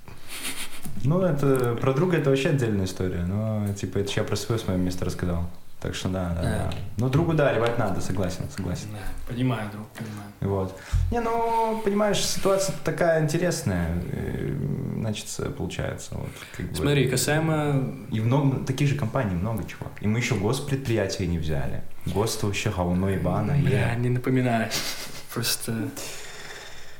Ну, 1.04 1.22
это 1.22 1.76
про 1.80 1.92
друга 1.92 2.16
это 2.16 2.30
вообще 2.30 2.50
отдельная 2.50 2.86
история. 2.86 3.24
Но, 3.26 3.66
типа, 3.74 3.98
это 3.98 4.12
я 4.16 4.24
про 4.24 4.36
свое 4.36 4.60
с 4.60 4.66
моего 4.66 4.82
места 4.82 5.04
рассказал. 5.04 5.48
Так 5.80 5.94
что 5.94 6.08
да, 6.08 6.32
да, 6.34 6.42
Да. 6.42 6.70
Ну, 6.96 7.08
другу, 7.10 7.34
да, 7.34 7.52
ливать 7.52 7.78
надо, 7.78 8.00
согласен, 8.00 8.44
согласен. 8.50 8.88
Да, 8.92 9.32
понимаю, 9.32 9.70
друг, 9.70 9.86
понимаю. 9.88 10.30
Вот. 10.40 10.80
Не, 11.10 11.20
ну, 11.20 11.80
понимаешь, 11.84 12.24
ситуация 12.24 12.74
такая 12.82 13.22
интересная, 13.22 14.02
э, 14.10 14.56
значит, 14.96 15.26
получается. 15.56 16.14
Вот, 16.14 16.30
как 16.56 16.70
бы. 16.70 16.74
Смотри, 16.74 17.08
касаемо... 17.08 17.94
И 18.10 18.20
много, 18.20 18.64
таких 18.64 18.88
же 18.88 18.96
компаний 18.96 19.34
много, 19.34 19.64
чувак. 19.64 19.92
И 20.00 20.08
мы 20.08 20.18
еще 20.18 20.34
госпредприятия 20.36 21.26
не 21.26 21.38
взяли. 21.38 21.82
ГОСТ 22.06 22.44
вообще 22.44 22.70
говно 22.70 23.10
ебано. 23.10 23.54
Бля, 23.62 23.94
не 23.96 24.08
напоминай. 24.08 24.70
Просто... 25.32 25.90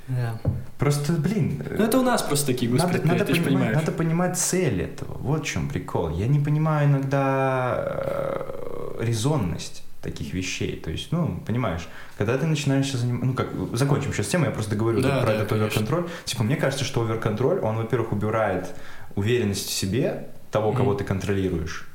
Да. 0.09 0.39
Просто, 0.79 1.13
блин, 1.13 1.63
э, 1.65 1.77
Ну, 1.79 1.85
это 1.85 1.99
у 1.99 2.03
нас 2.03 2.23
просто 2.23 2.47
такие 2.47 2.71
надо, 2.71 2.83
госпредприятия, 2.85 3.19
надо 3.19 3.33
ты 3.33 3.35
же 3.35 3.43
понимать, 3.45 3.65
понимаешь. 3.67 3.87
надо 3.87 3.93
понимать 3.99 4.39
цель 4.39 4.83
этого. 4.83 5.19
Вот 5.19 5.43
в 5.43 5.47
чем 5.47 5.69
прикол. 5.69 6.11
Я 6.11 6.27
не 6.29 6.39
понимаю 6.39 6.89
иногда 6.89 7.75
э, 7.79 9.03
резонность 9.05 9.83
таких 10.03 10.33
вещей. 10.35 10.77
То 10.77 10.91
есть, 10.91 11.11
ну, 11.11 11.41
понимаешь, 11.47 11.89
когда 12.19 12.39
ты 12.39 12.47
начинаешься 12.47 12.97
заниматься... 12.99 13.27
Ну, 13.27 13.35
как, 13.35 13.49
закончим 13.77 14.13
сейчас 14.13 14.29
тему, 14.29 14.45
я 14.45 14.51
просто 14.53 14.77
говорю 14.77 15.01
Да, 15.01 15.19
про 15.23 15.27
да, 15.29 15.33
этот 15.35 15.53
оверконтроль. 15.53 16.07
Типа, 16.25 16.45
мне 16.45 16.57
кажется, 16.57 16.85
что 16.85 17.03
оверконтроль, 17.03 17.59
он, 17.61 17.77
во-первых, 17.77 18.13
убирает 18.13 18.69
уверенность 19.17 19.67
в 19.69 19.73
себе 19.73 20.29
того, 20.53 20.73
кого 20.73 20.91
Мгм. 20.91 20.99
ты 20.99 21.05
контролируешь, 21.05 21.89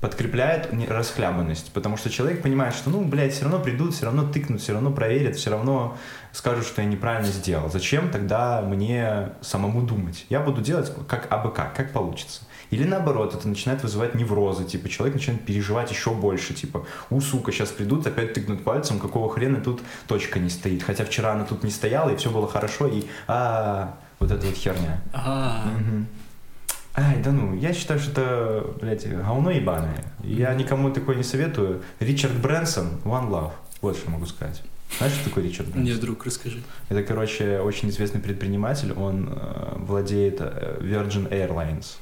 подкрепляет 0.00 0.68
расхлябанность, 0.88 1.72
потому 1.72 1.96
что 1.96 2.10
человек 2.10 2.42
понимает, 2.42 2.74
что, 2.74 2.90
ну, 2.90 3.04
блядь, 3.04 3.32
все 3.32 3.44
равно 3.44 3.58
придут, 3.58 3.94
все 3.94 4.04
равно 4.04 4.30
тыкнут, 4.30 4.60
все 4.60 4.72
равно 4.72 4.90
проверят, 4.92 5.36
все 5.36 5.50
равно 5.50 5.96
скажут, 6.32 6.66
что 6.66 6.82
я 6.82 6.88
неправильно 6.88 7.30
сделал. 7.30 7.68
Зачем 7.70 8.10
тогда 8.10 8.60
мне 8.62 9.30
самому 9.40 9.82
думать? 9.82 10.26
Я 10.28 10.40
буду 10.40 10.60
делать 10.60 10.92
как 11.08 11.26
абы 11.30 11.50
как, 11.50 11.92
получится. 11.92 12.42
Или 12.70 12.84
наоборот, 12.84 13.34
это 13.34 13.48
начинает 13.48 13.82
вызывать 13.82 14.14
неврозы, 14.14 14.64
типа 14.64 14.88
человек 14.88 15.16
начинает 15.16 15.44
переживать 15.44 15.90
еще 15.90 16.10
больше, 16.10 16.52
типа, 16.52 16.86
у, 17.08 17.20
сука, 17.20 17.50
сейчас 17.50 17.70
придут, 17.70 18.06
опять 18.06 18.34
тыкнут 18.34 18.62
пальцем, 18.62 18.98
какого 18.98 19.32
хрена 19.32 19.60
тут 19.60 19.80
точка 20.06 20.38
не 20.38 20.50
стоит, 20.50 20.82
хотя 20.82 21.04
вчера 21.04 21.32
она 21.32 21.44
тут 21.44 21.64
не 21.64 21.70
стояла, 21.70 22.10
и 22.10 22.16
все 22.16 22.30
было 22.30 22.46
хорошо, 22.46 22.86
и 22.86 23.04
а 23.26 23.94
вот 24.18 24.30
эта 24.30 24.46
вот 24.46 24.54
херня. 24.56 25.00
А, 25.12 25.64
Мгм. 25.78 26.06
Ай, 26.98 27.22
да 27.22 27.30
ну, 27.30 27.54
я 27.54 27.72
считаю, 27.72 28.00
что 28.00 28.10
это, 28.10 28.66
блядь, 28.80 29.08
говно 29.08 29.52
ебаное. 29.52 30.04
Я 30.24 30.52
никому 30.54 30.90
такое 30.90 31.14
не 31.14 31.22
советую. 31.22 31.82
Ричард 32.00 32.34
Брэнсон, 32.40 32.88
One 33.04 33.28
Love. 33.30 33.52
Вот 33.82 33.96
что 33.96 34.10
могу 34.10 34.26
сказать. 34.26 34.62
Знаешь, 34.98 35.14
что 35.14 35.28
такое 35.28 35.44
Ричард 35.44 35.68
Брэнсон? 35.68 35.84
Нет, 35.84 36.00
друг, 36.00 36.26
расскажи. 36.26 36.60
Это, 36.88 37.04
короче, 37.04 37.60
очень 37.60 37.90
известный 37.90 38.20
предприниматель. 38.20 38.92
Он 38.92 39.28
э, 39.30 39.74
владеет 39.76 40.38
э, 40.40 40.78
Virgin 40.80 41.30
Airlines. 41.30 41.98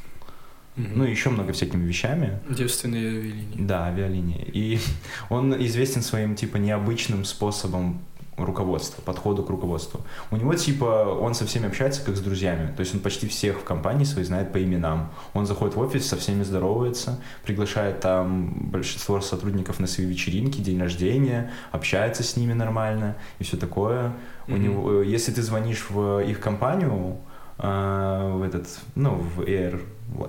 Ну, 0.77 1.05
и 1.05 1.11
еще 1.11 1.31
много 1.31 1.53
всякими 1.53 1.87
вещами. 1.87 2.39
Девственные 2.49 3.09
авиалинии. 3.09 3.57
Да, 3.59 3.87
авиалинии. 3.87 4.49
И 4.53 4.79
он 5.29 5.55
известен 5.67 6.01
своим, 6.01 6.37
типа, 6.37 6.57
необычным 6.57 7.27
способом 7.27 8.01
руководства, 8.37 9.03
подходу 9.03 9.43
к 9.43 9.51
руководству. 9.51 10.01
У 10.31 10.37
него, 10.37 10.55
типа, 10.55 10.85
он 11.21 11.35
со 11.35 11.47
всеми 11.47 11.67
общается, 11.69 12.05
как 12.05 12.17
с 12.17 12.21
друзьями. 12.21 12.73
То 12.77 12.81
есть 12.81 12.95
он 12.95 13.01
почти 13.01 13.27
всех 13.29 13.59
в 13.61 13.65
компании 13.65 14.05
своей 14.05 14.27
знает 14.27 14.53
по 14.53 14.63
именам. 14.63 15.11
Он 15.35 15.47
заходит 15.47 15.75
в 15.77 15.81
офис, 15.81 16.07
со 16.07 16.17
всеми 16.17 16.43
здоровается, 16.43 17.19
приглашает 17.45 18.01
там 18.01 18.51
большинство 18.71 19.21
сотрудников 19.21 19.81
на 19.81 19.87
свои 19.87 20.07
вечеринки, 20.07 20.61
день 20.61 20.81
рождения, 20.81 21.51
общается 21.73 22.23
с 22.23 22.37
ними 22.37 22.53
нормально 22.53 23.17
и 23.39 23.45
все 23.45 23.57
такое. 23.57 24.13
У 24.49 24.53
Мгм. 24.53 24.63
него, 24.63 25.03
э, 25.03 25.07
если 25.07 25.33
ты 25.33 25.43
звонишь 25.43 25.87
в 25.89 26.21
их 26.21 26.41
компанию, 26.41 27.17
э, 27.59 28.33
в 28.37 28.43
этот, 28.43 28.67
ну, 28.95 29.15
в 29.15 29.41
Air, 29.41 29.81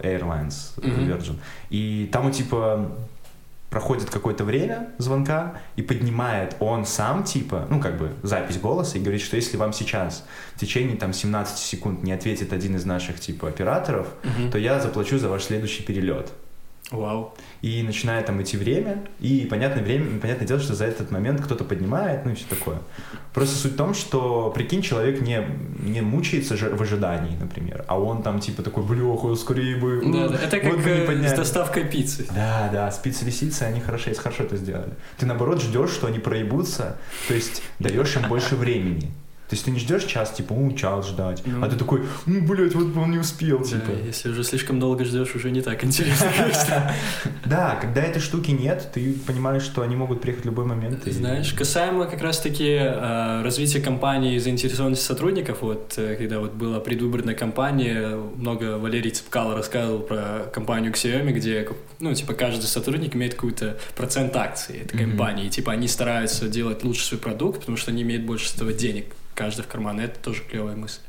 Airlines, 0.02 0.74
Мгм. 0.82 1.10
Virgin, 1.12 1.36
и 1.70 2.10
там, 2.12 2.32
типа, 2.32 2.90
проходит 3.70 4.10
какое-то 4.10 4.44
время 4.46 4.90
звонка 4.98 5.60
и 5.76 5.82
поднимает 5.82 6.56
он 6.60 6.86
сам, 6.86 7.24
типа, 7.24 7.68
ну, 7.70 7.82
как 7.82 7.98
бы, 7.98 8.14
запись 8.24 8.58
голоса 8.60 8.98
и 8.98 9.02
говорит, 9.02 9.22
что 9.22 9.36
если 9.36 9.58
вам 9.58 9.74
сейчас 9.74 10.26
в 10.56 10.60
течение, 10.60 10.96
там, 10.96 11.12
17 11.14 11.58
секунд 11.58 12.04
не 12.04 12.14
ответит 12.14 12.54
один 12.54 12.76
из 12.76 12.86
наших, 12.86 13.20
типа, 13.20 13.50
операторов, 13.50 14.08
Мгм. 14.24 14.52
то 14.52 14.58
я 14.58 14.80
заплачу 14.80 15.18
за 15.20 15.28
ваш 15.30 15.44
следующий 15.44 15.84
перелет. 15.84 16.32
Вау. 16.90 17.34
И 17.62 17.84
начинает 17.84 18.28
там 18.28 18.42
идти 18.42 18.56
время, 18.56 19.04
и 19.20 19.46
понятное 19.50 19.84
время, 19.84 20.20
понятное 20.22 20.48
дело, 20.48 20.60
что 20.60 20.74
за 20.74 20.86
этот 20.86 21.12
момент 21.12 21.42
кто-то 21.42 21.66
поднимает, 21.66 22.24
ну 22.24 22.32
и 22.32 22.36
все 22.36 22.46
такое. 22.48 22.78
Просто 23.34 23.58
суть 23.58 23.74
в 23.74 23.76
том, 23.76 23.94
что, 23.94 24.52
прикинь, 24.52 24.82
человек 24.82 25.22
не, 25.22 25.46
не 25.80 26.00
мучается 26.00 26.56
же 26.56 26.70
в 26.70 26.82
ожидании, 26.82 27.36
например, 27.38 27.84
а 27.88 28.00
он 28.00 28.24
там 28.24 28.40
типа 28.40 28.64
такой, 28.64 28.84
бляха, 28.84 29.36
скорее 29.36 29.76
бы, 29.76 30.02
Да, 30.06 30.30
да. 30.30 30.40
Это 30.42 30.58
вот 30.66 30.76
как 30.76 30.84
бы 30.84 30.90
не 30.90 30.96
э, 30.96 31.04
с 31.04 31.08
поднять». 31.08 31.36
доставкой 31.36 31.84
пиццы. 31.84 32.26
Да, 32.34 32.70
да, 32.72 32.90
спицы 32.92 33.26
лисицы, 33.26 33.64
они 33.64 33.82
хорошо, 33.82 34.12
хорошо 34.16 34.44
это 34.44 34.56
сделали. 34.56 34.94
Ты 35.18 35.26
наоборот 35.26 35.62
ждешь, 35.62 35.92
что 35.92 36.08
они 36.08 36.20
проебутся, 36.20 36.98
то 37.28 37.34
есть 37.34 37.64
даешь 37.80 38.16
им 38.16 38.30
больше 38.30 38.56
времени. 38.56 39.12
То 39.50 39.56
есть 39.56 39.64
ты 39.64 39.72
не 39.72 39.80
ждешь 39.80 40.04
час, 40.04 40.32
типа, 40.34 40.52
у, 40.52 40.72
час 40.74 41.08
ждать, 41.08 41.42
Ну. 41.46 41.64
а 41.64 41.70
ты 41.70 41.78
такой, 41.78 42.04
ну, 42.26 42.42
блядь, 42.42 42.76
вот 42.76 42.88
бы 42.88 43.02
он 43.02 43.12
не 43.12 43.18
успел, 43.18 43.60
Да, 43.60 43.64
типа. 43.66 43.92
если 44.06 44.30
уже 44.30 44.44
слишком 44.44 44.78
долго 44.80 45.06
ждешь, 45.06 45.34
уже 45.36 45.52
не 45.52 45.62
так 45.62 45.84
интересно. 45.86 46.28
Да, 47.46 47.78
когда 47.80 48.02
этой 48.02 48.20
штуки 48.20 48.52
нет, 48.52 48.90
ты 48.94 49.14
понимаешь, 49.26 49.64
что 49.64 49.82
они 49.84 49.96
могут 49.96 50.22
приехать 50.22 50.44
в 50.44 50.48
любой 50.48 50.66
момент. 50.66 51.04
Знаешь, 51.06 51.54
касаемо 51.54 52.06
как 52.06 52.22
раз-таки 52.22 52.66
э, 52.78 53.42
развития 53.42 53.80
компании 53.80 54.36
и 54.36 54.40
заинтересованности 54.40 55.06
сотрудников, 55.06 55.62
вот 55.62 55.94
э, 55.98 56.16
когда 56.18 56.40
вот 56.40 56.54
была 56.54 56.80
предвыборная 56.82 57.36
кампания, 57.36 58.18
много 58.36 58.78
Валерий 58.78 59.12
Цепкало 59.12 59.56
рассказывал 59.56 60.00
про 60.00 60.50
компанию 60.54 60.92
Xiaomi, 60.92 61.32
где, 61.32 61.70
ну, 62.00 62.14
типа, 62.14 62.34
каждый 62.34 62.66
сотрудник 62.66 63.16
имеет 63.16 63.36
какой-то 63.36 63.78
процент 63.96 64.36
акций 64.36 64.80
этой 64.80 64.98
компании, 65.00 65.46
и, 65.48 65.50
типа, 65.50 65.72
они 65.72 65.88
стараются 65.88 66.50
делать 66.50 66.84
лучше 66.84 67.06
свой 67.06 67.20
продукт, 67.22 67.62
потому 67.62 67.78
что 67.78 67.92
они 67.92 68.02
имеют 68.04 68.24
больше 68.26 68.54
этого 68.56 68.74
денег, 68.74 69.06
каждый 69.38 69.62
в 69.62 69.68
карман, 69.68 70.00
это 70.00 70.20
тоже 70.20 70.42
клевая 70.50 70.76
мысль, 70.76 71.00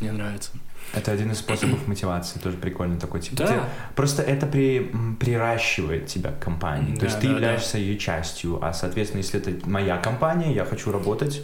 мне 0.00 0.12
нравится. 0.12 0.50
Это 0.92 1.12
один 1.12 1.30
из 1.30 1.38
способов 1.38 1.86
мотивации, 1.86 2.40
тоже 2.40 2.56
прикольно 2.56 2.98
такой 2.98 3.20
типа. 3.20 3.36
Да. 3.36 3.46
Ты- 3.46 3.60
Просто 3.94 4.22
это 4.22 4.46
при, 4.46 4.90
приращивает 5.20 6.06
тебя 6.08 6.32
к 6.32 6.40
компании. 6.40 6.94
То 6.94 7.02
Да, 7.02 7.06
есть 7.06 7.20
ты 7.20 7.28
да, 7.28 7.32
являешься 7.34 7.78
ее 7.78 7.96
частью, 7.96 8.58
а 8.64 8.72
соответственно, 8.72 9.18
если 9.20 9.38
это 9.40 9.68
моя 9.68 9.98
компания, 9.98 10.52
я 10.52 10.64
хочу 10.64 10.90
работать. 10.90 11.42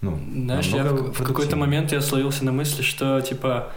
Ну, 0.00 0.16
Знаешь, 0.32 0.66
я 0.66 0.84
в, 0.84 1.12
в 1.12 1.24
какой-то 1.24 1.56
момент 1.56 1.90
я 1.90 2.00
словился 2.00 2.44
на 2.44 2.52
мысли, 2.52 2.82
что, 2.82 3.20
типа, 3.20 3.72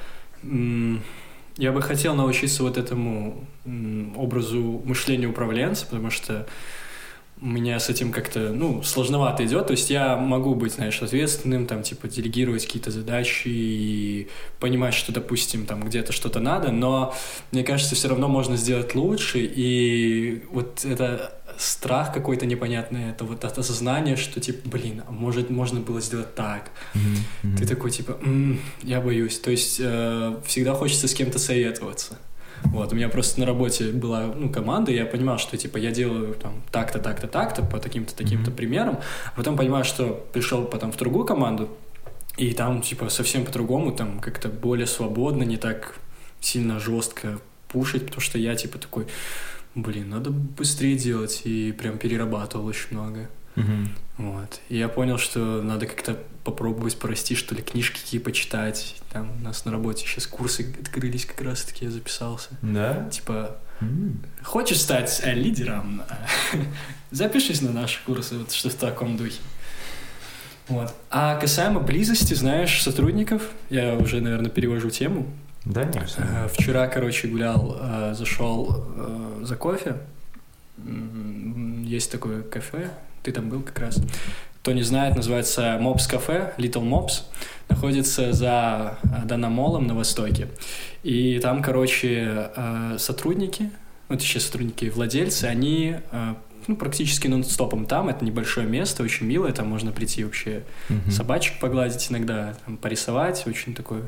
я 1.58 1.72
бы 1.72 1.82
хотел 1.82 2.14
научиться 2.16 2.62
вот 2.62 2.78
этому 2.78 3.44
образу 4.16 4.82
мышления 4.86 5.28
управленца, 5.28 5.86
потому 5.88 6.12
что 6.12 6.46
у 7.40 7.46
меня 7.48 7.80
с 7.80 7.90
этим 7.90 8.12
как-то, 8.12 8.52
ну, 8.54 8.84
сложновато 8.84 9.46
идет. 9.46 9.68
То 9.68 9.72
есть 9.72 9.90
я 9.90 10.16
могу 10.16 10.54
быть, 10.54 10.74
знаешь, 10.74 11.02
ответственным, 11.02 11.66
там, 11.66 11.82
типа, 11.82 12.08
делегировать 12.08 12.66
какие-то 12.66 12.92
задачи 12.92 13.48
и 13.48 14.28
понимать, 14.60 14.94
что, 14.94 15.12
допустим, 15.12 15.66
там 15.66 15.84
где-то 15.84 16.14
что-то 16.14 16.40
надо, 16.40 16.72
но 16.72 17.16
мне 17.52 17.64
кажется, 17.64 17.96
все 17.96 18.10
равно 18.10 18.28
можно 18.28 18.58
сделать 18.58 18.94
лучше, 18.94 19.40
и 19.42 20.44
вот 20.52 20.86
это 20.86 21.42
страх 21.58 22.14
какой-то 22.14 22.46
непонятный, 22.46 23.10
это 23.10 23.24
вот 23.24 23.44
это 23.44 23.62
осознание, 23.62 24.16
что, 24.16 24.40
типа, 24.40 24.70
блин, 24.70 25.04
а 25.08 25.12
может, 25.12 25.50
можно 25.50 25.80
было 25.80 26.02
сделать 26.02 26.36
так. 26.36 26.72
Мгм. 26.94 27.58
Ты 27.58 27.68
такой, 27.68 27.92
типа, 27.92 28.18
«М, 28.24 28.60
я 28.84 29.02
боюсь. 29.02 29.40
То 29.40 29.52
есть 29.52 29.78
э, 29.80 30.36
всегда 30.46 30.74
хочется 30.74 31.08
с 31.08 31.14
кем-то 31.14 31.40
советоваться. 31.40 32.18
Вот, 32.66 32.92
у 32.94 32.96
меня 32.96 33.10
просто 33.10 33.40
на 33.40 33.46
работе 33.46 33.92
была, 33.92 34.28
ну, 34.36 34.50
команда, 34.50 34.92
и 34.92 34.96
я 34.96 35.06
понимал, 35.06 35.38
что, 35.40 35.58
типа, 35.58 35.78
я 35.78 35.92
делаю 35.92 36.36
там 36.36 36.62
так-то, 36.72 37.00
так-то, 37.00 37.28
так-то, 37.28 37.64
по 37.64 37.80
таким-то, 37.80 38.16
таким-то 38.16 38.52
Мгм. 38.52 38.58
примерам, 38.58 39.00
а 39.26 39.36
потом 39.36 39.58
понимаю, 39.58 39.84
что 39.84 40.26
пришел 40.32 40.66
потом 40.66 40.92
в 40.92 40.98
другую 40.98 41.26
команду, 41.26 41.70
и 42.38 42.54
там, 42.54 42.82
типа, 42.82 43.10
совсем 43.10 43.46
по-другому, 43.46 43.92
там 43.92 44.20
как-то 44.20 44.48
более 44.50 44.88
свободно, 44.88 45.44
не 45.44 45.58
так 45.58 45.96
сильно 46.40 46.80
жестко 46.80 47.40
пушить, 47.68 48.06
потому 48.06 48.22
что 48.22 48.38
я, 48.38 48.56
типа, 48.56 48.78
такой, 48.78 49.08
блин, 49.76 50.10
надо 50.10 50.30
быстрее 50.30 50.96
делать, 50.96 51.42
и 51.46 51.72
прям 51.72 51.98
перерабатывал 51.98 52.66
очень 52.68 52.88
много. 52.92 53.30
Мгм. 53.56 53.90
Вот. 54.18 54.62
И 54.70 54.78
я 54.78 54.88
понял, 54.88 55.18
что 55.18 55.62
надо 55.62 55.86
как-то 55.86 56.18
попробовать 56.44 56.98
порасти, 56.98 57.36
что 57.36 57.56
ли, 57.56 57.62
книжки 57.62 58.00
какие 58.00 58.20
почитать. 58.20 58.96
Там 59.12 59.30
у 59.40 59.44
нас 59.44 59.66
на 59.66 59.72
работе 59.72 60.06
сейчас 60.06 60.26
курсы 60.26 60.74
открылись, 60.82 61.26
как 61.26 61.42
раз 61.42 61.64
таки 61.64 61.86
я 61.86 61.92
записался. 61.92 62.50
Да? 62.62 63.10
Типа, 63.10 63.58
хочешь 64.44 64.80
стать 64.80 65.22
э, 65.24 65.34
лидером? 65.34 66.04
Запишись 67.12 67.62
на 67.62 67.72
наши 67.72 68.00
курсы, 68.06 68.38
вот 68.38 68.52
что 68.52 68.70
в 68.70 68.76
таком 68.76 69.18
духе. 69.18 69.42
Вот. 70.70 70.94
А 71.10 71.36
касаемо 71.36 71.82
близости, 71.82 72.34
знаешь, 72.34 72.82
сотрудников, 72.82 73.44
я 73.70 73.96
уже, 73.96 74.22
наверное, 74.22 74.50
перевожу 74.50 74.90
тему. 74.90 75.28
Да, 75.66 75.84
не 75.84 76.00
всё. 76.06 76.22
Э, 76.22 76.48
Вчера, 76.48 76.88
короче, 76.88 77.28
гулял, 77.28 77.78
э, 77.82 78.14
зашел 78.16 78.86
э, 78.96 79.42
за 79.44 79.56
кофе. 79.58 79.98
Есть 81.84 82.12
такое 82.12 82.42
кафе, 82.44 82.90
ты 83.24 83.32
там 83.34 83.50
был 83.50 83.62
как 83.62 83.78
раз. 83.80 83.98
Кто 84.62 84.74
не 84.74 84.84
знает, 84.84 85.16
называется 85.16 85.78
Мопс 85.80 86.06
кафе, 86.06 86.54
Little 86.60 86.88
Mops. 86.88 87.24
Находится 87.68 88.32
за 88.32 89.00
э, 89.02 89.26
Данамолом 89.26 89.88
на 89.88 89.96
востоке. 89.96 90.50
И 91.02 91.40
там, 91.40 91.64
короче, 91.64 92.52
э, 92.56 92.98
сотрудники, 93.00 93.72
ну, 94.08 94.18
точнее, 94.18 94.42
сотрудники 94.42 94.86
владельцы, 94.90 95.46
они 95.46 95.96
э, 96.12 96.34
ну, 96.68 96.76
практически 96.76 97.28
нон-стопом 97.28 97.88
там. 97.88 98.10
Это 98.10 98.24
небольшое 98.24 98.68
место, 98.68 99.02
очень 99.02 99.26
милое. 99.26 99.52
Там 99.52 99.68
можно 99.68 99.92
прийти 99.92 100.24
вообще 100.24 100.62
Мгм. 100.90 101.10
собачек 101.10 101.60
погладить 101.60 102.12
иногда, 102.12 102.54
там, 102.64 102.78
порисовать, 102.78 103.48
очень 103.48 103.74
такое 103.74 104.04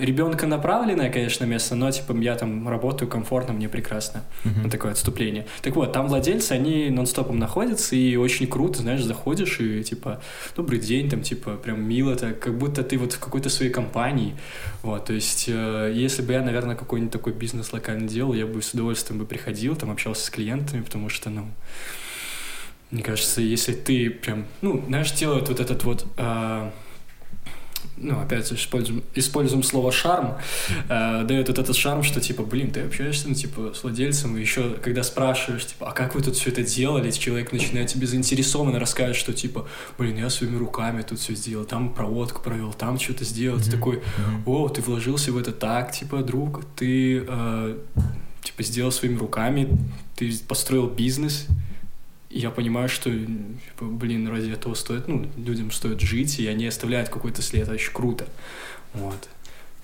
ребенка 0.00 0.46
направленное, 0.46 1.10
конечно, 1.10 1.44
место, 1.44 1.74
но 1.74 1.90
типа 1.90 2.12
я 2.18 2.34
там 2.34 2.68
работаю 2.68 3.08
комфортно, 3.08 3.54
мне 3.54 3.68
прекрасно. 3.68 4.22
Мгм. 4.44 4.62
Ну, 4.64 4.70
такое 4.70 4.92
отступление. 4.92 5.46
Так 5.62 5.76
вот, 5.76 5.92
там 5.92 6.08
владельцы, 6.08 6.52
они 6.52 6.90
нон-стопом 6.90 7.38
находятся, 7.38 7.96
и 7.96 8.16
очень 8.16 8.46
круто, 8.46 8.80
знаешь, 8.80 9.02
заходишь 9.02 9.60
и 9.60 9.82
типа, 9.82 10.20
добрый 10.56 10.78
день, 10.78 11.08
там 11.08 11.22
типа 11.22 11.56
прям 11.56 11.82
мило 11.82 12.16
так, 12.16 12.38
как 12.38 12.58
будто 12.58 12.82
ты 12.82 12.98
вот 12.98 13.12
в 13.12 13.20
какой-то 13.20 13.48
своей 13.48 13.70
компании. 13.70 14.36
Вот, 14.82 15.04
то 15.06 15.12
есть, 15.12 15.46
э, 15.48 15.92
если 15.94 16.22
бы 16.22 16.32
я, 16.32 16.42
наверное, 16.42 16.76
какой-нибудь 16.76 17.12
такой 17.12 17.32
бизнес 17.32 17.72
локальный 17.72 18.08
делал, 18.08 18.34
я 18.34 18.46
бы 18.46 18.62
с 18.62 18.72
удовольствием 18.74 19.18
бы 19.20 19.26
приходил, 19.26 19.76
там 19.76 19.90
общался 19.90 20.24
с 20.26 20.30
клиентами, 20.30 20.82
потому 20.82 21.08
что, 21.08 21.30
ну, 21.30 21.46
мне 22.90 23.02
кажется, 23.02 23.40
если 23.40 23.72
ты 23.72 24.10
прям, 24.10 24.46
ну, 24.62 24.82
знаешь, 24.86 25.12
делают 25.12 25.48
вот 25.48 25.60
этот 25.60 25.84
вот 25.84 26.06
а, 26.16 26.72
ну, 27.96 28.20
опять 28.20 28.50
используем, 28.52 29.02
используем 29.14 29.62
слово 29.62 29.92
шарм, 29.92 30.36
э, 30.88 31.24
дает 31.24 31.48
вот 31.48 31.58
этот 31.58 31.76
шарм, 31.76 32.02
что, 32.02 32.20
типа, 32.20 32.42
блин, 32.42 32.70
ты 32.70 32.80
общаешься, 32.80 33.28
ну, 33.28 33.34
типа, 33.34 33.72
с 33.74 33.82
владельцем, 33.82 34.36
и 34.36 34.40
еще, 34.40 34.70
когда 34.82 35.02
спрашиваешь, 35.02 35.66
типа, 35.66 35.90
а 35.90 35.92
как 35.92 36.14
вы 36.14 36.22
тут 36.22 36.36
все 36.36 36.50
это 36.50 36.62
делали, 36.62 37.10
человек 37.10 37.52
начинает 37.52 37.88
тебе 37.88 38.06
заинтересованно 38.06 38.78
рассказывать, 38.78 39.16
что, 39.18 39.32
типа, 39.32 39.68
блин, 39.98 40.16
я 40.16 40.30
своими 40.30 40.56
руками 40.56 41.02
тут 41.02 41.18
все 41.18 41.34
сделал, 41.34 41.64
там 41.64 41.92
проводку 41.92 42.42
провел, 42.42 42.72
там 42.72 42.98
что-то 42.98 43.24
сделал, 43.24 43.58
ты 43.58 43.64
Мгм. 43.68 43.70
такой, 43.72 44.02
о, 44.46 44.68
ты 44.68 44.80
вложился 44.82 45.32
в 45.32 45.36
это 45.36 45.52
так, 45.52 45.92
типа, 45.92 46.22
друг, 46.22 46.62
ты, 46.76 47.24
э, 47.26 47.78
типа, 48.42 48.62
сделал 48.62 48.92
своими 48.92 49.18
руками, 49.18 49.68
ты 50.16 50.32
построил 50.48 50.86
бизнес, 50.88 51.46
я 52.30 52.50
понимаю, 52.50 52.88
что, 52.88 53.10
типа, 53.10 53.84
блин, 53.84 54.28
ради 54.28 54.50
этого 54.50 54.74
стоит, 54.74 55.08
ну, 55.08 55.28
людям 55.36 55.70
стоит 55.72 56.00
жить, 56.00 56.38
и 56.38 56.46
они 56.46 56.66
оставляют 56.66 57.08
какой-то 57.08 57.42
след, 57.42 57.64
это 57.64 57.72
очень 57.72 57.92
круто. 57.92 58.26
Вот. 58.94 59.28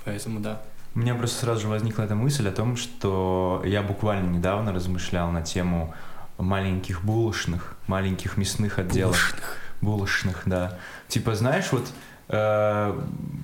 Поэтому 0.05 0.40
да. 0.40 0.62
У 0.94 1.01
меня 1.01 1.14
просто 1.14 1.40
сразу 1.40 1.62
же 1.62 1.68
возникла 1.68 2.03
эта 2.03 2.14
мысль 2.14 2.49
о 2.49 2.53
том, 2.53 2.76
что 2.76 3.62
я 3.66 3.82
буквально 3.82 4.30
недавно 4.30 4.72
размышлял 4.72 5.30
на 5.30 5.42
тему 5.42 5.94
маленьких 6.38 7.05
булочных, 7.05 7.76
маленьких 7.88 8.36
мясных 8.36 8.78
отделов. 8.78 9.34
Булочных, 9.82 10.42
да. 10.47 10.78
Типа, 11.09 11.34
знаешь, 11.34 11.66
вот 11.70 11.86
э, 12.28 13.01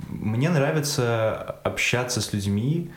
мне 0.08 0.48
нравится 0.48 1.58
общаться 1.64 2.20
с 2.20 2.32
людьми, 2.32 2.90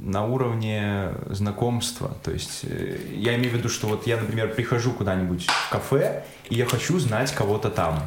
на 0.00 0.24
уровне 0.26 1.10
знакомства. 1.30 2.16
То 2.22 2.30
есть 2.30 2.60
э, 2.64 2.98
я 3.14 3.34
имею 3.36 3.50
в 3.50 3.54
виду, 3.54 3.68
что 3.68 3.86
вот 3.88 4.06
я, 4.06 4.16
например, 4.16 4.54
прихожу 4.54 4.92
куда-нибудь 4.92 5.46
в 5.46 5.70
кафе, 5.70 6.24
и 6.50 6.54
я 6.54 6.66
хочу 6.66 6.98
знать 6.98 7.32
кого-то 7.34 7.70
там. 7.70 8.00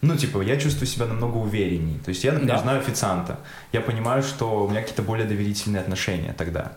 Ну, 0.00 0.16
типа, 0.16 0.42
я 0.42 0.56
чувствую 0.56 0.88
себя 0.88 1.06
намного 1.06 1.36
уверенней. 1.36 1.98
То 2.04 2.08
есть 2.08 2.24
я, 2.24 2.32
например, 2.32 2.56
Да. 2.56 2.62
знаю 2.62 2.80
официанта. 2.80 3.38
Я 3.72 3.80
понимаю, 3.80 4.22
что 4.24 4.64
у 4.64 4.68
меня 4.68 4.80
какие-то 4.80 5.02
более 5.02 5.26
доверительные 5.26 5.80
отношения 5.80 6.32
тогда. 6.36 6.72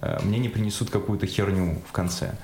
Э, 0.00 0.18
Мне 0.22 0.38
не 0.38 0.48
принесут 0.48 0.88
какую-то 0.90 1.26
херню 1.26 1.82
в 1.86 1.92
конце. 1.92 2.34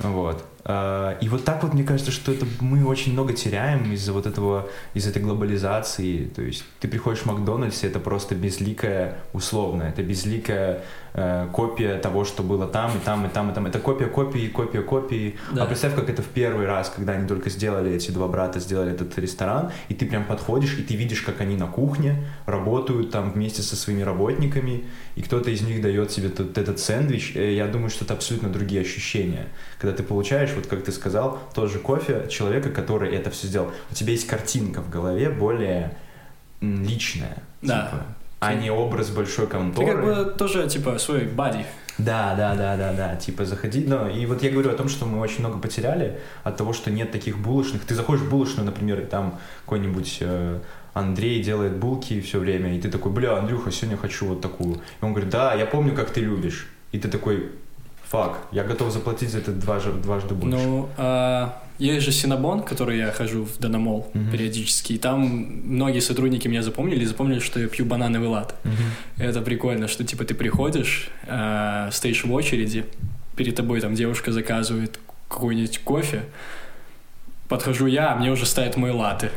Вот. 0.00 0.44
Э, 0.64 1.16
И 1.20 1.28
вот 1.28 1.44
так 1.44 1.62
вот 1.62 1.74
мне 1.74 1.84
кажется, 1.84 2.10
что 2.12 2.32
это 2.32 2.46
мы 2.60 2.84
очень 2.86 3.12
много 3.12 3.32
теряем 3.32 3.92
из-за 3.92 4.12
вот 4.12 4.26
этого, 4.26 4.68
из 4.94 5.06
этой 5.06 5.22
глобализации. 5.22 6.26
То 6.34 6.42
есть 6.42 6.64
ты 6.80 6.88
приходишь 6.88 7.20
в 7.22 7.26
Макдональдс, 7.26 7.84
и 7.84 7.86
это 7.86 7.98
просто 8.00 8.34
безликая, 8.34 9.16
условно, 9.32 9.82
это 9.84 10.02
безликая 10.02 10.80
э, 11.14 11.48
копия 11.52 11.98
того, 11.98 12.24
что 12.24 12.42
было 12.42 12.66
там, 12.66 12.96
и 12.96 13.00
там, 13.04 13.26
и 13.26 13.28
там, 13.28 13.50
и 13.50 13.54
там. 13.54 13.66
Это 13.66 13.78
копия 13.78 14.06
копии, 14.06 14.48
копия 14.48 14.82
копии. 14.82 15.36
Да. 15.52 15.62
А 15.62 15.66
представь, 15.66 15.94
как 15.94 16.08
это 16.08 16.22
в 16.22 16.26
первый 16.28 16.66
раз, 16.66 16.90
когда 16.94 17.12
они 17.12 17.28
только 17.28 17.50
сделали, 17.50 17.92
эти 17.94 18.10
два 18.10 18.26
брата 18.28 18.58
сделали 18.60 18.92
этот 18.92 19.18
ресторан, 19.18 19.70
и 19.88 19.94
ты 19.94 20.06
прям 20.06 20.24
подходишь, 20.24 20.78
и 20.78 20.82
ты 20.82 20.96
видишь, 20.96 21.20
как 21.22 21.40
они 21.40 21.56
на 21.56 21.66
кухне 21.66 22.24
работают 22.46 23.10
там 23.10 23.30
вместе 23.32 23.62
со 23.62 23.76
своими 23.76 24.02
работниками, 24.02 24.84
и 25.16 25.22
кто-то 25.22 25.50
из 25.50 25.62
них 25.62 25.82
дает 25.82 26.08
тебе 26.08 26.28
тот- 26.30 26.56
этот 26.58 26.78
сэндвич. 26.80 27.32
Э, 27.36 27.54
Я 27.54 27.66
думаю, 27.68 27.90
что 27.90 28.04
это 28.04 28.14
абсолютно 28.14 28.48
другие 28.48 28.80
ощущения. 28.80 29.46
Когда 29.78 29.94
ты 29.96 30.02
получаешь, 30.02 30.53
вот 30.56 30.66
как 30.66 30.84
ты 30.84 30.92
сказал, 30.92 31.38
тот 31.54 31.70
же 31.70 31.78
кофе 31.78 32.26
человека, 32.30 32.70
который 32.70 33.14
это 33.14 33.30
все 33.30 33.46
сделал. 33.46 33.72
У 33.90 33.94
тебя 33.94 34.12
есть 34.12 34.26
картинка 34.26 34.80
в 34.80 34.90
голове 34.90 35.30
более 35.30 35.96
личная. 36.60 37.36
Да. 37.62 37.90
типа, 37.90 38.02
а 38.40 38.54
не 38.54 38.70
образ 38.70 39.10
большой 39.10 39.46
Ты 39.46 39.52
конторы. 39.52 39.86
как 39.86 40.04
бы 40.04 40.34
тоже, 40.36 40.68
типа, 40.68 40.98
свой 40.98 41.24
бади. 41.24 41.64
Да, 41.96 42.34
да, 42.36 42.54
да, 42.56 42.76
да, 42.76 42.92
да, 42.92 43.16
типа 43.16 43.44
заходи, 43.44 43.84
ну, 43.86 44.08
и 44.08 44.26
вот 44.26 44.42
я 44.42 44.50
говорю 44.50 44.70
о 44.70 44.74
том, 44.74 44.88
что 44.88 45.06
мы 45.06 45.20
очень 45.20 45.40
много 45.40 45.58
потеряли 45.58 46.18
от 46.42 46.56
того, 46.56 46.72
что 46.72 46.90
нет 46.90 47.12
таких 47.12 47.38
булочных. 47.38 47.84
Ты 47.84 47.94
заходишь 47.94 48.24
в 48.24 48.30
булочную, 48.30 48.66
например, 48.66 49.00
и 49.00 49.04
там 49.04 49.38
какой-нибудь 49.64 50.18
э, 50.20 50.58
Андрей 50.92 51.40
делает 51.42 51.76
булки 51.76 52.20
все 52.20 52.40
время, 52.40 52.76
и 52.76 52.80
ты 52.80 52.90
такой, 52.90 53.12
бля, 53.12 53.38
Андрюха, 53.38 53.70
сегодня 53.70 53.96
хочу 53.96 54.26
вот 54.26 54.40
такую. 54.40 54.74
И 54.74 55.04
он 55.04 55.12
говорит, 55.12 55.30
да, 55.30 55.54
я 55.54 55.66
помню, 55.66 55.94
как 55.94 56.10
ты 56.10 56.20
любишь. 56.20 56.68
И 56.90 56.98
ты 56.98 57.08
такой, 57.08 57.52
фак, 58.08 58.38
я 58.52 58.64
готов 58.64 58.92
заплатить 58.92 59.30
за 59.30 59.38
это 59.38 59.52
дважды, 59.52 59.92
дважды 59.92 60.34
больше. 60.34 60.56
Ну, 60.56 60.88
а, 60.96 61.60
есть 61.78 62.04
же 62.04 62.12
Синабон, 62.12 62.62
который 62.62 62.98
я 62.98 63.10
хожу 63.10 63.44
в 63.44 63.58
Данамол 63.58 64.10
Мгм. 64.14 64.30
периодически, 64.30 64.92
и 64.94 64.98
там 64.98 65.20
многие 65.64 66.00
сотрудники 66.00 66.46
меня 66.48 66.62
запомнили, 66.62 67.04
запомнили, 67.04 67.40
что 67.40 67.58
я 67.60 67.68
пью 67.68 67.84
банановый 67.84 68.28
лат. 68.28 68.54
Мгм. 68.64 68.74
Это 69.18 69.40
прикольно, 69.40 69.88
что 69.88 70.04
типа 70.04 70.24
ты 70.24 70.34
приходишь, 70.34 71.08
а, 71.26 71.90
стоишь 71.90 72.24
в 72.24 72.32
очереди, 72.32 72.84
перед 73.36 73.56
тобой 73.56 73.80
там 73.80 73.94
девушка 73.94 74.30
заказывает 74.32 75.00
какой-нибудь 75.28 75.78
кофе, 75.80 76.22
подхожу 77.48 77.86
я, 77.86 78.12
а 78.12 78.16
мне 78.16 78.30
уже 78.30 78.46
ставят 78.46 78.76
мой 78.76 78.90
латы. 78.90 79.30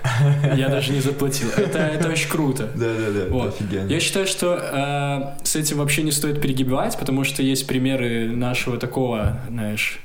Я 0.56 0.70
даже 0.70 0.92
не 0.92 1.02
заплатил. 1.02 1.50
Это, 1.58 1.80
это 1.80 2.10
очень 2.10 2.30
круто. 2.30 2.70
Да, 2.76 2.94
да, 2.94 3.12
да, 3.12 3.26
Вот. 3.30 3.56
офигенно. 3.56 3.88
Я 3.90 4.00
считаю, 4.00 4.28
что 4.28 5.36
э, 5.42 5.44
с 5.46 5.56
этим 5.56 5.78
вообще 5.78 6.04
не 6.04 6.12
стоит 6.12 6.42
перегибать, 6.42 6.98
потому 6.98 7.24
что 7.24 7.44
есть 7.44 7.68
примеры 7.68 8.30
нашего 8.30 8.78
такого, 8.78 9.40
знаешь, 9.50 10.00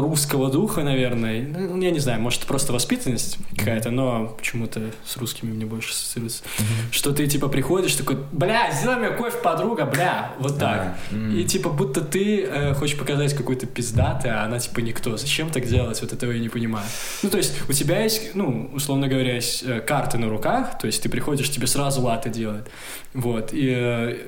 русского 0.00 0.50
духа, 0.50 0.82
наверное. 0.82 1.42
Ну, 1.42 1.80
я 1.80 1.90
не 1.90 1.98
знаю, 1.98 2.20
может, 2.20 2.42
просто 2.46 2.72
воспитанность 2.72 3.38
какая-то, 3.56 3.90
но 3.90 4.34
почему-то 4.38 4.80
с 5.04 5.16
русскими 5.16 5.50
мне 5.52 5.66
больше 5.66 5.90
ассоциируется. 5.90 6.42
Что 6.90 7.12
ты, 7.12 7.26
типа, 7.26 7.48
приходишь, 7.48 7.94
такой, 7.94 8.16
бля, 8.32 8.70
сделай 8.72 8.96
мне 8.96 9.10
кофе, 9.10 9.38
подруга, 9.42 9.84
бля, 9.84 10.32
вот 10.38 10.58
так. 10.58 10.96
И, 11.12 11.44
типа, 11.44 11.70
будто 11.70 12.00
ты 12.00 12.42
э, 12.42 12.74
хочешь 12.74 12.98
показать 12.98 13.34
какой-то 13.34 13.66
пиздатый, 13.66 14.30
а 14.30 14.44
она, 14.44 14.58
типа, 14.58 14.80
никто. 14.80 15.16
Зачем 15.16 15.50
так 15.50 15.66
делать? 15.66 16.00
Вот 16.00 16.12
этого 16.12 16.32
я 16.32 16.40
не 16.40 16.48
понимаю. 16.48 16.86
Ну, 17.22 17.30
то 17.30 17.36
есть, 17.36 17.54
у 17.68 17.72
тебя 17.72 18.02
есть, 18.02 18.34
ну, 18.34 18.70
условно 18.72 19.08
говоря, 19.08 19.34
есть 19.34 19.62
э, 19.62 19.80
карты 19.80 20.18
на 20.18 20.28
руках, 20.28 20.78
то 20.78 20.86
есть, 20.86 21.02
ты 21.02 21.08
приходишь, 21.08 21.50
тебе 21.50 21.66
сразу 21.66 22.00
латы 22.02 22.30
делают. 22.30 22.68
Вот, 23.14 23.50
и... 23.52 24.18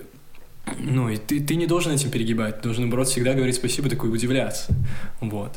ну, 0.78 1.08
и 1.08 1.16
ты, 1.16 1.40
ты 1.40 1.56
не 1.56 1.66
должен 1.66 1.92
этим 1.92 2.10
перегибать, 2.10 2.56
ты 2.58 2.62
должен, 2.64 2.84
наоборот, 2.84 3.08
всегда 3.08 3.34
говорить 3.34 3.56
спасибо, 3.56 3.88
такой 3.88 4.10
удивляться. 4.12 4.72
Вот. 5.20 5.52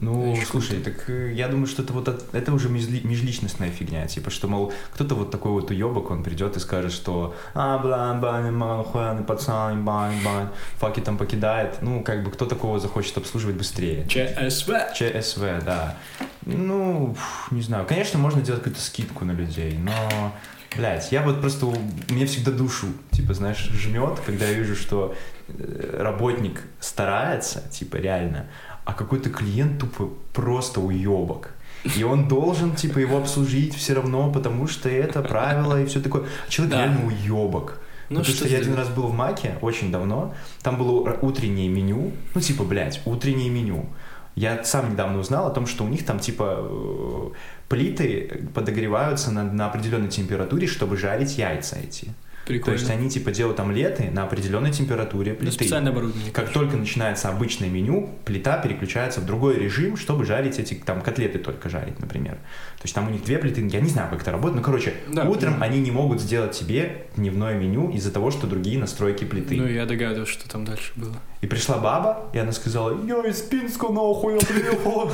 Ну, 0.00 0.32
Очень 0.32 0.44
слушай, 0.46 0.80
так 0.80 1.08
э, 1.08 1.32
я 1.34 1.46
думаю, 1.48 1.66
что 1.68 1.82
это 1.82 1.92
вот 1.92 2.08
от- 2.08 2.34
это 2.34 2.52
уже 2.52 2.68
межли- 2.68 3.06
межличностная 3.06 3.70
фигня, 3.70 4.06
типа, 4.08 4.30
что, 4.30 4.48
мол, 4.48 4.72
кто-то 4.92 5.14
вот 5.14 5.30
такой 5.30 5.52
вот 5.52 5.70
уебок, 5.70 6.10
он 6.10 6.24
придет 6.24 6.56
и 6.56 6.60
скажет, 6.60 6.92
что 6.92 7.34
а, 7.54 7.78
бля, 7.78 8.12
бань, 8.14 8.50
махуяный 8.50 9.22
пацан, 9.22 9.84
бань, 9.84 10.16
бань, 10.24 10.48
факи 10.78 11.00
там 11.00 11.16
покидает. 11.16 11.76
Ну, 11.80 12.02
как 12.02 12.24
бы, 12.24 12.32
кто 12.32 12.44
такого 12.46 12.80
захочет 12.80 13.16
обслуживать 13.18 13.56
быстрее? 13.56 14.04
ЧСВ. 14.08 14.72
ЧСВ, 14.94 15.62
да. 15.64 15.96
Ну, 16.44 17.16
не 17.52 17.62
знаю. 17.62 17.86
Конечно, 17.86 18.18
можно 18.18 18.42
делать 18.42 18.62
какую-то 18.62 18.82
скидку 18.82 19.24
на 19.24 19.32
людей, 19.32 19.78
но, 19.78 20.32
блядь, 20.76 21.12
я 21.12 21.22
вот 21.22 21.40
просто, 21.40 21.66
мне 22.08 22.26
всегда 22.26 22.50
душу, 22.50 22.86
типа, 23.10 23.34
знаешь, 23.34 23.68
жмет, 23.72 24.20
когда 24.24 24.46
я 24.46 24.54
вижу, 24.54 24.76
что 24.76 25.14
э, 25.48 25.96
работник 26.00 26.62
старается, 26.80 27.62
типа, 27.70 27.96
реально, 27.96 28.46
а 28.84 28.92
какой-то 28.92 29.30
клиент 29.30 29.80
тупо 29.80 30.10
просто 30.32 30.80
уебок. 30.80 31.50
И 31.96 32.02
он 32.02 32.28
должен, 32.28 32.74
типа, 32.74 32.98
его 32.98 33.18
обслужить 33.18 33.74
все 33.74 33.94
равно, 33.94 34.32
потому 34.32 34.66
что 34.66 34.88
это 34.88 35.22
правило 35.22 35.82
и 35.82 35.86
все 35.86 36.00
такое. 36.00 36.24
Человек 36.48 36.74
Да. 36.74 36.84
реально 36.84 37.06
уебок. 37.06 37.80
Ну, 38.10 38.20
Потому 38.20 38.36
что 38.36 38.46
что 38.46 38.54
я 38.54 38.58
один 38.60 38.74
раз 38.74 38.88
был 38.88 39.04
в 39.04 39.14
Маке, 39.14 39.56
очень 39.62 39.90
давно, 39.90 40.34
там 40.62 40.76
было 40.76 41.16
утреннее 41.22 41.68
меню, 41.68 42.12
ну 42.34 42.40
типа, 42.40 42.64
блядь, 42.64 43.00
утреннее 43.06 43.48
меню. 43.48 43.86
Я 44.34 44.64
сам 44.64 44.92
недавно 44.92 45.20
узнал 45.20 45.46
о 45.46 45.50
том, 45.50 45.66
что 45.66 45.84
у 45.84 45.88
них 45.88 46.04
там 46.04 46.18
типа 46.18 46.56
э, 46.58 47.30
плиты 47.68 48.48
подогреваются 48.52 49.30
на, 49.30 49.44
на 49.44 49.66
определенной 49.66 50.08
температуре, 50.08 50.66
чтобы 50.66 50.96
жарить 50.96 51.38
яйца 51.38 51.76
эти. 51.76 52.08
То 52.44 52.48
Прикольно. 52.48 52.76
есть 52.78 52.90
они 52.90 53.08
типа 53.08 53.30
делают 53.30 53.58
омлеты 53.58 54.10
на 54.10 54.24
определенной 54.24 54.70
температуре 54.70 55.32
плиты. 55.32 55.52
специальное 55.52 55.92
оборудование. 55.92 56.30
Как 56.30 56.50
только 56.50 56.76
начинается 56.76 57.30
обычное 57.30 57.70
меню, 57.70 58.10
плита 58.26 58.58
переключается 58.58 59.20
в 59.20 59.24
другой 59.26 59.58
режим, 59.58 59.96
чтобы 59.96 60.26
жарить 60.26 60.58
эти 60.58 60.74
там 60.74 61.00
котлеты 61.00 61.38
только 61.38 61.70
жарить, 61.70 61.98
например. 62.00 62.34
То 62.34 62.82
есть 62.84 62.94
там 62.94 63.08
у 63.08 63.10
них 63.10 63.24
две 63.24 63.38
плиты, 63.38 63.66
я 63.66 63.80
не 63.80 63.88
знаю, 63.88 64.10
как 64.10 64.20
это 64.20 64.30
работает, 64.30 64.56
но 64.56 64.62
короче, 64.62 64.92
Да. 65.08 65.24
утром 65.24 65.62
они 65.62 65.80
не 65.80 65.90
могут 65.90 66.20
сделать 66.20 66.52
тебе 66.52 67.06
дневное 67.16 67.54
меню 67.54 67.90
из-за 67.92 68.10
того, 68.12 68.30
что 68.30 68.46
другие 68.46 68.78
настройки 68.78 69.24
плиты. 69.24 69.56
Ну, 69.56 69.66
я 69.66 69.86
догадываюсь, 69.86 70.28
что 70.28 70.46
там 70.46 70.66
дальше 70.66 70.92
было. 70.96 71.16
И 71.40 71.46
пришла 71.46 71.78
баба, 71.78 72.26
и 72.34 72.38
она 72.38 72.52
сказала, 72.52 72.98
я 73.06 73.20
из 73.28 73.40
Пинска, 73.40 73.88
нахуй, 73.88 74.34
я 74.34 74.40
приехала, 74.40 75.10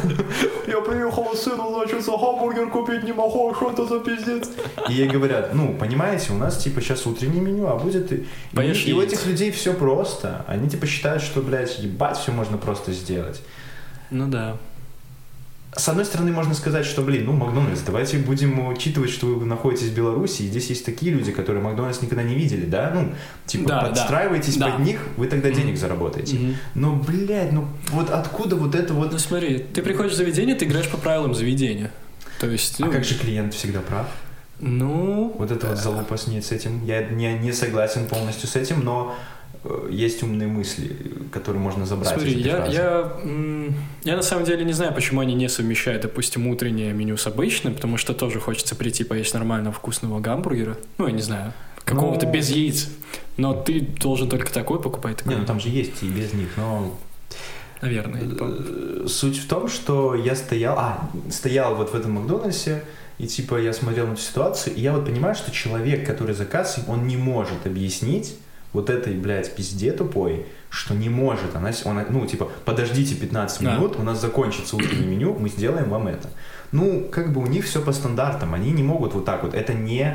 я 0.69 0.81
приехала 0.81 1.35
сыну, 1.35 1.73
значит, 1.75 2.05
за 2.05 2.13
хамбургер 2.13 2.71
купить 2.71 3.03
не 3.05 3.13
могу, 3.13 3.51
а 3.51 3.55
что 3.55 3.71
это 3.73 3.87
за 3.87 4.01
пиздец? 4.01 4.49
И 4.89 4.93
ей 4.93 5.09
говорят, 5.09 5.55
ну, 5.55 5.75
понимаете, 5.75 6.33
у 6.33 6.37
нас, 6.37 6.57
типа, 6.63 6.81
сейчас 6.81 7.05
утреннее 7.21 7.43
меню, 7.43 7.67
а 7.69 7.77
будет... 7.77 8.13
И, 8.13 8.27
Поешь 8.55 8.85
и 8.87 8.93
у 8.93 9.01
этих 9.01 9.27
людей 9.27 9.51
все 9.51 9.75
просто. 9.75 10.45
Они, 10.49 10.69
типа, 10.69 10.87
считают, 10.87 11.23
что, 11.23 11.41
блядь, 11.43 11.79
ебать, 11.79 12.17
все 12.17 12.33
можно 12.33 12.57
просто 12.59 12.93
сделать. 12.93 13.41
Ну 14.11 14.27
да. 14.29 14.57
С 15.77 15.89
одной 15.89 16.05
стороны, 16.05 16.33
можно 16.33 16.53
сказать, 16.55 16.85
что, 16.85 17.03
блин, 17.03 17.27
ну, 17.27 17.33
Макдональдс, 17.33 17.83
давайте 17.83 18.19
будем 18.19 18.67
учитывать, 18.67 19.11
что 19.11 19.27
вы 19.27 19.47
находитесь 19.47 19.87
в 19.91 19.95
Беларуси, 19.95 20.43
и 20.43 20.49
здесь 20.49 20.69
есть 20.69 20.85
такие 20.85 21.13
люди, 21.13 21.31
которые 21.31 21.63
Макдональдс 21.63 22.03
никогда 22.03 22.25
не 22.25 22.35
видели, 22.35 22.67
да? 22.67 22.91
Ну, 22.93 23.13
типа, 23.47 23.69
Да, 23.69 23.81
да. 23.83 23.89
подстраивайтесь 23.91 24.57
Да. 24.57 24.71
под 24.73 24.81
них, 24.85 24.99
вы 25.17 25.29
тогда 25.29 25.49
Мгм. 25.49 25.57
денег 25.59 25.79
заработаете. 25.79 26.37
Мгм. 26.37 26.57
Ну, 26.75 26.97
блядь, 26.97 27.53
ну 27.53 27.69
вот 27.93 28.11
откуда 28.11 28.57
вот 28.57 28.75
это 28.75 28.95
вот... 28.95 29.13
Ну 29.13 29.19
смотри, 29.19 29.59
ты 29.59 29.83
приходишь 29.83 30.13
в 30.13 30.17
заведение, 30.17 30.57
ты 30.57 30.65
играешь 30.65 30.89
по 30.89 30.97
правилам 30.97 31.35
заведения. 31.35 31.93
То 32.41 32.49
есть, 32.51 32.81
А 32.81 32.87
ну, 32.87 32.93
как 32.93 33.05
же 33.05 33.15
клиент 33.15 33.55
всегда 33.55 33.79
прав? 33.81 34.09
Ну, 34.61 35.35
Вот 35.39 35.51
это 35.51 35.67
вот 35.69 35.79
залупа 35.79 36.17
с 36.17 36.27
ней 36.27 36.43
с 36.43 36.53
этим. 36.53 36.85
Я 36.85 37.03
не, 37.03 37.33
не 37.39 37.53
согласен 37.53 38.07
полностью 38.07 38.49
с 38.49 38.57
этим, 38.57 38.85
но 38.85 39.15
э, 39.65 39.89
есть 39.91 40.23
умные 40.23 40.49
мысли, 40.49 40.97
которые 41.33 41.61
можно 41.63 41.87
забрать 41.87 42.09
Смотри, 42.15 42.41
я, 42.41 42.57
фразы. 42.57 42.73
я, 42.77 43.13
я 44.05 44.17
на 44.17 44.23
самом 44.23 44.45
деле 44.45 44.65
не 44.65 44.73
знаю, 44.73 44.95
почему 44.95 45.21
они 45.21 45.35
не 45.35 45.49
совмещают, 45.49 46.03
допустим, 46.03 46.47
утреннее 46.47 46.93
меню 46.93 47.17
с 47.17 47.27
обычным, 47.27 47.75
потому 47.75 47.97
что 47.97 48.13
тоже 48.15 48.41
хочется 48.41 48.75
прийти 48.77 49.05
поесть 49.05 49.35
нормального 49.35 49.73
вкусного 49.75 50.21
гамбургера. 50.21 50.77
Ну, 50.99 51.07
я 51.07 51.13
не 51.13 51.23
знаю, 51.23 51.53
какого-то 51.85 52.27
Ну- 52.27 52.33
без 52.33 52.51
яиц. 52.51 52.89
Но 53.37 53.55
ты 53.55 53.81
должен 53.81 54.29
только 54.29 54.53
такой 54.53 54.81
покупать. 54.83 55.19
Такой, 55.19 55.35
Не, 55.35 55.41
ну 55.41 55.47
там 55.47 55.61
же 55.61 55.69
есть 55.71 56.03
и 56.03 56.07
без 56.09 56.33
них, 56.35 56.49
но 56.57 56.95
Наверное. 57.81 58.23
Э, 58.39 59.07
Суть 59.09 59.39
в 59.39 59.49
том, 59.49 59.67
что 59.69 60.15
я 60.15 60.35
стоял, 60.37 60.79
а, 60.79 61.11
стоял 61.31 61.75
вот 61.77 61.93
в 61.93 61.95
этом 61.95 62.13
Макдональдсе, 62.13 62.83
и 63.23 63.27
типа 63.27 63.57
я 63.61 63.73
смотрел 63.73 64.07
на 64.07 64.13
эту 64.13 64.21
ситуацию, 64.23 64.75
и 64.75 64.81
я 64.81 64.93
вот 64.93 65.05
понимаю, 65.07 65.35
что 65.35 65.51
человек, 65.51 66.07
который 66.07 66.35
за 66.35 66.45
кассой, 66.47 66.85
он 66.89 67.07
не 67.07 67.17
может 67.17 67.67
объяснить 67.67 68.37
вот 68.73 68.89
этой, 68.89 69.15
блядь, 69.15 69.55
пизде 69.57 69.91
тупой, 69.93 70.47
что 70.69 70.95
не 70.95 71.09
может. 71.09 71.57
Она, 71.57 71.73
он, 71.85 72.01
ну, 72.11 72.25
типа, 72.27 72.51
подождите 72.65 73.15
15 73.17 73.63
Да. 73.63 73.75
минут, 73.75 73.97
у 73.99 74.03
нас 74.03 74.21
закончится 74.21 74.77
утреннее 74.77 75.07
меню, 75.07 75.35
мы 75.39 75.49
сделаем 75.49 75.91
вам 75.91 76.07
это. 76.07 76.31
Ну, 76.73 77.09
как 77.11 77.33
бы 77.33 77.41
у 77.43 77.47
них 77.47 77.65
все 77.65 77.83
по 77.83 77.93
стандартам, 77.93 78.55
они 78.55 78.71
не 78.71 78.83
могут 78.85 79.13
вот 79.15 79.25
так 79.25 79.43
вот. 79.43 79.55
Это 79.55 79.75
не 79.75 80.15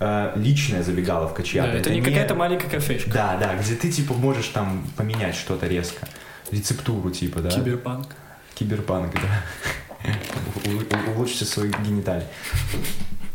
э, 0.00 0.32
личная 0.34 0.82
забегаловка 0.82 1.42
Да, 1.42 1.48
чья-то. 1.48 1.70
это 1.76 1.90
не 1.90 2.02
какая-то 2.02 2.34
маленькая 2.34 2.68
кафешка. 2.68 3.10
Да, 3.12 3.36
да, 3.38 3.54
где 3.56 3.76
ты 3.76 3.90
типа 3.90 4.14
можешь 4.14 4.48
там 4.48 4.84
поменять 4.96 5.36
что-то 5.36 5.68
резко. 5.68 6.08
Рецептуру 6.50 7.10
типа, 7.10 7.38
да. 7.40 7.50
Киберпанк. 7.50 8.08
Киберпанк, 8.56 9.14
да. 9.14 9.20
Улучшите 11.16 11.44
свои 11.44 11.70
гениталии. 11.84 12.26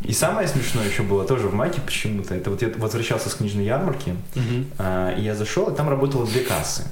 И 0.04 0.12
самое 0.12 0.46
смешное 0.46 0.88
еще 0.88 1.02
было 1.02 1.24
тоже 1.26 1.48
в 1.48 1.54
Маке 1.54 1.80
почему-то. 1.80 2.34
Это 2.34 2.50
вот 2.50 2.62
я 2.62 2.68
возвращался 2.76 3.28
с 3.28 3.34
книжной 3.34 3.64
ярмарки, 3.64 4.14
а, 4.78 5.14
и 5.14 5.22
я 5.22 5.34
зашел, 5.34 5.68
и 5.70 5.76
там 5.76 5.88
работало 5.88 6.26
две 6.26 6.42
кассы. 6.42 6.84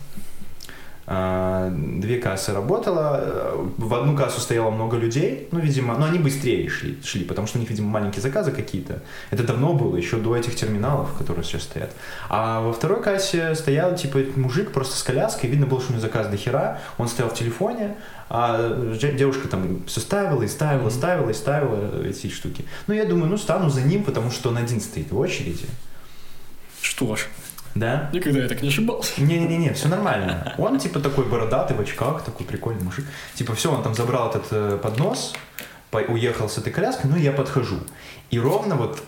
Две 1.06 2.18
кассы 2.18 2.52
работало, 2.52 3.20
э, 3.22 3.66
в 3.78 3.94
одну 3.94 4.16
кассу 4.16 4.40
стояло 4.40 4.70
много 4.70 4.96
людей, 4.96 5.48
ну, 5.52 5.60
видимо, 5.60 5.96
но 5.96 6.06
они 6.06 6.18
быстрее 6.18 6.68
шли, 6.68 6.98
шли, 7.04 7.22
потому 7.22 7.46
что 7.46 7.58
у 7.58 7.60
них, 7.60 7.70
видимо, 7.70 7.88
маленькие 7.90 8.22
заказы 8.22 8.50
какие-то. 8.50 9.02
Это 9.30 9.44
давно 9.44 9.72
было, 9.72 9.96
еще 9.96 10.16
до 10.16 10.36
этих 10.36 10.56
терминалов, 10.56 11.14
которые 11.16 11.44
сейчас 11.44 11.62
стоят. 11.62 11.92
А 12.28 12.60
во 12.60 12.72
второй 12.72 13.00
кассе 13.04 13.54
стоял, 13.54 13.94
типа, 13.94 14.18
мужик 14.34 14.72
просто 14.72 14.96
с 14.96 15.02
коляской, 15.04 15.48
видно 15.48 15.66
было, 15.66 15.80
что 15.80 15.90
у 15.90 15.92
него 15.92 16.02
заказ 16.02 16.26
до 16.26 16.36
хера, 16.36 16.80
он 16.98 17.06
стоял 17.06 17.30
в 17.30 17.34
телефоне, 17.34 17.94
а 18.28 18.74
девушка 19.16 19.46
там 19.46 19.84
все 19.86 20.00
ставила 20.00 20.42
и 20.42 20.48
ставила, 20.48 20.90
ставила 20.90 21.30
и 21.30 21.34
ставила 21.34 22.04
эти 22.04 22.28
штуки. 22.28 22.64
Ну, 22.88 22.94
я 22.94 23.04
думаю, 23.04 23.30
ну, 23.30 23.38
стану 23.38 23.70
за 23.70 23.82
ним, 23.82 24.02
потому 24.02 24.32
что 24.32 24.48
он 24.48 24.56
один 24.56 24.80
стоит 24.80 25.12
в 25.12 25.18
очереди. 25.18 25.66
Что 26.80 27.14
ж, 27.14 27.28
Да? 27.78 28.08
никогда 28.12 28.40
я 28.42 28.48
так 28.48 28.62
не 28.62 28.68
ошибался. 28.68 29.20
Не-не-не, 29.20 29.72
все 29.74 29.88
нормально. 29.88 30.54
Он 30.58 30.78
типа 30.78 31.00
такой 31.00 31.26
бородатый 31.26 31.76
в 31.76 31.80
очках, 31.80 32.24
такой 32.24 32.46
прикольный 32.46 32.82
мужик. 32.82 33.04
Типа 33.34 33.54
все, 33.54 33.70
он 33.72 33.82
там 33.82 33.94
забрал 33.94 34.30
этот 34.30 34.46
э, 34.50 34.78
поднос, 34.82 35.34
по- 35.90 35.98
уехал 35.98 36.48
с 36.48 36.56
этой 36.58 36.72
коляской, 36.72 37.10
ну 37.10 37.16
я 37.16 37.32
подхожу. 37.32 37.78
И 38.30 38.38
ровно 38.40 38.76
вот 38.76 39.02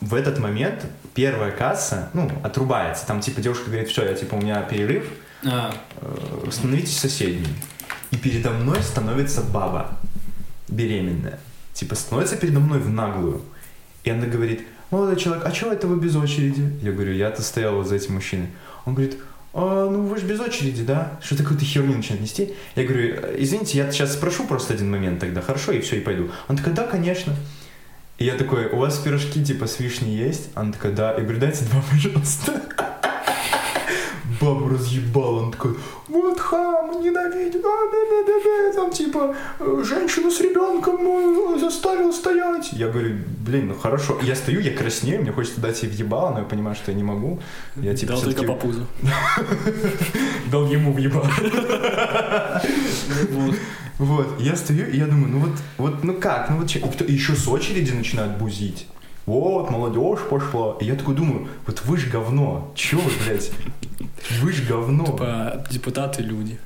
в 0.00 0.14
этот 0.14 0.38
момент 0.38 0.86
первая 1.14 1.50
касса, 1.50 2.08
ну, 2.14 2.30
отрубается. 2.42 3.06
Там 3.06 3.20
типа 3.20 3.40
девушка 3.40 3.66
говорит, 3.66 3.88
все, 3.88 4.04
я 4.04 4.14
типа 4.14 4.34
у 4.36 4.40
меня 4.40 4.62
перерыв, 4.62 5.06
А, 5.44 5.74
э, 6.00 6.50
становитесь 6.50 6.98
соседней. 6.98 7.54
И 8.10 8.16
передо 8.16 8.50
мной 8.50 8.82
становится 8.82 9.42
баба 9.42 9.98
беременная. 10.68 11.38
Типа 11.74 11.94
становится 11.94 12.36
передо 12.36 12.60
мной 12.60 12.78
в 12.78 12.88
наглую. 12.88 13.42
И 14.04 14.10
она 14.10 14.26
говорит, 14.26 14.66
молодой 14.90 15.16
человек, 15.16 15.44
а 15.46 15.52
чего 15.52 15.72
это 15.72 15.86
вы 15.86 15.96
без 15.96 16.16
очереди? 16.16 16.70
Я 16.82 16.92
говорю, 16.92 17.12
я-то 17.12 17.42
стоял 17.42 17.76
вот 17.76 17.88
за 17.88 17.96
этим 17.96 18.14
мужчиной. 18.14 18.48
Он 18.84 18.94
говорит, 18.94 19.18
«А, 19.52 19.88
ну 19.88 20.02
вы 20.02 20.18
же 20.18 20.26
без 20.26 20.40
очереди, 20.40 20.82
да? 20.82 21.18
Что 21.22 21.36
такое-то 21.36 21.64
херню 21.64 21.96
начинает 21.96 22.22
нести? 22.22 22.54
Я 22.74 22.84
говорю, 22.84 23.14
«Э, 23.14 23.36
извините, 23.38 23.78
я 23.78 23.90
сейчас 23.92 24.14
спрошу 24.14 24.46
просто 24.46 24.74
один 24.74 24.90
момент 24.90 25.20
тогда, 25.20 25.40
хорошо, 25.40 25.72
и 25.72 25.80
все, 25.80 25.96
и 25.96 26.00
пойду. 26.00 26.30
Он 26.48 26.56
такой, 26.56 26.72
да, 26.72 26.84
конечно. 26.86 27.34
И 28.18 28.24
я 28.24 28.34
такой, 28.34 28.66
у 28.66 28.76
вас 28.76 28.98
пирожки 28.98 29.44
типа 29.44 29.66
с 29.66 29.78
вишней 29.78 30.16
есть? 30.16 30.50
Она 30.54 30.72
такая, 30.72 30.92
да. 30.92 31.14
Я 31.14 31.20
говорю, 31.20 31.38
дайте 31.38 31.64
два, 31.66 31.82
пожалуйста. 31.90 32.62
Бабу 34.44 34.68
разъебал, 34.68 35.36
он 35.36 35.52
такой, 35.52 35.76
вот 36.08 36.38
хам, 36.38 37.02
ненавидит, 37.02 37.62
да, 37.62 37.76
да, 37.90 37.98
да, 38.10 38.24
да, 38.26 38.32
да, 38.44 38.72
там 38.74 38.90
типа, 38.90 39.34
женщину 39.82 40.30
с 40.30 40.40
ребенком 40.40 41.54
э, 41.54 41.58
заставил 41.58 42.12
стоять. 42.12 42.72
Я 42.72 42.88
говорю, 42.88 43.16
блин, 43.38 43.68
ну 43.68 43.74
хорошо. 43.74 44.18
Я 44.22 44.36
стою, 44.36 44.60
я 44.60 44.72
краснею, 44.72 45.22
мне 45.22 45.32
хочется 45.32 45.60
дать 45.60 45.82
ей 45.82 45.88
въебало, 45.88 46.32
но 46.32 46.38
я 46.40 46.44
понимаю, 46.44 46.76
что 46.76 46.90
я 46.90 46.96
не 46.96 47.02
могу. 47.02 47.40
Я 47.76 47.94
типа 47.94 48.12
дал 48.12 48.22
только 48.22 48.44
по 48.44 48.54
пузу. 48.54 48.86
дал 50.50 50.66
ему 50.66 50.92
въебало. 50.92 51.30
Вот. 53.96 54.40
Я 54.40 54.56
стою, 54.56 54.90
и 54.90 54.98
я 54.98 55.06
думаю, 55.06 55.28
ну 55.28 55.38
вот, 55.38 55.52
вот, 55.78 56.02
ну 56.02 56.14
как, 56.14 56.50
ну 56.50 56.56
вот, 56.56 57.08
еще 57.08 57.34
с 57.34 57.46
очереди 57.46 57.92
начинают 57.92 58.38
бузить. 58.38 58.88
Вот, 59.26 59.70
молодежь 59.70 60.20
пошла. 60.28 60.76
И 60.80 60.84
я 60.84 60.96
такой 60.96 61.14
думаю, 61.14 61.48
вот 61.66 61.82
вы 61.84 61.96
ж 61.96 62.10
говно. 62.10 62.72
Че 62.74 62.96
вы, 62.96 63.10
блядь? 63.24 63.50
Вы 64.40 64.52
ж 64.52 64.66
говно. 64.66 65.04
Типа 65.04 65.64
депутаты 65.70 66.22
люди. 66.22 66.58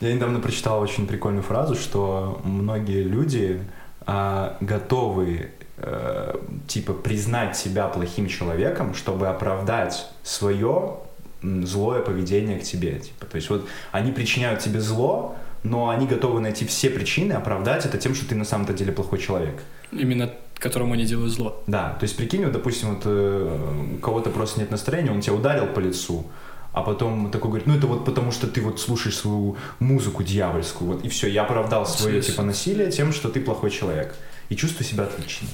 Я 0.00 0.12
недавно 0.12 0.40
прочитал 0.40 0.80
очень 0.80 1.06
прикольную 1.06 1.42
фразу, 1.42 1.74
что 1.74 2.40
многие 2.44 3.02
люди 3.02 3.62
а, 4.06 4.58
готовы 4.60 5.50
э, 5.78 6.34
типа 6.66 6.92
признать 6.92 7.56
себя 7.56 7.88
плохим 7.88 8.28
человеком, 8.28 8.94
чтобы 8.94 9.28
оправдать 9.28 10.06
свое 10.22 10.98
злое 11.42 12.02
поведение 12.02 12.58
к 12.58 12.62
тебе. 12.62 12.98
Типа, 12.98 13.26
то 13.26 13.36
есть 13.36 13.50
вот 13.50 13.66
они 13.92 14.12
причиняют 14.12 14.60
тебе 14.60 14.80
зло, 14.80 15.36
но 15.62 15.88
они 15.88 16.06
готовы 16.06 16.40
найти 16.40 16.66
все 16.66 16.90
причины 16.90 17.32
оправдать 17.32 17.86
это 17.86 17.98
тем, 17.98 18.14
что 18.14 18.28
ты 18.28 18.34
на 18.34 18.44
самом-то 18.44 18.72
деле 18.72 18.92
плохой 18.92 19.18
человек. 19.18 19.62
Именно 19.92 20.30
которому 20.58 20.94
они 20.94 21.04
делают 21.04 21.32
зло. 21.32 21.62
Да, 21.66 21.96
то 22.00 22.04
есть 22.04 22.16
прикинь, 22.16 22.44
вот, 22.44 22.52
допустим, 22.52 22.94
вот 22.94 23.02
э, 23.04 23.96
у 23.96 23.98
кого-то 23.98 24.30
просто 24.30 24.60
нет 24.60 24.70
настроения, 24.70 25.10
он 25.10 25.20
тебя 25.20 25.34
ударил 25.34 25.66
по 25.66 25.80
лицу, 25.80 26.26
а 26.72 26.82
потом 26.82 27.30
такой 27.30 27.48
говорит, 27.50 27.66
ну 27.66 27.74
это 27.74 27.86
вот 27.86 28.04
потому 28.04 28.32
что 28.32 28.46
ты 28.46 28.60
вот 28.60 28.80
слушаешь 28.80 29.16
свою 29.16 29.56
музыку 29.78 30.22
дьявольскую, 30.22 30.92
вот 30.92 31.04
и 31.04 31.08
все, 31.08 31.28
я 31.28 31.42
оправдал 31.42 31.86
свое 31.86 32.20
типа 32.20 32.42
насилие 32.42 32.90
тем, 32.90 33.12
что 33.12 33.28
ты 33.28 33.40
плохой 33.40 33.70
человек. 33.70 34.14
И 34.48 34.54
чувствую 34.54 34.86
себя 34.86 35.04
отлично. 35.04 35.48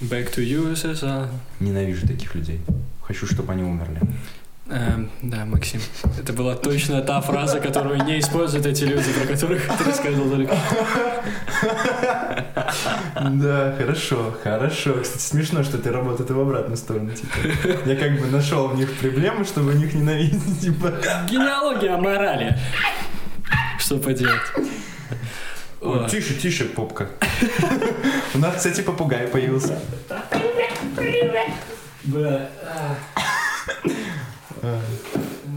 Back 0.00 0.34
to 0.34 0.44
you, 0.44 0.72
SSR. 0.74 1.28
Ненавижу 1.60 2.06
таких 2.06 2.34
людей. 2.34 2.60
Хочу, 3.02 3.26
чтобы 3.26 3.52
они 3.52 3.62
умерли. 3.62 4.00
Эм, 4.70 5.10
да, 5.22 5.46
Максим. 5.46 5.80
Это 6.20 6.34
была 6.34 6.54
точно 6.54 7.00
та 7.00 7.22
фраза, 7.22 7.58
которую 7.58 8.04
не 8.04 8.18
используют 8.18 8.66
эти 8.66 8.84
люди, 8.84 9.10
про 9.12 9.26
которых 9.26 9.66
ты 9.78 9.84
рассказывал 9.84 10.28
только. 10.30 10.54
Да, 13.20 13.74
хорошо, 13.78 14.36
хорошо. 14.42 15.00
Кстати, 15.02 15.22
смешно, 15.22 15.62
что 15.62 15.78
ты 15.78 15.90
работаешь 15.90 16.30
в 16.30 16.38
обратную 16.40 16.76
сторону. 16.76 17.10
Типа. 17.12 17.34
Я 17.86 17.96
как 17.96 18.20
бы 18.20 18.26
нашел 18.26 18.68
в 18.68 18.76
них 18.76 18.92
проблему, 18.98 19.44
чтобы 19.44 19.72
них 19.74 19.94
ненавидеть. 19.94 20.60
Типа. 20.60 20.92
Генеалогия 21.28 21.96
морали. 21.96 22.58
Что 23.78 23.96
поделать? 23.98 24.42
О, 25.80 26.06
тише, 26.08 26.34
тише, 26.34 26.64
попка. 26.64 27.08
У 28.34 28.38
нас, 28.38 28.56
кстати, 28.56 28.82
попугай 28.82 29.28
появился. 29.28 29.78
бля. 32.04 32.48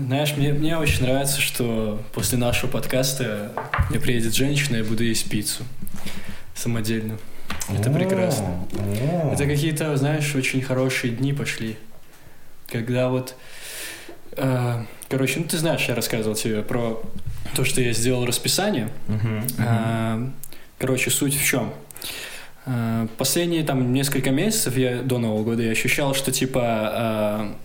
Знаешь, 0.07 0.35
мне, 0.35 0.53
мне 0.53 0.77
очень 0.77 1.03
нравится, 1.03 1.39
что 1.39 2.01
после 2.13 2.37
нашего 2.37 2.69
подкаста 2.69 3.51
мне 3.89 3.99
приедет 3.99 4.33
женщина, 4.35 4.77
я 4.77 4.83
буду 4.83 5.03
есть 5.03 5.29
пиццу 5.29 5.63
самодельную. 6.55 7.19
Это 7.69 7.89
прекрасно. 7.91 8.65
Это 9.31 9.45
какие-то, 9.45 9.95
знаешь, 9.97 10.35
очень 10.35 10.61
хорошие 10.61 11.13
дни 11.13 11.33
пошли. 11.33 11.77
Когда 12.67 13.09
вот... 13.09 13.35
э, 14.33 14.83
короче, 15.09 15.39
ну 15.39 15.45
ты 15.45 15.57
знаешь, 15.57 15.85
я 15.87 15.95
рассказывал 15.95 16.35
тебе 16.35 16.61
про 16.61 17.01
то, 17.55 17.63
что 17.65 17.81
я 17.81 17.93
сделал 17.93 18.25
расписание. 18.25 18.89
А, 19.59 20.31
Короче, 20.77 21.11
суть 21.11 21.35
в 21.39 21.45
чем? 21.45 21.73
А, 22.65 23.07
Последние 23.17 23.63
там 23.63 23.93
несколько 23.93 24.31
месяцев 24.31 24.77
я 24.77 25.01
до 25.01 25.19
Нового 25.19 25.43
года 25.43 25.63
я 25.63 25.71
ощущал, 25.71 26.13
что 26.15 26.31
типа 26.31 26.61
а, 26.63 27.55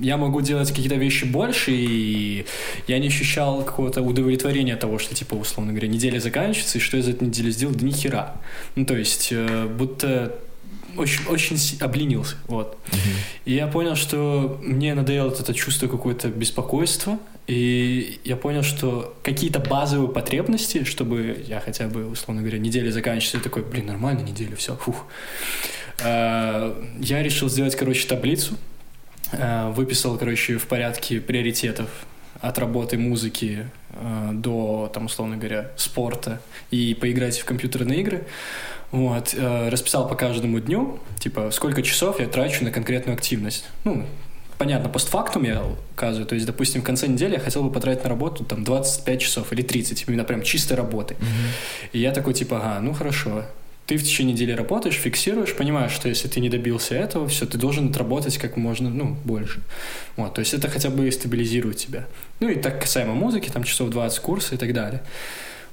я 0.00 0.16
могу 0.16 0.40
делать 0.40 0.68
какие-то 0.68 0.96
вещи 0.96 1.24
больше, 1.24 1.72
и 1.72 2.46
я 2.86 2.98
не 2.98 3.08
ощущал 3.08 3.62
какого-то 3.62 4.02
удовлетворения 4.02 4.76
того, 4.76 4.98
что 4.98 5.14
типа, 5.14 5.34
условно 5.34 5.72
говоря, 5.72 5.88
неделя 5.88 6.18
заканчивается, 6.20 6.78
и 6.78 6.80
что 6.80 6.96
я 6.96 7.02
за 7.02 7.10
эту 7.12 7.24
неделю 7.24 7.50
сделал, 7.50 7.74
да 7.74 7.84
ни 7.84 7.92
хера. 7.92 8.36
Ну, 8.76 8.84
то 8.84 8.96
есть, 8.96 9.28
э, 9.30 9.66
будто 9.66 10.36
очень, 10.96 11.24
очень 11.26 11.58
обленился, 11.80 12.36
вот. 12.46 12.78
И 13.44 13.54
я 13.54 13.66
понял, 13.66 13.96
что 13.96 14.60
мне 14.62 14.94
надоело 14.94 15.30
это 15.30 15.54
чувство 15.54 15.88
какое-то 15.88 16.28
беспокойства, 16.28 17.18
и 17.46 18.20
я 18.24 18.36
понял, 18.36 18.62
что 18.62 19.16
какие-то 19.22 19.58
базовые 19.58 20.08
потребности, 20.08 20.84
чтобы 20.84 21.44
я 21.46 21.60
хотя 21.60 21.88
бы, 21.88 22.06
условно 22.06 22.42
говоря, 22.42 22.58
неделя 22.58 22.90
заканчивается, 22.90 23.38
и 23.38 23.40
такой, 23.40 23.62
блин, 23.62 23.86
нормально, 23.86 24.20
неделя, 24.20 24.54
все, 24.56 24.76
фух. 24.76 25.06
А, 26.02 26.80
Я 27.00 27.22
решил 27.22 27.48
сделать, 27.48 27.74
короче, 27.76 28.06
таблицу, 28.06 28.56
выписал, 29.32 30.18
короче, 30.18 30.58
в 30.58 30.66
порядке 30.66 31.20
приоритетов 31.20 31.88
от 32.40 32.58
работы, 32.58 32.96
музыки 32.98 33.66
а, 33.90 34.30
до, 34.32 34.90
там, 34.92 35.06
условно 35.06 35.36
говоря, 35.36 35.70
спорта 35.76 36.40
и 36.70 36.94
поиграть 36.94 37.38
в 37.38 37.44
компьютерные 37.44 38.00
игры. 38.00 38.24
Вот, 38.90 39.34
э, 39.36 39.68
расписал 39.68 40.08
по 40.08 40.16
каждому 40.16 40.58
дню, 40.58 40.98
типа, 41.20 41.50
сколько 41.52 41.80
часов 41.80 42.18
я 42.18 42.26
трачу 42.26 42.64
на 42.64 42.72
конкретную 42.72 43.14
активность. 43.14 43.64
Ну, 43.84 44.04
понятно, 44.58 44.88
постфактум 44.88 45.44
я 45.44 45.62
указываю, 45.92 46.26
то 46.26 46.34
есть, 46.34 46.44
допустим, 46.44 46.80
в 46.80 46.84
конце 46.84 47.06
недели 47.06 47.34
я 47.34 47.38
хотел 47.40 47.62
бы 47.62 47.70
потратить 47.70 48.02
на 48.02 48.10
работу 48.10 48.44
там 48.44 48.64
25 48.64 49.20
часов 49.20 49.52
или 49.52 49.62
30, 49.62 50.06
именно 50.08 50.24
прям 50.24 50.42
чистой 50.42 50.72
работы. 50.72 51.16
И 51.92 52.00
я 52.00 52.10
такой, 52.10 52.34
типа, 52.34 52.56
ага, 52.56 52.80
ну 52.80 52.92
хорошо, 52.92 53.44
ты 53.90 53.96
в 53.96 54.04
течение 54.04 54.34
недели 54.34 54.52
работаешь, 54.52 54.94
фиксируешь, 54.94 55.52
понимаешь, 55.56 55.90
что 55.90 56.08
если 56.08 56.28
ты 56.28 56.38
не 56.38 56.48
добился 56.48 56.94
этого, 56.94 57.26
все, 57.26 57.44
ты 57.44 57.58
должен 57.58 57.88
отработать 57.88 58.38
как 58.38 58.56
можно, 58.56 58.88
ну, 58.88 59.16
больше. 59.24 59.62
Вот, 60.14 60.34
то 60.34 60.38
есть 60.38 60.54
это 60.54 60.68
хотя 60.68 60.90
бы 60.90 61.10
стабилизирует 61.10 61.78
тебя. 61.78 62.06
Ну 62.38 62.48
и 62.48 62.54
так 62.54 62.80
касаемо 62.80 63.14
музыки, 63.14 63.50
там 63.50 63.64
часов 63.64 63.90
20 63.90 64.20
курса 64.20 64.54
и 64.54 64.58
так 64.58 64.72
далее. 64.72 65.02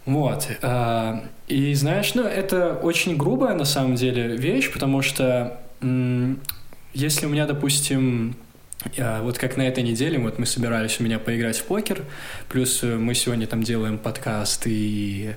Вот. 0.07 0.47
а, 0.63 1.25
И 1.47 1.75
знаешь, 1.75 2.15
ну, 2.15 2.23
это 2.23 2.73
очень 2.73 3.17
грубая 3.17 3.53
на 3.53 3.65
самом 3.65 3.93
деле 3.93 4.35
вещь, 4.35 4.73
потому 4.73 5.03
что 5.03 5.61
если 6.95 7.27
у 7.27 7.29
меня, 7.29 7.45
допустим, 7.45 8.35
э, 8.95 9.21
вот 9.21 9.37
как 9.37 9.57
на 9.57 9.61
этой 9.61 9.83
неделе, 9.83 10.17
вот 10.17 10.39
мы 10.39 10.47
собирались 10.47 10.99
у 10.99 11.03
меня 11.03 11.19
поиграть 11.19 11.57
в 11.57 11.65
покер, 11.65 12.03
плюс 12.49 12.81
э, 12.81 12.95
мы 12.95 13.13
сегодня 13.13 13.45
там 13.45 13.61
делаем 13.61 13.99
подкаст, 13.99 14.65
и 14.65 15.33
э, 15.33 15.35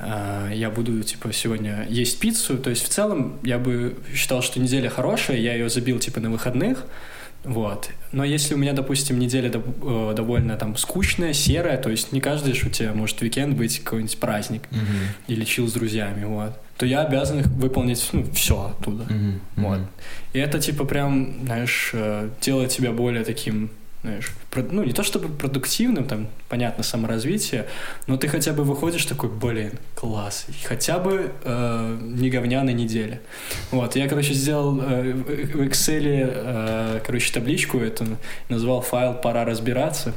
я 0.00 0.70
буду, 0.70 1.02
типа, 1.02 1.32
сегодня 1.32 1.86
есть 1.88 2.20
пиццу, 2.20 2.58
то 2.58 2.70
есть 2.70 2.84
в 2.84 2.88
целом 2.88 3.38
я 3.42 3.58
бы 3.58 3.96
считал, 4.14 4.42
что 4.42 4.60
неделя 4.60 4.88
хорошая, 4.90 5.38
я 5.38 5.54
ее 5.54 5.68
забил, 5.68 5.98
типа, 5.98 6.20
на 6.20 6.30
выходных, 6.30 6.84
вот. 7.44 7.90
Но 8.12 8.24
если 8.24 8.54
у 8.54 8.58
меня, 8.58 8.72
допустим, 8.72 9.18
неделя 9.18 9.48
дов- 9.48 10.10
э, 10.10 10.14
довольно 10.14 10.56
там 10.56 10.76
скучная, 10.76 11.32
серая, 11.32 11.78
то 11.78 11.88
есть 11.90 12.12
не 12.12 12.20
каждый 12.20 12.52
же 12.54 12.66
у 12.66 12.70
тебя 12.70 12.92
может 12.92 13.20
уикенд 13.22 13.56
быть 13.56 13.78
какой-нибудь 13.82 14.18
праздник 14.18 14.62
Мгм. 14.70 14.82
или 15.28 15.44
чил 15.44 15.68
с 15.68 15.72
друзьями, 15.72 16.24
вот, 16.24 16.52
то 16.76 16.84
я 16.86 17.00
обязан 17.02 17.40
их 17.40 17.46
выполнить, 17.46 18.06
ну, 18.12 18.24
все 18.32 18.72
оттуда. 18.76 19.04
Мгм. 19.12 19.40
Вот. 19.56 19.80
И 20.32 20.38
это, 20.38 20.58
типа, 20.60 20.84
прям, 20.84 21.44
знаешь, 21.44 21.90
э, 21.92 22.28
делает 22.40 22.70
тебя 22.70 22.92
более 22.92 23.24
таким, 23.24 23.70
знаешь, 24.02 24.32
ну, 24.70 24.84
не 24.84 24.92
то 24.92 25.02
чтобы 25.02 25.28
продуктивным, 25.28 26.06
там, 26.06 26.28
понятно, 26.48 26.84
саморазвитие, 26.84 27.66
но 28.06 28.16
ты 28.16 28.28
хотя 28.28 28.52
бы 28.52 28.62
выходишь 28.62 29.04
такой, 29.04 29.28
блин, 29.28 29.72
класс, 29.94 30.46
хотя 30.64 30.98
бы 30.98 31.32
э, 31.42 31.98
не 32.00 32.30
говняной 32.30 32.74
неделе. 32.74 33.20
Вот, 33.72 33.96
я, 33.96 34.08
короче, 34.08 34.34
сделал 34.34 34.80
э, 34.80 35.12
в 35.12 35.62
Excel, 35.62 36.32
э, 36.32 37.00
короче, 37.04 37.32
табличку, 37.32 37.78
это 37.78 38.06
назвал 38.48 38.82
файл 38.82 39.14
«Пора 39.14 39.44
разбираться». 39.44 40.14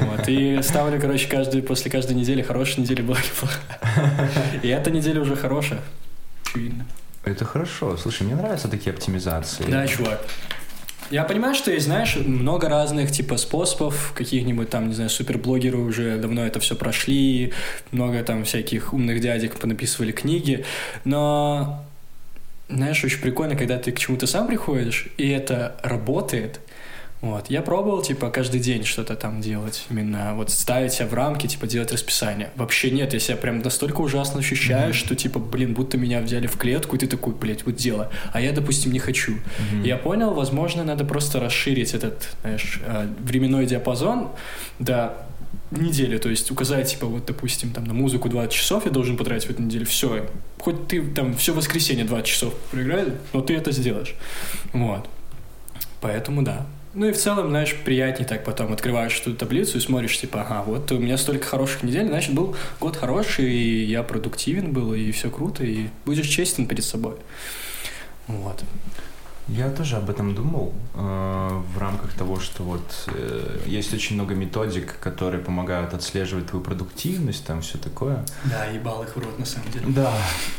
Вот, 0.00 0.28
и 0.28 0.60
ставлю, 0.62 1.00
короче, 1.00 1.28
каждый, 1.28 1.62
после 1.62 1.90
каждой 1.90 2.16
недели, 2.16 2.42
хорошая 2.42 2.80
неделя 2.80 3.02
была 3.02 3.18
неплохая. 3.18 4.30
И 4.62 4.68
эта 4.68 4.90
неделя 4.90 5.20
уже 5.20 5.36
хорошая. 5.36 5.80
Очевидно. 6.44 6.86
Это 7.24 7.44
хорошо. 7.44 7.96
Слушай, 7.96 8.24
мне 8.24 8.34
нравятся 8.34 8.68
такие 8.68 8.92
оптимизации. 8.92 9.64
Да, 9.68 9.86
чувак. 9.86 10.20
Я 11.12 11.24
понимаю, 11.24 11.54
что 11.54 11.70
есть, 11.70 11.84
знаешь, 11.84 12.16
много 12.16 12.70
разных 12.70 13.12
типа 13.12 13.36
способов, 13.36 14.14
каких-нибудь 14.16 14.70
там, 14.70 14.88
не 14.88 14.94
знаю, 14.94 15.10
суперблогеры 15.10 15.76
уже 15.76 16.16
давно 16.16 16.46
это 16.46 16.58
все 16.58 16.74
прошли, 16.74 17.52
много 17.90 18.22
там 18.22 18.44
всяких 18.44 18.94
умных 18.94 19.20
дядек 19.20 19.58
понаписывали 19.58 20.10
книги, 20.10 20.64
но, 21.04 21.84
знаешь, 22.70 23.04
очень 23.04 23.20
прикольно, 23.20 23.56
когда 23.56 23.76
ты 23.76 23.92
к 23.92 23.98
чему-то 23.98 24.26
сам 24.26 24.46
приходишь, 24.46 25.08
и 25.18 25.28
это 25.28 25.76
работает, 25.82 26.60
вот. 27.22 27.48
Я 27.48 27.62
пробовал, 27.62 28.02
типа, 28.02 28.30
каждый 28.30 28.60
день 28.60 28.82
что-то 28.82 29.14
там 29.14 29.40
делать. 29.40 29.86
Именно 29.90 30.34
вот 30.34 30.50
ставить 30.50 30.92
себя 30.92 31.06
в 31.06 31.14
рамки, 31.14 31.46
типа, 31.46 31.68
делать 31.68 31.92
расписание. 31.92 32.50
Вообще 32.56 32.90
нет, 32.90 33.14
я 33.14 33.20
себя 33.20 33.36
прям 33.36 33.60
настолько 33.60 34.00
ужасно 34.00 34.40
ощущаю, 34.40 34.92
что, 34.92 35.14
типа, 35.14 35.38
блин, 35.38 35.72
будто 35.72 35.96
меня 35.96 36.20
взяли 36.20 36.48
в 36.48 36.56
клетку, 36.56 36.96
и 36.96 36.98
ты 36.98 37.06
такой, 37.06 37.32
блядь, 37.32 37.64
вот 37.64 37.76
дело. 37.76 38.10
А 38.32 38.40
я, 38.40 38.50
допустим, 38.50 38.90
не 38.92 38.98
хочу. 38.98 39.34
Мгм. 39.70 39.84
Я 39.84 39.98
понял, 39.98 40.34
возможно, 40.34 40.82
надо 40.82 41.04
просто 41.04 41.38
расширить 41.38 41.94
этот, 41.94 42.28
знаешь, 42.40 42.80
э, 42.84 43.06
временной 43.20 43.66
диапазон 43.66 44.30
до 44.80 45.14
недели, 45.70 46.18
то 46.18 46.28
есть 46.28 46.50
указать, 46.50 46.90
типа, 46.90 47.06
вот, 47.06 47.26
допустим, 47.26 47.70
там, 47.70 47.84
на 47.84 47.94
музыку 47.94 48.28
20 48.28 48.52
часов 48.52 48.84
я 48.84 48.90
должен 48.90 49.16
потратить 49.16 49.46
в 49.46 49.50
эту 49.50 49.62
неделю, 49.62 49.86
все, 49.86 50.26
хоть 50.58 50.88
ты 50.88 51.02
там 51.02 51.34
все 51.36 51.54
воскресенье 51.54 52.04
20 52.04 52.26
часов 52.26 52.54
проиграешь, 52.70 53.14
но 53.32 53.40
ты 53.40 53.54
это 53.54 53.72
сделаешь, 53.72 54.14
вот, 54.72 55.08
поэтому 56.00 56.42
да. 56.42 56.66
Ну 56.94 57.06
и 57.06 57.12
в 57.12 57.16
целом, 57.16 57.48
знаешь, 57.48 57.74
приятнее 57.84 58.28
так 58.28 58.44
потом 58.44 58.72
открываешь 58.72 59.18
эту 59.20 59.34
таблицу 59.34 59.78
и 59.78 59.80
смотришь, 59.80 60.18
типа, 60.18 60.42
ага, 60.42 60.62
вот 60.62 60.92
у 60.92 60.98
меня 60.98 61.16
столько 61.16 61.46
хороших 61.46 61.82
недель, 61.84 62.06
значит, 62.06 62.34
был 62.34 62.54
год 62.80 62.96
хороший, 62.96 63.50
и 63.50 63.84
я 63.84 64.02
продуктивен 64.02 64.72
был, 64.72 64.92
и 64.92 65.10
все 65.12 65.30
круто, 65.30 65.64
и 65.64 65.86
будешь 66.04 66.26
честен 66.26 66.66
перед 66.66 66.84
собой. 66.84 67.14
Вот. 68.26 68.62
Я 69.52 69.68
тоже 69.68 69.96
об 69.96 70.08
этом 70.08 70.34
думал 70.34 70.72
э, 70.94 71.62
в 71.74 71.78
рамках 71.78 72.14
того, 72.14 72.40
что 72.40 72.62
вот 72.62 73.08
э, 73.08 73.58
есть 73.66 73.92
очень 73.92 74.14
много 74.16 74.34
методик, 74.34 74.98
которые 74.98 75.42
помогают 75.44 75.92
отслеживать 75.92 76.46
твою 76.46 76.64
продуктивность, 76.64 77.44
там 77.44 77.60
все 77.60 77.76
такое. 77.76 78.24
Да, 78.44 78.64
ебал 78.64 79.02
их 79.02 79.14
в 79.14 79.18
рот, 79.18 79.38
на 79.38 79.44
самом 79.44 79.70
деле. 79.70 79.84
Да, 79.88 80.10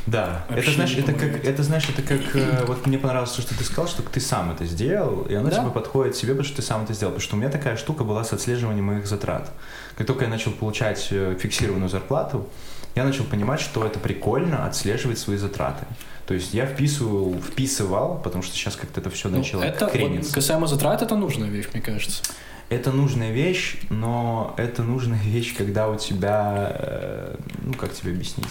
да. 0.05 0.45
Вообще 0.47 0.61
это 0.69 0.75
знаешь, 0.75 0.95
это 0.95 1.13
как, 1.13 1.43
это 1.43 1.63
знаешь, 1.63 1.89
это 1.89 2.03
как 2.03 2.35
э, 2.35 2.65
вот 2.67 2.85
мне 2.85 2.99
понравилось 2.99 3.31
то, 3.31 3.41
что 3.41 3.57
ты 3.57 3.63
сказал, 3.63 3.87
что 3.87 4.03
ты 4.03 4.19
сам 4.19 4.51
это 4.51 4.63
сделал, 4.65 5.23
и 5.23 5.33
оно 5.33 5.49
Да. 5.49 5.61
тебе 5.61 5.71
подходит 5.71 6.15
себе, 6.15 6.33
потому 6.33 6.45
что 6.45 6.57
ты 6.57 6.61
сам 6.61 6.83
это 6.83 6.93
сделал. 6.93 7.13
Потому 7.13 7.23
что 7.23 7.35
у 7.35 7.39
меня 7.39 7.49
такая 7.49 7.77
штука 7.77 8.03
была 8.03 8.23
с 8.23 8.31
отслеживанием 8.31 8.85
моих 8.85 9.07
затрат. 9.07 9.51
Как 9.97 10.05
только 10.05 10.25
я 10.25 10.29
начал 10.29 10.51
получать 10.51 10.99
фиксированную 11.01 11.89
зарплату, 11.89 12.47
я 12.93 13.05
начал 13.05 13.23
понимать, 13.23 13.59
что 13.59 13.83
это 13.87 13.97
прикольно 13.97 14.67
отслеживать 14.67 15.17
свои 15.17 15.37
затраты. 15.37 15.87
То 16.25 16.33
есть 16.33 16.53
я 16.53 16.65
вписывал, 16.65 17.35
вписывал, 17.41 18.19
потому 18.23 18.43
что 18.43 18.55
сейчас 18.55 18.75
как-то 18.75 19.01
это 19.01 19.09
все 19.09 19.29
Ну, 19.29 19.37
начало 19.39 19.61
это, 19.63 19.85
вот, 19.85 19.93
крениться. 19.93 20.33
касаемо 20.33 20.67
затрат, 20.67 21.01
это 21.01 21.15
нужная 21.15 21.49
вещь, 21.49 21.67
мне 21.73 21.81
кажется. 21.81 22.23
Это 22.69 22.91
нужная 22.91 23.31
вещь, 23.31 23.77
но 23.89 24.53
это 24.57 24.83
нужная 24.83 25.19
вещь, 25.23 25.55
когда 25.55 25.89
у 25.89 25.97
тебя, 25.97 26.71
э, 26.79 27.35
ну 27.63 27.73
как 27.73 27.93
тебе 27.93 28.11
объяснить? 28.13 28.47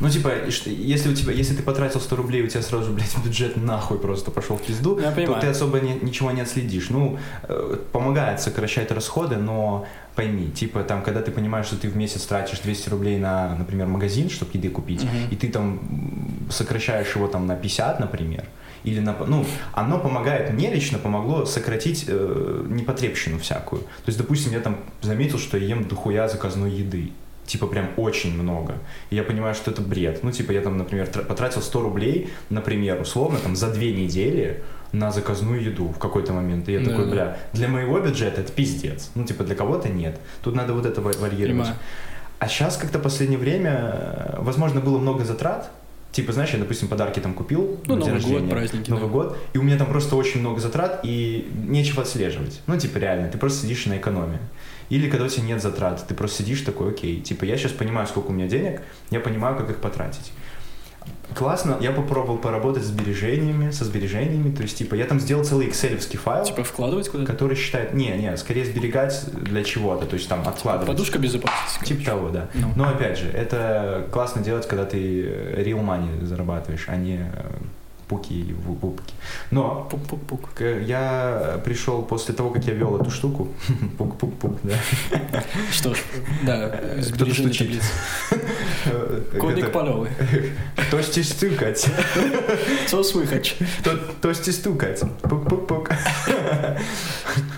Ну, 0.00 0.08
типа, 0.08 0.30
если 0.66 1.10
у 1.10 1.14
тебя, 1.14 1.32
если 1.34 1.54
ты 1.54 1.62
потратил 1.62 2.00
100 2.00 2.16
рублей, 2.16 2.42
у 2.42 2.48
тебя 2.48 2.62
сразу, 2.62 2.90
блядь, 2.90 3.14
бюджет 3.22 3.56
нахуй 3.58 3.98
просто 3.98 4.30
пошел 4.30 4.56
в 4.56 4.62
пизду, 4.62 4.98
Я 4.98 5.10
то 5.10 5.16
понимаю. 5.16 5.40
ты 5.42 5.48
особо 5.48 5.78
не- 5.78 5.94
ничего 6.00 6.30
не 6.30 6.40
отследишь. 6.40 6.88
Ну, 6.88 7.18
э, 7.42 7.76
помогает 7.92 8.40
сокращать 8.40 8.90
расходы, 8.90 9.36
но 9.36 9.86
пойми, 10.16 10.50
типа, 10.50 10.82
там, 10.82 11.02
когда 11.02 11.20
ты 11.22 11.30
понимаешь, 11.30 11.66
что 11.66 11.76
ты 11.76 11.88
в 11.88 11.96
месяц 11.96 12.22
тратишь 12.26 12.58
200 12.60 12.88
рублей 12.90 13.18
на, 13.18 13.54
например, 13.56 13.86
магазин, 13.86 14.28
чтобы 14.30 14.50
еды 14.54 14.68
купить, 14.70 15.04
Мгм. 15.04 15.28
и 15.30 15.36
ты 15.36 15.48
там 15.48 15.80
сокращаешь 16.50 17.14
его 17.16 17.28
там 17.28 17.46
на 17.46 17.56
50, 17.56 18.00
например, 18.00 18.44
или 18.84 19.00
на, 19.00 19.14
ну, 19.26 19.44
оно 19.72 19.98
помогает, 19.98 20.52
мне 20.52 20.72
лично 20.72 20.98
помогло 20.98 21.44
сократить 21.44 22.04
э, 22.08 22.64
непотребщину 22.68 23.38
всякую. 23.38 23.82
То 23.82 24.08
есть, 24.08 24.18
допустим, 24.18 24.52
я 24.52 24.60
там 24.60 24.76
заметил, 25.02 25.38
что 25.38 25.56
я 25.58 25.66
ем 25.66 25.84
дохуя 25.84 26.28
заказной 26.28 26.70
еды. 26.70 27.10
Типа 27.46 27.66
прям 27.66 27.88
очень 27.96 28.32
много. 28.40 28.74
И 29.10 29.16
я 29.16 29.22
понимаю, 29.24 29.54
что 29.54 29.70
это 29.72 29.82
бред. 29.82 30.20
Ну, 30.22 30.30
типа, 30.30 30.52
я 30.52 30.60
там, 30.60 30.78
например, 30.78 31.06
тра- 31.08 31.24
потратил 31.24 31.62
100 31.62 31.82
рублей, 31.82 32.28
например, 32.48 33.00
условно, 33.00 33.38
там, 33.38 33.56
за 33.56 33.70
две 33.72 33.92
недели 33.92 34.62
на 34.92 35.10
заказную 35.12 35.62
еду 35.62 35.88
в 35.88 35.98
какой-то 35.98 36.32
момент. 36.32 36.68
И 36.68 36.72
я 36.72 36.80
Да, 36.80 36.90
такой, 36.90 37.04
да. 37.06 37.10
бля, 37.10 37.36
для 37.52 37.68
моего 37.68 38.00
бюджета 38.00 38.40
это 38.40 38.52
пиздец. 38.52 39.10
Ну, 39.14 39.24
типа, 39.24 39.44
для 39.44 39.54
кого-то 39.54 39.88
нет. 39.88 40.18
Тут 40.42 40.54
надо 40.54 40.72
вот 40.74 40.86
это 40.86 41.00
ва- 41.00 41.12
варьировать. 41.20 41.48
Понимаю. 41.62 41.76
А 42.38 42.48
сейчас 42.48 42.76
как-то 42.76 42.98
последнее 42.98 43.38
время, 43.38 43.70
э, 43.94 44.36
возможно, 44.38 44.80
было 44.80 44.98
много 44.98 45.24
затрат. 45.24 45.70
Типа, 46.12 46.32
знаешь, 46.32 46.50
я, 46.50 46.58
допустим, 46.58 46.88
подарки 46.88 47.20
там 47.20 47.34
купил 47.34 47.78
Ну, 47.86 47.94
на 47.94 48.00
Новый 48.00 48.14
год, 48.14 48.22
рождения, 48.22 48.50
праздники, 48.50 48.90
Новый 48.90 49.04
да. 49.06 49.12
год, 49.12 49.38
и 49.52 49.58
у 49.58 49.62
меня 49.62 49.76
там 49.78 49.86
просто 49.86 50.16
очень 50.16 50.40
много 50.40 50.58
затрат, 50.58 51.00
и 51.04 51.48
нечего 51.68 52.02
отслеживать. 52.02 52.62
Ну, 52.66 52.76
типа, 52.76 52.98
реально, 52.98 53.28
ты 53.28 53.38
просто 53.38 53.62
сидишь 53.62 53.86
на 53.86 53.96
экономии. 53.96 54.38
Или 54.88 55.08
когда 55.08 55.26
у 55.26 55.28
тебя 55.28 55.44
нет 55.44 55.62
затрат, 55.62 56.04
ты 56.08 56.14
просто 56.16 56.42
сидишь 56.42 56.62
такой, 56.62 56.90
окей, 56.90 57.20
типа, 57.20 57.44
я 57.44 57.56
сейчас 57.56 57.70
понимаю, 57.70 58.08
сколько 58.08 58.30
у 58.30 58.32
меня 58.32 58.48
денег, 58.48 58.82
я 59.10 59.20
понимаю, 59.20 59.56
как 59.56 59.70
их 59.70 59.76
потратить. 59.76 60.32
Классно, 61.34 61.76
я 61.80 61.92
попробовал 61.92 62.38
поработать 62.38 62.82
с 62.82 62.86
сбережениями, 62.86 63.70
со 63.70 63.84
сбережениями, 63.84 64.54
то 64.54 64.62
есть, 64.62 64.76
типа, 64.78 64.94
я 64.94 65.06
там 65.06 65.20
сделал 65.20 65.44
целый 65.44 65.68
экселевский 65.68 66.18
файл, 66.18 66.44
Типа 66.44 66.64
вкладывать 66.64 67.08
куда-то? 67.08 67.30
который 67.32 67.56
считает, 67.56 67.94
не, 67.94 68.10
не, 68.10 68.36
скорее 68.36 68.64
сберегать 68.64 69.24
для 69.32 69.62
чего-то, 69.62 70.06
то 70.06 70.14
есть, 70.14 70.28
там, 70.28 70.46
откладывать. 70.46 70.88
Подушка 70.88 71.18
безопасности. 71.18 71.84
Типа 71.84 72.04
того, 72.04 72.28
да. 72.30 72.48
Ну. 72.54 72.72
Но 72.76 72.88
опять 72.88 73.18
же, 73.18 73.28
это 73.28 74.06
классно 74.10 74.42
делать, 74.42 74.66
когда 74.66 74.84
ты 74.84 75.22
real 75.58 75.84
money 75.84 76.24
зарабатываешь, 76.24 76.86
а 76.88 76.96
не 76.96 77.18
э, 77.20 77.42
пуки 78.10 78.32
и 78.34 78.52
ву- 78.52 78.78
вупки. 78.80 79.14
Но 79.52 79.88
Пук-пук-пук. 79.90 80.60
я 80.86 81.60
пришел 81.64 82.02
после 82.02 82.34
того, 82.34 82.50
как 82.50 82.64
я 82.66 82.74
вел 82.74 82.96
эту 83.00 83.10
штуку, 83.10 83.48
пук-пук-пук, 83.98 84.58
да. 84.64 84.74
Что 85.70 85.94
ж, 85.94 85.98
да, 86.46 86.68
таблицы. 86.68 87.92
Э, 88.86 89.20
Коник 89.40 89.64
это- 89.64 89.70
полевый. 89.72 90.10
Тости 90.90 91.22
стукать. 91.22 91.86
Что 92.86 93.02
слыхать? 93.04 93.56
То- 93.84 93.96
Тости 94.20 94.50
стукать. 94.50 95.00
Пук-пук-пук. 95.22 95.90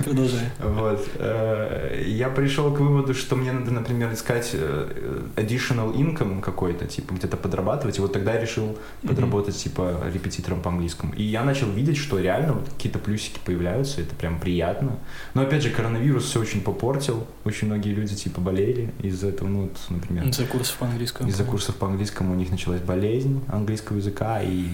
Продолжай. 0.05 0.51
Вот. 0.63 1.09
э, 1.19 2.05
Я 2.07 2.29
пришел 2.29 2.73
к 2.75 2.81
выводу, 2.81 3.15
что 3.15 3.37
мне 3.37 3.53
надо, 3.53 3.71
например, 3.71 4.13
искать 4.13 4.51
э, 4.55 5.23
additional 5.37 5.95
income 5.95 6.41
какой-то, 6.41 6.87
типа 6.87 7.15
где-то 7.15 7.37
подрабатывать. 7.37 7.99
И 7.99 8.01
вот 8.01 8.13
тогда 8.13 8.35
я 8.35 8.41
решил 8.41 8.77
подработать, 9.07 9.57
типа, 9.57 9.97
репетитором 10.13 10.42
по 10.51 10.71
английскому. 10.71 11.13
И 11.15 11.23
я 11.23 11.45
начал 11.45 11.71
видеть, 11.71 11.97
что 11.97 12.19
реально 12.19 12.55
вот 12.55 12.69
какие-то 12.69 12.99
плюсики 12.99 13.39
появляются, 13.45 14.01
это 14.01 14.15
прям 14.15 14.39
приятно. 14.41 14.99
Но 15.35 15.43
опять 15.43 15.63
же, 15.63 15.71
коронавирус 15.71 16.25
все 16.25 16.41
очень 16.41 16.61
попортил. 16.61 17.27
Очень 17.45 17.69
многие 17.69 17.91
люди, 17.95 18.15
типа, 18.15 18.41
болели 18.41 18.93
из-за 19.03 19.29
этого, 19.29 19.49
ну, 19.49 19.63
вот, 19.63 19.77
например, 19.89 20.33
За 20.33 20.45
курсов 20.47 20.77
по 20.79 20.87
английскому. 20.87 21.29
из-за 21.29 21.45
курсов 21.45 21.77
по 21.77 21.87
английскому 21.87 22.33
у 22.33 22.37
них 22.37 22.51
началась 22.51 22.81
болезнь 22.81 23.41
английского 23.49 23.97
языка, 23.99 24.43
и, 24.43 24.67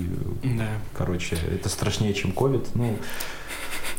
Да. 0.43 0.69
короче, 0.97 1.37
это 1.53 1.69
страшнее, 1.69 2.14
чем 2.14 2.33
ковид. 2.33 2.66
Ну, 2.75 2.97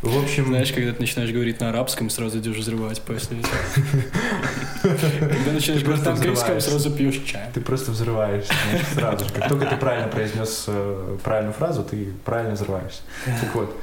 В 0.01 0.23
общем, 0.23 0.47
Знаешь, 0.47 0.71
когда 0.71 0.93
ты 0.93 0.99
начинаешь 1.01 1.31
говорить 1.31 1.59
на 1.59 1.69
арабском, 1.69 2.09
сразу 2.09 2.39
идешь 2.39 2.57
взрывать 2.57 3.01
после 3.01 3.39
этого. 3.39 4.97
Когда 5.19 5.51
начинаешь 5.51 5.83
говорить 5.83 6.05
на 6.05 6.11
английском, 6.11 6.61
сразу 6.61 6.91
пьешь 6.91 7.21
чай. 7.25 7.49
ты 7.53 7.61
просто 7.61 7.91
взрываешься 7.91 8.53
сразу 8.93 9.25
же. 9.25 9.33
Как 9.33 9.49
только 9.49 9.65
ты 9.65 9.75
правильно 9.77 10.07
произнес 10.07 10.65
э, 10.67 11.17
правильную 11.23 11.53
фразу, 11.53 11.83
ты 11.83 12.13
правильно 12.25 12.55
взрываешься. 12.55 13.01
Так 13.25 13.55
вот, 13.55 13.75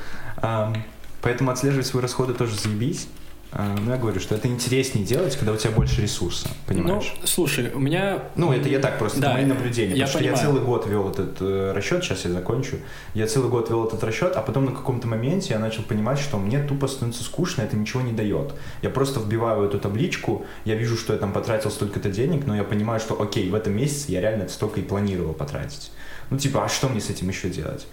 поэтому 1.23 1.51
отслеживать 1.51 1.87
свои 1.87 2.03
расходы 2.03 2.35
тоже 2.35 2.57
заебись. 2.57 3.09
А, 3.53 3.75
Но 3.81 3.93
я 3.93 3.97
говорю, 3.99 4.21
что 4.21 4.35
это 4.35 4.49
интереснее 4.49 5.05
делать, 5.05 5.35
когда 5.37 5.53
у 5.53 5.57
тебя 5.57 5.71
больше 5.71 6.03
ресурса, 6.03 6.49
понимаешь? 6.67 7.15
Ну, 7.21 7.27
слушай, 7.27 7.71
у 7.73 7.79
меня... 7.79 8.25
Ну, 8.35 8.53
это 8.53 8.69
я 8.69 8.81
так 8.81 8.99
просто, 8.99 9.21
Да, 9.21 9.29
это 9.29 9.37
мои 9.39 9.47
наблюдения. 9.47 9.95
я 9.95 10.07
потому 10.07 10.09
что 10.09 10.19
я 10.19 10.33
понимаю. 10.33 10.47
целый 10.47 10.63
год 10.67 10.87
вел 10.87 11.09
этот 11.11 11.37
э, 11.41 11.73
расчет, 11.73 12.05
сейчас 12.05 12.25
я 12.25 12.33
закончу. 12.33 12.77
Я 13.15 13.27
целый 13.27 13.49
год 13.49 13.71
вел 13.71 13.87
этот 13.87 14.03
расчет, 14.05 14.33
а 14.37 14.43
потом 14.43 14.67
на 14.67 14.73
каком-то 14.73 15.07
моменте 15.09 15.55
я 15.55 15.59
начал 15.59 15.85
понимать, 15.85 16.19
что 16.19 16.39
мне 16.39 16.63
тупо 16.63 16.87
становится 16.89 17.25
скучно, 17.25 17.63
это 17.63 17.77
ничего 17.77 18.03
не 18.03 18.13
дает. 18.13 18.53
Я 18.83 18.91
просто 18.91 19.21
вбиваю 19.21 19.65
эту 19.69 19.79
табличку, 19.79 20.45
я 20.65 20.75
вижу, 20.75 20.97
что 20.97 21.13
я 21.15 21.19
там 21.19 21.33
потратил 21.33 21.71
столько-то 21.71 22.11
денег, 22.11 22.47
но 22.47 22.55
я 22.57 22.65
понимаю, 22.65 23.01
что 23.01 23.21
окей, 23.21 23.49
в 23.49 23.55
этом 23.55 23.75
месяце 23.75 24.13
я 24.13 24.21
реально 24.21 24.49
столько 24.49 24.81
и 24.81 24.83
планировал 24.83 25.33
потратить. 25.33 25.93
Ну, 26.31 26.39
типа, 26.39 26.65
а 26.65 26.69
что 26.69 26.89
мне 26.89 27.01
с 27.01 27.09
этим 27.09 27.29
еще 27.29 27.49
делать? 27.49 27.87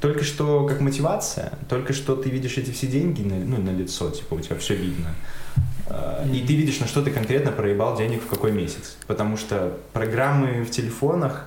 Только 0.00 0.22
что 0.24 0.66
как 0.66 0.80
мотивация, 0.80 1.52
только 1.68 1.92
что 1.92 2.14
ты 2.16 2.30
видишь 2.30 2.56
эти 2.58 2.70
все 2.70 2.86
деньги 2.86 3.22
на, 3.22 3.34
ну, 3.36 3.56
на 3.60 3.70
лицо, 3.70 4.10
типа 4.10 4.34
у 4.34 4.40
тебя 4.40 4.56
все 4.56 4.74
видно. 4.76 5.08
А, 5.88 6.24
И 6.32 6.40
ты 6.46 6.54
видишь, 6.54 6.78
на 6.80 6.86
что 6.86 7.02
ты 7.02 7.10
конкретно 7.10 7.50
проебал 7.50 7.96
денег 7.96 8.22
в 8.22 8.26
какой 8.28 8.52
месяц. 8.52 8.96
Потому 9.06 9.36
что 9.36 9.76
программы 9.92 10.62
в 10.62 10.70
телефонах 10.70 11.46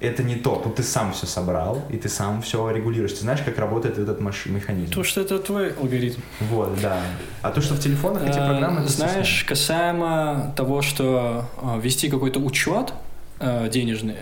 это 0.00 0.22
не 0.24 0.34
то. 0.36 0.56
Тут 0.56 0.76
ты 0.76 0.82
сам 0.82 1.12
все 1.12 1.26
собрал, 1.26 1.82
и 1.90 1.96
ты 1.96 2.08
сам 2.08 2.40
все 2.42 2.68
регулируешь. 2.70 3.12
Ты 3.12 3.20
знаешь, 3.20 3.40
как 3.44 3.58
работает 3.58 3.98
этот 3.98 4.20
маш- 4.20 4.46
механизм. 4.46 4.90
То, 4.92 5.04
что 5.04 5.20
это 5.20 5.38
твой 5.38 5.72
алгоритм. 5.74 6.20
Вот, 6.40 6.80
да. 6.80 6.96
А 7.42 7.50
то, 7.50 7.60
что 7.60 7.74
в 7.74 7.78
телефонах 7.80 8.22
эти 8.22 8.38
Э, 8.38 8.48
программы... 8.48 8.88
Знаешь, 8.88 9.44
касаемо 9.46 10.52
того, 10.56 10.82
что 10.82 11.44
э, 11.60 11.80
вести 11.80 12.08
какой-то 12.08 12.40
учет 12.40 12.92
э, 13.38 13.68
денежный, 13.70 14.16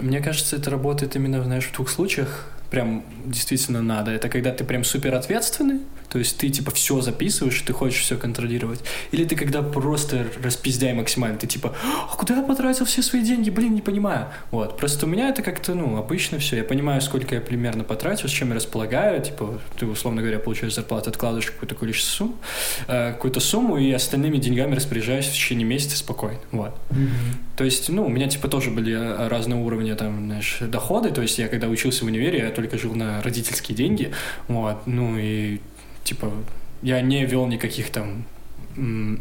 мне 0.00 0.20
кажется, 0.20 0.56
это 0.56 0.70
работает 0.70 1.14
именно, 1.16 1.42
знаешь, 1.44 1.66
в 1.66 1.74
двух 1.74 1.90
случаях. 1.90 2.46
Прям 2.70 3.04
действительно 3.24 3.82
надо. 3.82 4.10
Это 4.10 4.28
когда 4.28 4.52
ты 4.52 4.64
прям 4.64 4.84
супер 4.84 5.14
ответственный, 5.14 5.80
то 6.10 6.18
есть 6.18 6.38
ты 6.38 6.48
типа 6.48 6.70
все 6.70 7.00
записываешь, 7.00 7.60
ты 7.60 7.72
хочешь 7.72 8.00
все 8.00 8.16
контролировать. 8.16 8.80
Или 9.12 9.24
ты 9.24 9.36
когда 9.36 9.62
просто 9.62 10.26
распиздяй 10.42 10.94
максимально, 10.94 11.38
ты 11.38 11.46
типа, 11.46 11.74
а 11.84 12.16
куда 12.16 12.36
я 12.36 12.42
потратил 12.42 12.86
все 12.86 13.02
свои 13.02 13.22
деньги, 13.22 13.50
блин, 13.50 13.74
не 13.74 13.82
понимаю. 13.82 14.28
Вот. 14.50 14.78
Просто 14.78 15.06
у 15.06 15.08
меня 15.08 15.28
это 15.28 15.42
как-то, 15.42 15.74
ну, 15.74 15.96
обычно 15.96 16.38
все. 16.38 16.56
Я 16.56 16.64
понимаю, 16.64 17.00
сколько 17.02 17.34
я 17.34 17.40
примерно 17.40 17.84
потратил, 17.84 18.28
с 18.28 18.32
чем 18.32 18.48
я 18.48 18.54
располагаю. 18.54 19.22
Типа, 19.22 19.60
ты, 19.78 19.86
условно 19.86 20.22
говоря, 20.22 20.38
получаешь 20.38 20.74
зарплату, 20.74 21.10
откладываешь 21.10 21.50
какую-то 21.50 21.74
количество 21.74 22.10
сумм, 22.10 22.36
э, 22.86 23.12
какую-то 23.12 23.40
сумму, 23.40 23.76
и 23.76 23.92
остальными 23.92 24.38
деньгами 24.38 24.74
распоряжаюсь 24.74 25.26
в 25.26 25.32
течение 25.32 25.66
месяца 25.66 25.98
спокойно. 25.98 26.38
Вот. 26.52 26.74
То 27.56 27.64
есть, 27.64 27.88
ну, 27.88 28.06
у 28.06 28.08
меня, 28.08 28.28
типа, 28.28 28.48
тоже 28.48 28.70
были 28.70 28.94
э, 28.94 29.28
разные 29.28 29.60
уровни, 29.60 29.92
там, 29.92 30.26
знаешь, 30.26 30.58
доходы. 30.60 31.10
То 31.10 31.22
есть, 31.22 31.38
я 31.38 31.48
когда 31.48 31.68
учился 31.68 32.04
в 32.04 32.08
универе, 32.08 32.38
я 32.38 32.50
только 32.50 32.78
жил 32.78 32.94
на 32.94 33.22
родительские 33.22 33.76
деньги. 33.76 34.12
Вот. 34.46 34.86
Ну, 34.86 35.18
и, 35.18 35.60
типа, 36.08 36.32
я 36.82 37.00
не 37.00 37.24
вел 37.26 37.46
никаких 37.46 37.90
там 37.90 38.24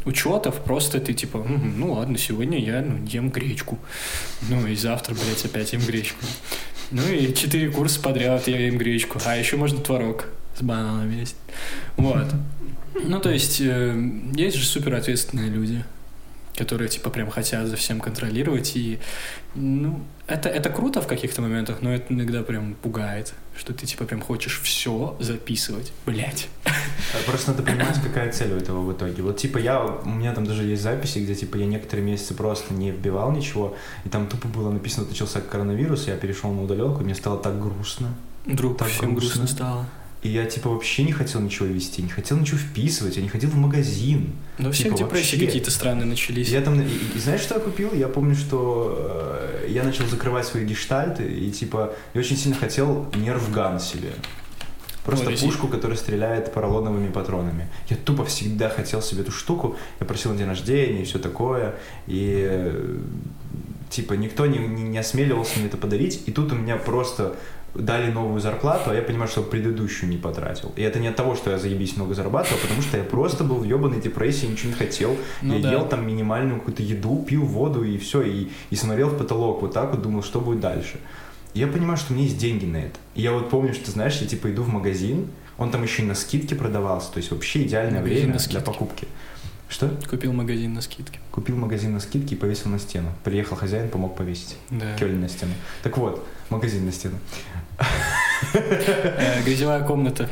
учетов, 0.05 0.63
просто 0.63 0.99
ты 0.99 1.13
типа, 1.13 1.39
«Мгм, 1.39 1.79
ну 1.79 1.93
ладно, 1.93 2.17
сегодня 2.17 2.59
я 2.59 2.81
ну, 2.81 3.03
ем 3.05 3.29
гречку, 3.29 3.79
ну 4.49 4.67
и 4.67 4.75
завтра, 4.75 5.15
блядь, 5.15 5.43
опять 5.45 5.73
ем 5.73 5.81
гречку. 5.81 6.19
Ну 6.91 7.01
и 7.11 7.33
четыре 7.33 7.69
курса 7.69 7.99
подряд 7.99 8.47
я 8.47 8.59
ем 8.67 8.77
гречку, 8.77 9.19
а 9.25 9.35
еще 9.35 9.57
можно 9.57 9.79
творог 9.79 10.25
с 10.57 10.61
бананами 10.61 11.15
есть. 11.15 11.35
Вот. 11.97 12.27
Ну, 12.93 13.19
то 13.19 13.29
есть, 13.29 13.59
э, 13.61 14.11
есть 14.35 14.57
же 14.57 14.65
супер 14.65 14.95
ответственные 14.95 15.49
люди, 15.49 15.83
которые, 16.55 16.88
типа, 16.88 17.09
прям 17.09 17.29
хотят 17.29 17.67
за 17.67 17.75
всем 17.75 17.99
контролировать, 17.99 18.75
и, 18.75 18.99
ну, 19.55 19.99
это, 20.27 20.49
это 20.49 20.69
круто 20.69 21.01
в 21.01 21.07
каких-то 21.07 21.41
моментах, 21.41 21.81
но 21.81 21.93
это 21.93 22.13
иногда 22.13 22.43
прям 22.43 22.75
пугает, 22.75 23.33
что 23.57 23.73
ты, 23.73 23.85
типа, 23.85 24.05
прям 24.05 24.21
хочешь 24.21 24.61
все 24.61 25.15
записывать, 25.19 25.91
блять. 26.05 26.47
А 26.65 26.71
Просто 27.25 27.51
надо 27.51 27.63
понимать, 27.63 28.01
какая 28.01 28.31
цель 28.31 28.53
у 28.53 28.57
этого 28.57 28.81
в 28.81 28.91
итоге. 28.93 29.23
Вот 29.23 29.37
типа 29.37 29.57
я, 29.57 29.83
у 29.83 30.09
меня 30.09 30.33
там 30.33 30.45
даже 30.45 30.63
есть 30.63 30.81
записи, 30.83 31.19
где 31.19 31.35
типа 31.35 31.57
я 31.57 31.65
некоторые 31.65 32.05
месяцы 32.05 32.33
просто 32.33 32.73
не 32.73 32.91
вбивал 32.91 33.31
ничего, 33.31 33.75
и 34.05 34.09
там 34.09 34.27
тупо 34.27 34.47
было 34.47 34.71
написано, 34.71 35.07
начался 35.07 35.41
коронавирус, 35.41 36.07
я 36.07 36.15
перешел 36.15 36.51
на 36.51 36.63
удаленку, 36.63 37.01
и 37.01 37.03
мне 37.05 37.15
стало 37.15 37.37
так 37.39 37.59
грустно. 37.61 38.13
Вдруг 38.45 38.77
Так 38.77 38.87
всем 38.89 39.15
грустно 39.15 39.41
грустно. 39.41 39.55
стало. 39.55 39.85
И 40.24 40.30
я 40.30 40.45
типа 40.45 40.70
вообще 40.70 41.03
не 41.03 41.11
хотел 41.11 41.41
ничего 41.41 41.68
вести, 41.68 42.01
не 42.01 42.09
хотел 42.09 42.38
ничего 42.38 42.57
вписывать, 42.57 43.18
я 43.18 43.22
не 43.22 43.30
ходил 43.30 43.49
в 43.51 43.55
магазин. 43.55 44.34
Но 44.57 44.72
все 44.72 44.86
Типа, 44.86 44.97
депрессии 44.97 45.36
вообще. 45.36 45.45
какие-то 45.45 45.72
странные 45.72 46.05
начались. 46.05 46.49
Я 46.49 46.61
там, 46.61 46.82
и, 46.82 46.88
и 47.15 47.20
знаешь, 47.20 47.41
что 47.41 47.55
я 47.55 47.61
купил? 47.61 47.93
Я 47.93 48.07
помню, 48.07 48.36
что 48.36 49.61
э, 49.63 49.68
я 49.70 49.84
начал 49.84 50.07
закрывать 50.07 50.47
свои 50.47 50.65
гештальты, 50.65 51.24
и 51.24 51.51
типа 51.51 51.93
я 52.13 52.20
очень 52.20 52.36
сильно 52.36 52.57
хотел 52.57 53.07
нервган 53.15 53.80
себе. 53.80 54.09
Просто 55.05 55.28
Ой, 55.30 55.38
пушку, 55.38 55.68
которая 55.68 55.97
стреляет 55.97 56.51
поролоновыми 56.51 57.09
патронами. 57.09 57.70
Я 57.89 57.95
тупо 57.95 58.26
всегда 58.26 58.70
хотел 58.70 59.01
себе 59.01 59.22
эту 59.22 59.32
штуку. 59.32 59.78
Я 60.01 60.05
просил 60.05 60.32
на 60.32 60.38
день 60.38 60.47
рождения 60.47 61.03
и 61.03 61.05
все 61.05 61.18
такое. 61.18 61.76
И 62.07 62.45
э, 62.49 62.97
типа 63.89 64.13
никто 64.13 64.45
не, 64.47 64.57
не, 64.57 64.84
не 64.84 64.97
осмеливался 64.97 65.59
мне 65.59 65.68
это 65.68 65.78
подарить. 65.78 66.24
И 66.26 66.32
тут 66.32 66.51
у 66.51 66.55
меня 66.55 66.76
просто 66.76 67.38
дали 67.78 68.11
новую 68.11 68.39
зарплату, 68.39 68.89
а 68.91 68.95
я 68.95 69.01
понимаю, 69.01 69.30
что 69.30 69.41
предыдущую 69.43 70.09
не 70.09 70.17
потратил. 70.17 70.71
И 70.75 70.82
это 70.82 70.99
не 70.99 71.07
от 71.07 71.15
того, 71.15 71.36
что 71.36 71.51
я 71.51 71.57
заебись 71.57 71.95
много 71.95 72.13
зарабатывал, 72.13 72.59
потому 72.61 72.82
что 72.82 72.97
я 72.97 73.03
просто 73.03 73.43
был 73.43 73.57
в 73.57 73.63
ебаной 73.63 74.01
депрессии, 74.01 74.45
ничего 74.45 74.69
не 74.69 74.75
хотел. 74.75 75.15
Ну 75.41 75.55
я 75.55 75.63
да. 75.63 75.71
ел 75.71 75.88
там 75.88 76.05
минимальную 76.05 76.59
какую-то 76.59 76.84
еду, 76.84 77.23
пил 77.28 77.43
воду 77.45 77.84
и 77.84 77.97
все, 77.97 78.21
и, 78.21 78.49
и 78.69 78.75
смотрел 78.75 79.09
в 79.09 79.17
потолок 79.17 79.61
вот 79.61 79.73
так 79.73 79.91
вот, 79.91 80.01
думал, 80.01 80.23
что 80.23 80.41
будет 80.41 80.59
дальше. 80.59 80.99
И 81.53 81.59
я 81.59 81.67
понимаю, 81.67 81.97
что 81.97 82.13
у 82.13 82.15
меня 82.15 82.25
есть 82.25 82.38
деньги 82.38 82.65
на 82.65 82.78
это. 82.78 82.99
И 83.15 83.21
я 83.21 83.32
вот 83.32 83.49
помню, 83.49 83.73
что, 83.73 83.89
знаешь, 83.91 84.17
я 84.21 84.28
типа 84.28 84.51
иду 84.51 84.63
в 84.63 84.69
магазин, 84.69 85.28
он 85.57 85.71
там 85.71 85.84
еще 85.84 86.03
и 86.03 86.05
на 86.05 86.15
скидке 86.15 86.55
продавался, 86.55 87.11
то 87.11 87.17
есть 87.17 87.32
вообще 87.32 87.63
идеальное 87.63 88.01
Магазин 88.01 88.32
время 88.32 88.39
для 88.39 88.61
покупки. 88.61 89.07
Что? 89.69 89.89
Купил 90.09 90.32
магазин 90.32 90.73
на 90.73 90.82
скидке. 90.82 91.19
Купил 91.32 91.57
магазин 91.57 91.93
на 91.93 91.99
скидке 91.99 92.36
и 92.36 92.38
повесил 92.38 92.69
на 92.69 92.80
стену. 92.80 93.09
Приехал 93.23 93.57
хозяин, 93.57 93.89
помог 93.89 94.15
повесить. 94.15 94.55
Да. 94.69 94.95
Кёльн 94.97 95.19
на 95.19 95.28
стену. 95.28 95.53
Так 95.84 95.97
вот, 95.97 96.25
магазин 96.49 96.86
на 96.86 96.91
стену. 96.91 97.17
Э, 98.53 99.41
Грязевая 99.43 99.84
комната. 99.84 100.30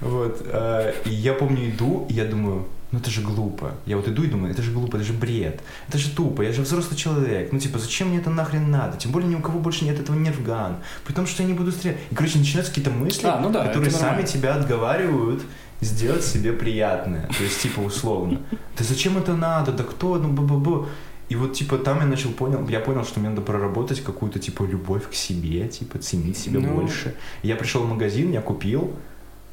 Вот. 0.00 0.42
э, 0.44 0.92
И 1.04 1.10
я 1.10 1.32
помню, 1.32 1.70
иду, 1.70 2.06
и 2.08 2.14
я 2.14 2.24
думаю, 2.24 2.66
ну 2.92 2.98
это 2.98 3.10
же 3.10 3.20
глупо. 3.22 3.72
Я 3.86 3.96
вот 3.96 4.06
иду 4.08 4.22
и 4.22 4.26
думаю, 4.26 4.52
это 4.52 4.62
же 4.62 4.70
глупо, 4.72 4.96
это 4.96 5.04
же 5.04 5.12
бред. 5.12 5.60
Это 5.88 5.98
же 5.98 6.10
тупо, 6.10 6.42
я 6.42 6.52
же 6.52 6.62
взрослый 6.62 6.96
человек. 6.96 7.52
Ну 7.52 7.58
типа, 7.58 7.78
зачем 7.78 8.08
мне 8.08 8.18
это 8.18 8.30
нахрен 8.30 8.70
надо? 8.70 8.96
Тем 8.96 9.10
более 9.12 9.28
ни 9.28 9.34
у 9.34 9.40
кого 9.40 9.58
больше 9.58 9.84
нет 9.84 9.98
этого 9.98 10.16
нервган. 10.16 10.76
При 11.06 11.14
том, 11.14 11.26
что 11.26 11.42
я 11.42 11.48
не 11.48 11.54
буду 11.54 11.72
стрелять. 11.72 11.98
И, 12.10 12.14
короче, 12.14 12.38
начинаются 12.38 12.72
какие-то 12.72 12.90
мысли, 12.90 13.26
А, 13.26 13.40
ну 13.40 13.50
да, 13.50 13.66
которые 13.66 13.90
сами 13.90 14.24
тебя 14.24 14.54
отговаривают 14.54 15.42
сделать 15.80 16.24
себе 16.24 16.52
приятное. 16.52 17.28
То 17.36 17.42
есть, 17.44 17.60
типа, 17.60 17.80
условно. 17.80 18.40
Да 18.78 18.84
зачем 18.84 19.18
это 19.18 19.34
надо? 19.34 19.72
Да 19.72 19.84
кто? 19.84 20.16
Ну, 20.16 20.28
бу-бу-бу. 20.32 20.86
И 21.28 21.36
вот, 21.36 21.54
типа, 21.54 21.78
там 21.78 22.00
я 22.00 22.06
начал 22.06 22.30
понял, 22.30 22.68
я 22.68 22.80
понял, 22.80 23.04
что 23.04 23.20
мне 23.20 23.30
надо 23.30 23.42
проработать 23.42 24.00
какую-то, 24.00 24.38
типа, 24.38 24.62
любовь 24.62 25.10
к 25.10 25.14
себе, 25.14 25.66
типа, 25.68 25.98
ценить 25.98 26.38
себя 26.38 26.60
Ну. 26.60 26.74
больше. 26.74 27.14
И 27.42 27.48
я 27.48 27.56
пришел 27.56 27.82
в 27.82 27.88
магазин, 27.88 28.32
я 28.32 28.40
купил, 28.40 28.94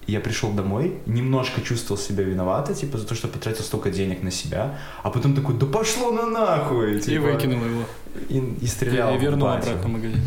я 0.08 0.20
пришел 0.20 0.52
домой, 0.52 0.94
немножко 1.06 1.62
чувствовал 1.62 2.00
себя 2.00 2.24
виновато, 2.24 2.74
типа, 2.76 2.98
за 2.98 3.08
то, 3.08 3.16
что 3.16 3.28
потратил 3.28 3.64
столько 3.64 3.90
денег 3.90 4.22
на 4.22 4.32
себя, 4.32 4.78
а 5.02 5.10
потом 5.10 5.34
такой, 5.36 5.56
да 5.56 5.66
пошло 5.66 6.12
на 6.12 6.26
нахуй! 6.26 6.98
И 6.98 7.02
типа, 7.02 7.24
выкинул 7.24 7.66
его. 7.66 7.84
И, 8.30 8.38
и 8.62 8.68
стрелял 8.68 9.16
И 9.16 9.18
вернул 9.18 9.48
обратно 9.48 9.88
в 9.88 9.92
магазин. 9.92 10.22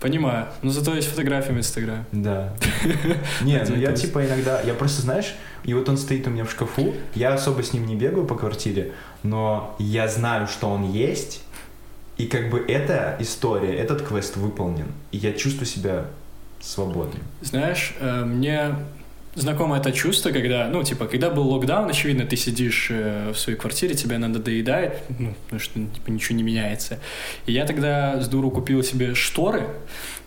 Понимаю. 0.00 0.46
Но 0.62 0.70
зато 0.70 0.94
есть 0.94 1.08
фотографии 1.08 1.52
в 1.52 1.58
Инстаграме. 1.58 2.04
Да. 2.10 2.54
Не, 3.42 3.62
ну 3.68 3.76
я 3.76 3.92
типа 3.92 4.24
иногда, 4.24 4.60
я 4.62 4.72
просто, 4.72 5.02
знаешь, 5.02 5.34
и 5.64 5.74
вот 5.74 5.88
он 5.88 5.98
стоит 5.98 6.26
у 6.26 6.30
меня 6.30 6.44
в 6.44 6.50
шкафу, 6.50 6.94
я 7.14 7.34
особо 7.34 7.62
с 7.62 7.74
ним 7.74 7.86
не 7.86 7.96
бегаю 7.96 8.26
по 8.26 8.34
квартире, 8.34 8.92
но 9.22 9.76
я 9.78 10.08
знаю, 10.08 10.46
что 10.46 10.68
он 10.68 10.90
есть, 10.90 11.42
и 12.16 12.26
как 12.26 12.50
бы 12.50 12.64
эта 12.66 13.16
история, 13.20 13.74
этот 13.76 14.02
квест 14.02 14.36
выполнен, 14.36 14.86
и 15.12 15.18
я 15.18 15.32
чувствую 15.32 15.66
себя 15.66 16.06
свободным. 16.60 17.22
Знаешь, 17.42 17.94
э, 18.00 18.24
мне 18.24 18.76
знакомо 19.34 19.76
это 19.76 19.92
чувство, 19.92 20.30
когда, 20.30 20.68
ну, 20.68 20.82
типа, 20.82 21.06
когда 21.06 21.30
был 21.30 21.48
локдаун, 21.48 21.88
очевидно, 21.88 22.24
ты 22.24 22.36
сидишь 22.36 22.88
э, 22.90 23.32
в 23.32 23.38
своей 23.38 23.58
квартире, 23.58 23.94
тебя 23.94 24.18
надо 24.18 24.38
доедать, 24.38 25.02
ну, 25.18 25.34
потому 25.44 25.60
что, 25.60 25.74
типа, 25.74 26.10
ничего 26.10 26.36
не 26.36 26.42
меняется. 26.42 26.98
И 27.46 27.52
я 27.52 27.64
тогда 27.66 28.20
с 28.20 28.28
дуру 28.28 28.50
купил 28.50 28.82
себе 28.82 29.14
шторы 29.14 29.66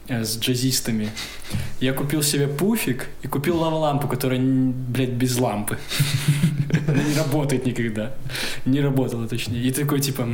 э, 0.07 0.23
с 0.23 0.37
джазистами. 0.37 1.09
Я 1.79 1.93
купил 1.93 2.23
себе 2.23 2.47
пуфик 2.47 3.07
и 3.21 3.27
купил 3.27 3.57
лава-лампу, 3.57 4.07
которая, 4.07 4.39
блядь, 4.39 5.09
без 5.09 5.37
лампы. 5.37 5.77
Не 6.87 7.17
работает 7.17 7.65
никогда. 7.65 8.13
Не 8.65 8.81
работала, 8.81 9.27
точнее. 9.27 9.61
И 9.61 9.71
такой, 9.71 9.99
типа. 9.99 10.27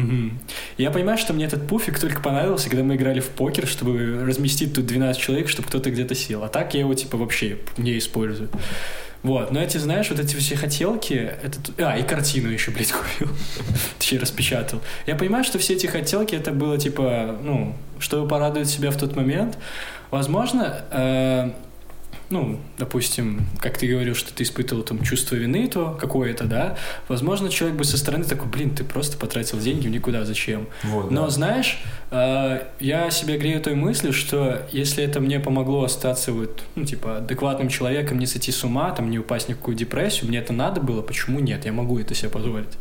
Я 0.78 0.92
понимаю, 0.92 1.18
что 1.18 1.34
мне 1.34 1.46
этот 1.46 1.68
пуфик 1.68 2.00
только 2.00 2.22
понравился, 2.22 2.70
когда 2.70 2.84
мы 2.84 2.96
играли 2.96 3.20
в 3.20 3.28
покер, 3.30 3.68
чтобы 3.68 4.24
разместить 4.26 4.74
тут 4.74 4.86
12 4.86 5.22
человек, 5.22 5.50
чтобы 5.50 5.68
кто-то 5.68 5.90
где-то 5.92 6.16
сел. 6.16 6.44
А 6.44 6.48
так 6.48 6.74
я 6.74 6.82
его, 6.82 6.94
типа, 6.94 7.18
вообще 7.18 7.58
не 7.78 7.98
использую. 7.98 8.50
Вот, 9.22 9.52
но 9.52 9.62
эти, 9.62 9.78
знаешь, 9.78 10.10
вот 10.10 10.20
эти 10.20 10.34
все 10.38 10.56
хотелки, 10.56 11.14
это... 11.14 11.62
т- 11.62 11.84
А, 11.84 11.98
и 11.98 12.04
картину 12.04 12.50
еще, 12.50 12.72
блядь, 12.72 12.92
купил. 13.20 13.28
Точнее, 13.98 14.20
распечатал. 14.20 14.82
Я 15.08 15.16
понимаю, 15.16 15.44
что 15.44 15.60
все 15.60 15.74
эти 15.74 15.88
хотелки, 15.88 16.36
это 16.36 16.52
было, 16.52 16.78
типа, 16.78 17.38
ну, 17.44 17.76
чтобы 18.00 18.30
порадовать 18.30 18.70
себя 18.70 18.92
в 18.92 18.98
тот 18.98 19.18
момент. 19.18 19.58
Возможно, 20.10 20.84
э, 20.92 21.52
ну, 22.30 22.60
допустим, 22.78 23.48
как 23.60 23.78
ты 23.78 23.88
говорил, 23.88 24.14
что 24.14 24.32
ты 24.34 24.44
испытывал 24.44 24.84
там 24.84 25.04
чувство 25.04 25.36
вины, 25.36 25.68
то 25.68 25.98
какое-то, 26.00 26.46
да, 26.46 26.78
возможно, 27.08 27.50
человек 27.50 27.78
бы 27.78 27.84
со 27.84 27.98
стороны 27.98 28.24
такой, 28.24 28.48
блин, 28.48 28.76
ты 28.76 28.84
просто 28.84 29.18
потратил 29.18 29.60
деньги 29.60 29.88
в 29.88 29.92
никуда, 29.92 30.26
зачем? 30.26 30.68
Вот, 30.84 31.10
Но 31.10 31.26
да. 31.26 31.30
знаешь, 31.30 31.80
э, 32.12 32.64
я 32.80 33.10
себя 33.10 33.38
грею 33.38 33.62
той 33.62 33.74
мыслью, 33.74 34.14
что 34.14 34.68
если 34.72 35.04
это 35.04 35.20
мне 35.20 35.40
помогло 35.40 35.84
остаться 35.84 36.32
вот, 36.32 36.64
ну, 36.76 36.86
типа, 36.86 37.18
адекватным 37.18 37.70
человеком, 37.70 38.20
не 38.20 38.28
сойти 38.28 38.52
с 38.52 38.64
ума, 38.64 38.92
там, 38.92 39.10
не 39.10 39.18
упасть 39.18 39.50
ни 39.50 39.54
в 39.54 39.58
какую 39.58 39.76
депрессию, 39.76 40.30
мне 40.30 40.38
это 40.38 40.54
надо 40.54 40.82
было, 40.82 41.02
почему 41.02 41.40
нет? 41.40 41.66
Я 41.66 41.72
могу 41.72 41.98
это 42.00 42.14
себе 42.14 42.30
позволить. 42.30 42.78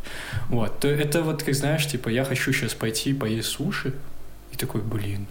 Вот, 0.49 0.79
то 0.79 0.87
это 0.87 1.23
вот, 1.23 1.41
как 1.41 1.55
знаешь, 1.55 1.87
типа, 1.87 2.09
я 2.09 2.23
хочу 2.23 2.53
сейчас 2.53 2.75
пойти 2.75 3.13
поесть 3.13 3.49
суши, 3.49 3.93
и 4.51 4.55
такой, 4.57 4.81
блин, 4.81 5.27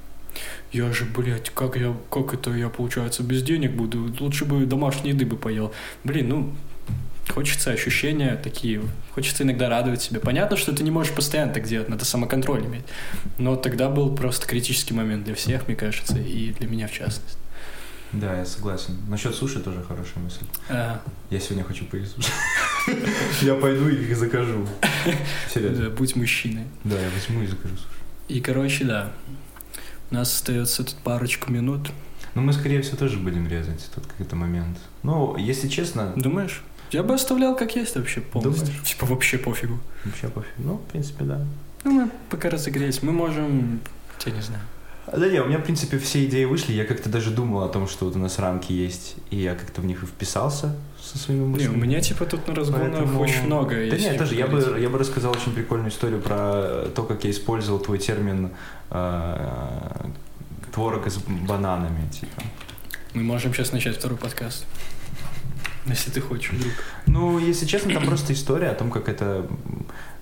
я 0.73 0.93
же, 0.93 1.05
блядь, 1.05 1.51
как 1.51 1.77
я, 1.77 1.95
как 2.11 2.35
это 2.35 2.51
я, 2.53 2.69
получается, 2.69 3.23
без 3.23 3.43
денег 3.43 3.73
буду? 3.73 4.15
Лучше 4.21 4.45
бы 4.45 4.67
домашней 4.67 5.11
еды 5.11 5.25
бы 5.27 5.37
поел. 5.37 5.73
Блин, 6.05 6.29
ну, 6.29 6.55
хочется 7.31 7.71
ощущения 7.71 8.37
такие, 8.37 8.83
хочется 9.15 9.43
иногда 9.43 9.69
радовать 9.69 10.03
себя. 10.03 10.21
Понятно, 10.21 10.57
что 10.57 10.73
ты 10.73 10.83
не 10.83 10.91
можешь 10.91 11.13
постоянно 11.15 11.53
так 11.53 11.65
делать, 11.65 11.89
надо 11.89 12.05
самоконтроль 12.05 12.65
иметь. 12.67 12.85
Но 13.39 13.57
тогда 13.57 13.89
был 13.89 14.15
просто 14.15 14.47
критический 14.47 14.95
момент 14.95 15.25
для 15.25 15.35
всех, 15.35 15.67
мне 15.69 15.77
кажется, 15.77 16.19
и 16.19 16.53
для 16.53 16.67
меня 16.69 16.87
в 16.89 16.93
частности. 16.93 17.39
Да, 18.13 18.39
я 18.39 18.47
согласен. 18.47 18.97
Насчет 19.09 19.35
суши 19.35 19.61
тоже 19.61 19.83
хорошая 19.87 20.25
мысль. 20.25 20.41
А, 20.71 21.03
Я 21.29 21.41
сегодня 21.41 21.63
хочу 21.63 21.85
поесть 21.85 22.15
суши. 22.15 22.31
Я 23.43 23.55
пойду 23.55 23.87
и 23.89 23.97
их 23.97 24.17
закажу. 24.17 24.67
Серьезно. 25.53 25.91
будь 25.91 26.17
мужчиной. 26.17 26.65
Да, 26.85 26.99
я 26.99 27.11
возьму 27.11 27.43
и 27.43 27.47
закажу 27.47 27.77
суши. 27.77 27.89
И, 28.29 28.41
короче, 28.41 28.85
да, 28.85 29.13
у 30.11 30.15
нас 30.15 30.33
остается 30.35 30.85
тут 30.85 30.97
парочку 30.97 31.51
минут. 31.53 31.91
Ну, 32.35 32.43
мы, 32.43 32.53
скорее 32.53 32.83
всего, 32.83 32.97
тоже 32.97 33.19
будем 33.19 33.49
резать 33.49 33.89
тут 33.95 34.07
какой-то 34.07 34.37
момент. 34.37 34.79
Ну, 35.03 35.37
если 35.37 35.69
честно, 35.69 36.13
Думаешь? 36.17 36.63
Я 36.91 37.03
бы 37.03 37.15
оставлял 37.15 37.55
как 37.55 37.77
есть 37.77 37.97
вообще 37.97 38.21
полностью. 38.21 38.67
Думаешь? 38.67 38.89
Типа 38.89 39.07
вообще 39.07 39.39
пофигу. 39.39 39.79
вообще 40.05 40.29
пофиг. 40.29 40.53
Ну, 40.59 40.77
в 40.77 40.85
принципе, 40.91 41.25
да. 41.25 41.45
Ну, 41.85 41.91
мы 41.91 42.11
пока 42.31 42.49
разогрелись. 42.49 43.03
Мы 43.03 43.13
можем... 43.13 43.81
Я 44.25 44.33
не 44.33 44.41
знаю. 44.41 44.63
Да 45.17 45.29
не, 45.29 45.41
у 45.41 45.47
меня, 45.47 45.59
в 45.59 45.63
принципе, 45.65 45.99
все 45.99 46.25
идеи 46.27 46.45
вышли. 46.45 46.73
Я 46.73 46.85
как-то 46.85 47.09
даже 47.09 47.31
думал 47.31 47.63
о 47.63 47.69
том, 47.69 47.89
что 47.89 48.05
вот 48.07 48.17
у 48.17 48.19
нас 48.19 48.39
рамки 48.39 48.73
есть, 48.73 49.17
и 49.31 49.37
я 49.37 49.55
как-то 49.55 49.81
в 49.81 49.85
них 49.85 50.03
и 50.03 50.07
вписался 50.07 50.75
со 51.01 51.17
своими 51.19 51.41
Не, 51.43 51.47
мыслями. 51.47 51.75
у 51.75 51.79
меня 51.79 52.01
типа 52.01 52.25
тут 52.27 52.47
на 52.49 52.55
разгонах 52.55 52.93
Поэтому- 52.99 53.21
очень 53.21 53.43
много. 53.47 53.71
Да 53.89 53.97
нет, 53.97 54.19
тоже 54.19 54.35
я 54.35 54.47
бы, 54.47 54.79
я 54.81 54.89
бы 54.89 54.99
рассказал 54.99 55.33
очень 55.33 55.53
прикольную 55.53 55.91
историю 55.91 56.21
про 56.21 56.89
то, 56.95 57.03
как 57.05 57.25
я 57.25 57.31
использовал 57.31 57.79
твой 57.81 57.99
термин 57.99 58.51
э, 58.91 60.07
творог 60.73 61.07
с 61.07 61.17
бананами, 61.19 62.09
типа. 62.11 62.43
Мы 63.15 63.23
можем 63.23 63.55
сейчас 63.55 63.73
начать 63.73 63.97
второй 63.97 64.19
подкаст. 64.19 64.67
Если 65.87 66.11
ты 66.11 66.21
хочешь, 66.21 66.53
вдруг. 66.53 66.73
Ну, 67.07 67.39
если 67.39 67.65
честно, 67.65 67.95
там 67.95 68.05
просто 68.05 68.35
история 68.35 68.69
о 68.69 68.75
том, 68.75 68.91
как 68.91 69.09
это 69.09 69.47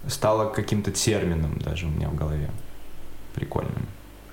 стало 0.06 0.48
каким-то 0.48 0.92
термином 0.92 1.58
даже 1.58 1.86
у 1.86 1.90
меня 1.90 2.08
в 2.08 2.14
голове. 2.14 2.50
Прикольным. 3.34 3.86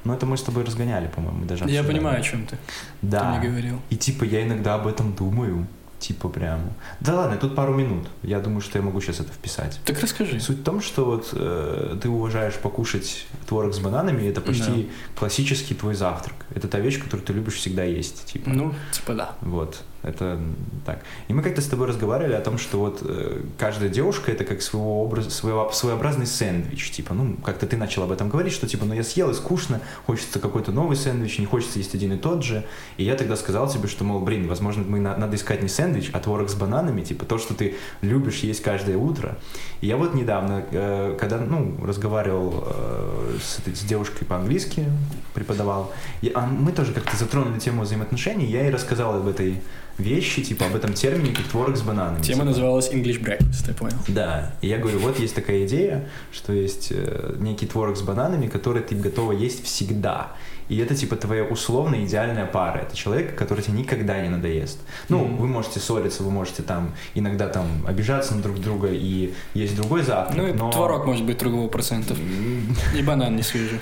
Но 0.04 0.14
это 0.14 0.26
мы 0.26 0.38
с 0.38 0.44
тобой 0.44 0.64
разгоняли, 0.64 1.08
по-моему, 1.08 1.46
даже 1.46 1.64
Я 1.66 1.80
обсуждали. 1.80 1.88
понимаю, 1.88 2.20
о 2.20 2.24
чем 2.24 2.46
ты. 2.46 2.58
Да. 3.02 3.20
Ты 3.20 3.40
мне 3.40 3.50
говорил. 3.50 3.80
И 3.90 3.96
типа 3.96 4.24
я 4.24 4.44
иногда 4.44 4.76
об 4.76 4.88
этом 4.88 5.14
думаю. 5.14 5.68
Типа 6.00 6.28
прям. 6.28 6.60
Да 7.00 7.16
ладно, 7.16 7.38
тут 7.38 7.56
пару 7.56 7.74
минут. 7.74 8.10
Я 8.24 8.42
думаю, 8.42 8.60
что 8.60 8.78
я 8.78 8.84
могу 8.84 9.00
сейчас 9.00 9.22
это 9.22 9.32
вписать. 9.32 9.80
Так 9.86 10.02
расскажи. 10.02 10.38
Суть 10.42 10.58
в 10.60 10.64
том, 10.64 10.82
что 10.82 11.06
вот 11.06 11.30
э, 11.32 11.98
ты 12.02 12.10
уважаешь 12.10 12.56
покушать 12.56 13.26
творог 13.48 13.74
с 13.74 13.80
бананами, 13.80 14.24
и 14.24 14.26
это 14.26 14.42
почти 14.42 14.90
классический 15.18 15.76
твой 15.76 15.96
завтрак. 15.96 16.36
Это 16.54 16.68
та 16.68 16.80
вещь, 16.80 17.02
которую 17.02 17.26
ты 17.26 17.32
любишь 17.32 17.54
всегда 17.54 17.86
есть. 17.86 18.26
Типа. 18.26 18.50
Ну, 18.50 18.76
типа 18.92 19.14
да. 19.14 19.32
Вот, 19.40 19.82
это 20.04 20.40
так. 20.86 21.00
И 21.30 21.34
мы 21.34 21.42
как-то 21.42 21.62
с 21.62 21.66
тобой 21.68 21.88
разговаривали 21.88 22.34
о 22.34 22.42
том, 22.42 22.58
что 22.58 22.78
вот 22.80 23.00
э, 23.02 23.42
каждая 23.58 23.90
девушка 23.90 24.32
это 24.32 24.44
как 24.44 24.62
своего 24.62 25.02
образа, 25.04 25.30
своего, 25.30 25.72
своеобразный 25.72 26.26
сэндвич. 26.28 26.92
Типа, 26.92 27.14
ну, 27.14 27.38
как-то 27.38 27.66
ты 27.68 27.78
начал 27.78 28.04
об 28.04 28.12
этом 28.12 28.30
говорить, 28.30 28.54
что 28.54 28.68
типа, 28.68 28.86
ну 28.86 28.94
я 28.94 29.04
съел 29.04 29.30
и 29.32 29.34
скучно, 29.34 29.80
хочется 30.06 30.40
какой-то 30.40 30.72
новый 30.72 30.98
сэндвич, 30.98 31.40
не 31.40 31.46
хочется 31.46 31.80
есть 31.80 31.96
один 31.96 32.12
и 32.14 32.18
тот 32.18 32.44
же. 32.44 32.66
И 32.98 33.04
я 33.04 33.16
тогда 33.16 33.36
сказал 33.38 33.70
тебе, 33.70 33.88
что, 33.88 34.04
мол, 34.04 34.20
блин, 34.20 34.48
возможно, 34.48 34.84
мы 34.88 35.00
на- 35.00 35.16
надо 35.18 35.36
искать 35.38 35.62
не 35.64 35.70
сэндвич, 35.70 36.10
а 36.14 36.20
творог 36.20 36.50
с 36.50 36.56
бананами, 36.56 37.02
типа 37.02 37.26
то, 37.26 37.38
что 37.38 37.54
ты 37.54 37.76
любишь 38.02 38.40
есть 38.40 38.62
каждое 38.62 38.98
утро. 38.98 39.38
И 39.82 39.88
я 39.88 39.96
вот 39.98 40.14
недавно, 40.14 40.64
э, 40.72 41.18
когда, 41.20 41.38
ну, 41.40 41.78
разговаривал 41.84 42.66
э, 42.68 43.38
с, 43.42 43.60
этой- 43.60 43.76
с 43.76 43.82
девушкой 43.82 44.26
по-английски, 44.26 44.86
преподавал, 45.34 45.92
и, 46.22 46.32
а 46.36 46.46
мы 46.46 46.72
тоже 46.74 46.94
как-то 46.94 47.16
затронули 47.16 47.58
тему 47.60 47.84
взаимоотношений, 47.84 48.46
я 48.46 48.64
ей 48.64 48.70
рассказал 48.72 49.16
об 49.16 49.28
этой 49.28 49.62
вещи, 49.98 50.44
типа 50.44 50.66
об 50.66 50.76
этом 50.76 50.94
термине, 50.94 51.36
как 51.36 51.46
творог 51.46 51.78
с 51.78 51.82
бананами. 51.82 52.22
Тема 52.22 52.40
Типа, 52.40 52.46
называлась 52.46 52.92
English 52.92 53.22
Breakfast, 53.22 53.68
я 53.68 53.74
понял. 53.74 53.98
Да, 54.08 54.54
и 54.62 54.68
я 54.68 54.78
говорю, 54.78 55.00
вот 55.00 55.20
есть 55.20 55.36
такая 55.36 55.66
идея, 55.66 56.08
что 56.32 56.54
есть 56.54 56.88
э, 56.92 57.36
некий 57.40 57.68
творог 57.68 57.96
с 57.96 58.02
бананами, 58.02 58.48
который 58.48 58.82
ты 58.82 58.96
готова 58.96 59.32
есть 59.32 59.64
всегда. 59.64 60.32
И 60.70 60.78
это 60.78 60.96
типа 60.96 61.16
твоя 61.16 61.44
условно 61.44 62.04
идеальная 62.04 62.46
пара. 62.46 62.80
Это 62.80 62.96
человек, 62.96 63.36
который 63.36 63.62
тебе 63.64 63.78
никогда 63.80 64.22
не 64.22 64.30
надоест. 64.30 64.80
Ну, 65.10 65.20
Мгм. 65.26 65.38
вы 65.38 65.48
можете 65.48 65.80
ссориться, 65.80 66.24
вы 66.24 66.32
можете 66.32 66.64
там 66.64 66.94
иногда 67.16 67.48
там 67.48 67.68
обижаться 67.88 68.36
на 68.36 68.42
друг 68.42 68.60
друга 68.60 68.90
и 68.92 69.34
есть 69.54 69.76
другой 69.76 70.04
завтрак. 70.04 70.38
Ну 70.38 70.48
и 70.48 70.54
но... 70.54 70.72
творог 70.72 71.06
может 71.06 71.26
быть 71.26 71.38
другого 71.38 71.68
процентов. 71.68 72.18
М, 72.20 72.76
И 72.98 73.02
банан 73.02 73.36
не 73.36 73.44
свежий. 73.44 73.80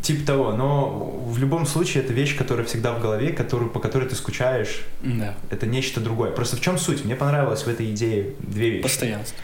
Типа 0.00 0.26
того, 0.26 0.52
но 0.52 0.88
в 1.26 1.36
любом 1.36 1.66
случае 1.66 2.02
это 2.02 2.14
вещь, 2.14 2.34
которая 2.38 2.64
всегда 2.64 2.94
в 2.94 3.00
голове, 3.02 3.30
которую, 3.32 3.70
по 3.70 3.78
которой 3.78 4.08
ты 4.08 4.14
скучаешь. 4.14 4.80
Да. 5.02 5.34
Это 5.50 5.66
нечто 5.66 6.00
другое. 6.00 6.30
Просто 6.30 6.56
в 6.56 6.60
чем 6.62 6.78
суть? 6.78 7.04
Мне 7.04 7.14
понравилось 7.14 7.64
в 7.64 7.68
этой 7.68 7.90
идее 7.90 8.32
две 8.38 8.70
вещи. 8.70 8.82
Постоянство. 8.84 9.36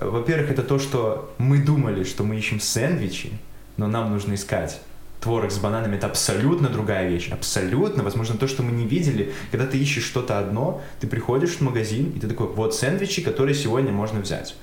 Во-первых, 0.00 0.50
это 0.52 0.62
то, 0.62 0.78
что 0.78 1.34
мы 1.38 1.58
думали, 1.58 2.04
что 2.04 2.22
мы 2.22 2.36
ищем 2.36 2.60
сэндвичи, 2.60 3.32
но 3.78 3.88
нам 3.88 4.12
нужно 4.12 4.34
искать 4.34 4.80
творог 5.20 5.50
с 5.50 5.58
бананами. 5.58 5.96
Это 5.96 6.06
абсолютно 6.06 6.68
другая 6.68 7.08
вещь. 7.08 7.28
Абсолютно. 7.30 8.02
Возможно, 8.02 8.36
то, 8.36 8.46
что 8.46 8.62
мы 8.62 8.72
не 8.72 8.86
видели. 8.86 9.32
Когда 9.50 9.66
ты 9.66 9.78
ищешь 9.78 10.04
что-то 10.04 10.38
одно, 10.38 10.80
ты 11.00 11.06
приходишь 11.06 11.56
в 11.56 11.60
магазин, 11.62 12.12
и 12.14 12.20
ты 12.20 12.28
такой, 12.28 12.46
вот 12.48 12.74
сэндвичи, 12.74 13.22
которые 13.22 13.54
сегодня 13.54 13.92
можно 13.92 14.20
взять. 14.20 14.56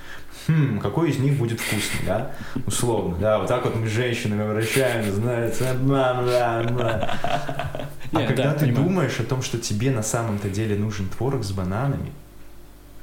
Хм, 0.48 0.80
какой 0.80 1.10
из 1.12 1.20
них 1.20 1.38
будет 1.38 1.60
вкусный, 1.62 2.06
да? 2.06 2.32
Условно, 2.68 3.16
да, 3.18 3.40
вот 3.40 3.48
так 3.48 3.64
вот 3.66 3.76
мы 3.76 3.88
с 3.88 3.92
женщинами 3.92 4.44
обращаемся, 4.44 5.14
знаете, 5.14 5.74
бла, 5.82 6.16
бла, 6.16 6.64
бла. 6.64 7.18
А 7.24 8.20
Не, 8.20 8.28
когда 8.28 8.44
да, 8.46 8.54
ты 8.54 8.66
понимаю. 8.66 8.88
думаешь 8.88 9.20
о 9.20 9.24
том, 9.24 9.42
что 9.42 9.58
тебе 9.58 9.92
на 9.92 10.04
самом-то 10.04 10.50
деле 10.50 10.76
нужен 10.76 11.08
творог 11.08 11.44
с 11.46 11.52
бананами, 11.52 12.12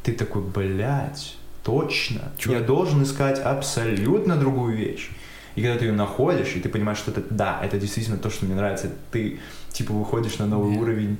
ты 0.02 0.12
такой, 0.12 0.42
блядь, 0.42 1.34
точно, 1.64 2.30
Чё? 2.36 2.52
я 2.52 2.60
должен 2.60 3.02
искать 3.02 3.38
абсолютно 3.38 4.36
другую 4.36 4.76
вещь. 4.76 5.10
И 5.54 5.62
когда 5.62 5.78
ты 5.78 5.86
ее 5.86 5.92
находишь, 5.92 6.54
и 6.54 6.60
ты 6.60 6.68
понимаешь, 6.68 6.98
что 6.98 7.10
это, 7.10 7.22
да, 7.30 7.60
это 7.62 7.78
действительно 7.78 8.18
то, 8.18 8.30
что 8.30 8.46
мне 8.46 8.54
нравится, 8.54 8.90
ты, 9.10 9.40
типа, 9.70 9.92
выходишь 9.92 10.38
на 10.38 10.46
новый 10.46 10.72
Нет. 10.72 10.82
уровень 10.82 11.18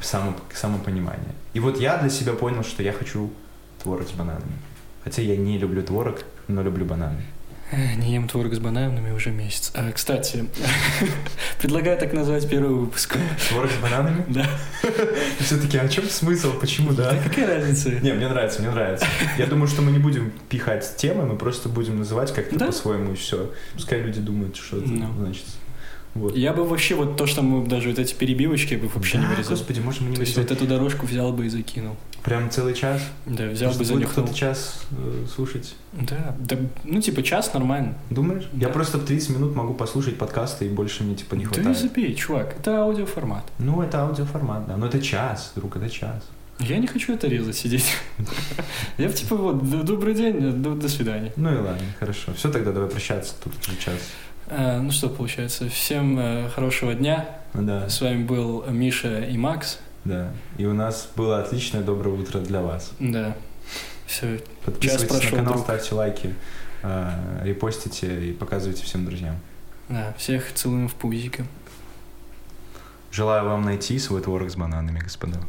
само, 0.00 0.34
самопонимания. 0.52 1.34
И 1.54 1.60
вот 1.60 1.80
я 1.80 1.98
для 1.98 2.10
себя 2.10 2.32
понял, 2.32 2.64
что 2.64 2.82
я 2.82 2.92
хочу 2.92 3.30
творог 3.82 4.08
с 4.08 4.12
бананами. 4.12 4.58
Хотя 5.04 5.22
я 5.22 5.36
не 5.36 5.58
люблю 5.58 5.82
творог, 5.82 6.20
но 6.48 6.62
люблю 6.62 6.84
бананы. 6.84 7.22
Э, 7.72 7.94
Не 7.96 8.14
ем 8.14 8.28
творог 8.28 8.54
с 8.54 8.58
бананами 8.60 9.10
уже 9.10 9.30
месяц. 9.30 9.72
А, 9.74 9.90
кстати, 9.92 10.44
предлагаю 11.60 11.98
так 11.98 12.12
назвать 12.12 12.48
первый 12.48 12.70
выпуск. 12.74 13.16
Творог 13.48 13.70
с 13.70 13.76
бананами? 13.82 14.24
Да. 14.28 14.46
Все-таки, 15.40 15.76
а 15.78 15.88
чем 15.88 16.08
смысл? 16.08 16.52
Почему, 16.60 16.92
да? 16.92 17.10
Да 17.12 17.18
какая 17.28 17.46
разница? 17.46 17.90
Не, 17.90 18.12
мне 18.12 18.28
нравится, 18.28 18.60
мне 18.62 18.70
нравится. 18.70 19.06
Я 19.36 19.46
думаю, 19.46 19.66
что 19.66 19.82
мы 19.82 19.90
не 19.90 19.98
будем 19.98 20.32
пихать 20.48 20.94
темы, 20.96 21.26
мы 21.26 21.36
просто 21.36 21.68
будем 21.68 21.98
называть 21.98 22.32
как-то 22.32 22.56
Да. 22.56 22.66
по-своему 22.66 23.12
и 23.12 23.16
все. 23.16 23.52
Пускай 23.74 24.00
люди 24.00 24.20
думают, 24.20 24.56
что 24.56 24.78
это 24.78 24.88
Ну. 24.88 25.12
значит. 25.18 25.44
Вот. 26.16 26.36
Я 26.36 26.52
бы 26.52 26.64
вообще 26.64 26.94
вот 26.94 27.16
то, 27.16 27.26
что 27.26 27.42
мы 27.42 27.66
даже 27.66 27.90
вот 27.90 27.98
эти 27.98 28.14
перебивочки 28.14 28.74
я 28.74 28.78
бы 28.80 28.88
вообще 28.88 29.18
не 29.18 29.24
Да, 29.24 29.30
вырезал. 29.30 29.50
Господи, 29.52 29.80
может 29.80 30.00
мы 30.00 30.10
не 30.10 30.14
То 30.16 30.20
есть 30.22 30.34
вырезать 30.36 30.50
вот 30.58 30.58
эту 30.64 30.68
дорожку 30.68 31.06
взял 31.06 31.32
бы 31.32 31.46
и 31.46 31.48
закинул. 31.48 31.96
прям 32.24 32.50
целый 32.50 32.74
час? 32.74 33.02
Да, 33.26 33.46
взял 33.48 33.68
Может, 33.68 33.78
бы 33.78 33.84
занюхнул. 33.84 34.24
кто-то 34.24 34.34
час 34.38 34.80
э, 34.92 35.26
слушать. 35.34 35.74
Да, 35.92 36.34
да, 36.38 36.56
ну 36.84 37.00
типа 37.00 37.22
час 37.22 37.52
нормально. 37.54 37.94
Думаешь? 38.10 38.48
Я 38.54 38.68
Да. 38.68 38.72
просто 38.74 38.98
в 38.98 39.04
30 39.04 39.30
минут 39.30 39.54
могу 39.54 39.74
послушать 39.74 40.18
подкасты, 40.18 40.66
и 40.66 40.68
больше 40.68 41.04
мне 41.04 41.14
типа 41.14 41.34
не 41.34 41.44
хватает. 41.44 41.78
забей, 41.78 42.14
чувак, 42.14 42.56
это 42.58 42.78
аудиоформат. 42.82 43.44
Ну, 43.58 43.82
это 43.82 44.02
аудиоформат, 44.02 44.66
да. 44.66 44.76
Но 44.76 44.86
это 44.86 45.00
час, 45.00 45.52
друг, 45.54 45.76
это 45.76 45.88
час. 45.90 46.22
Я 46.58 46.78
не 46.78 46.86
хочу 46.86 47.12
это 47.12 47.28
резать, 47.28 47.54
сидеть. 47.56 47.84
Я 48.98 49.10
типа 49.10 49.36
вот, 49.36 49.84
добрый 49.84 50.14
день, 50.14 50.62
до, 50.62 50.88
свидания. 50.88 51.30
Ну 51.36 51.52
и 51.52 51.56
ладно, 51.56 51.82
хорошо. 52.00 52.32
Все, 52.34 52.50
тогда 52.50 52.72
давай 52.72 52.88
прощаться, 52.88 53.34
тут 53.44 53.52
час. 53.78 53.94
А, 54.48 54.80
ну 54.80 54.90
что 54.92 55.08
получается, 55.08 55.68
всем 55.68 56.18
э, 56.18 56.48
хорошего 56.50 56.94
дня. 56.94 57.28
Да. 57.54 57.88
С 57.88 58.00
вами 58.00 58.24
был 58.24 58.64
Миша 58.68 59.24
и 59.24 59.36
Макс. 59.36 59.78
Да. 60.04 60.30
И 60.56 60.66
у 60.66 60.74
нас 60.74 61.08
было 61.16 61.40
отличное 61.40 61.82
доброе 61.82 62.14
утро 62.14 62.38
для 62.38 62.62
вас. 62.62 62.92
Да. 63.00 63.36
Все. 64.06 64.40
Подписывайтесь 64.64 65.08
прошел, 65.08 65.30
на 65.30 65.36
канал, 65.36 65.52
друг. 65.54 65.64
ставьте 65.64 65.94
лайки, 65.94 66.34
э, 66.82 67.40
репостите 67.42 68.28
и 68.28 68.32
показывайте 68.32 68.84
всем 68.84 69.04
друзьям. 69.04 69.36
Да, 69.88 70.14
всех 70.16 70.52
целуем 70.54 70.88
в 70.88 70.94
пузико. 70.94 71.44
Желаю 73.10 73.46
вам 73.46 73.64
найти 73.64 73.98
свой 73.98 74.20
творог 74.20 74.50
с 74.50 74.56
бананами, 74.56 75.00
господа. 75.00 75.40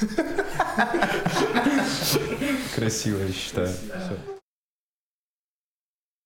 Красиво, 2.74 3.18
я 3.18 3.32
считаю. 3.32 3.70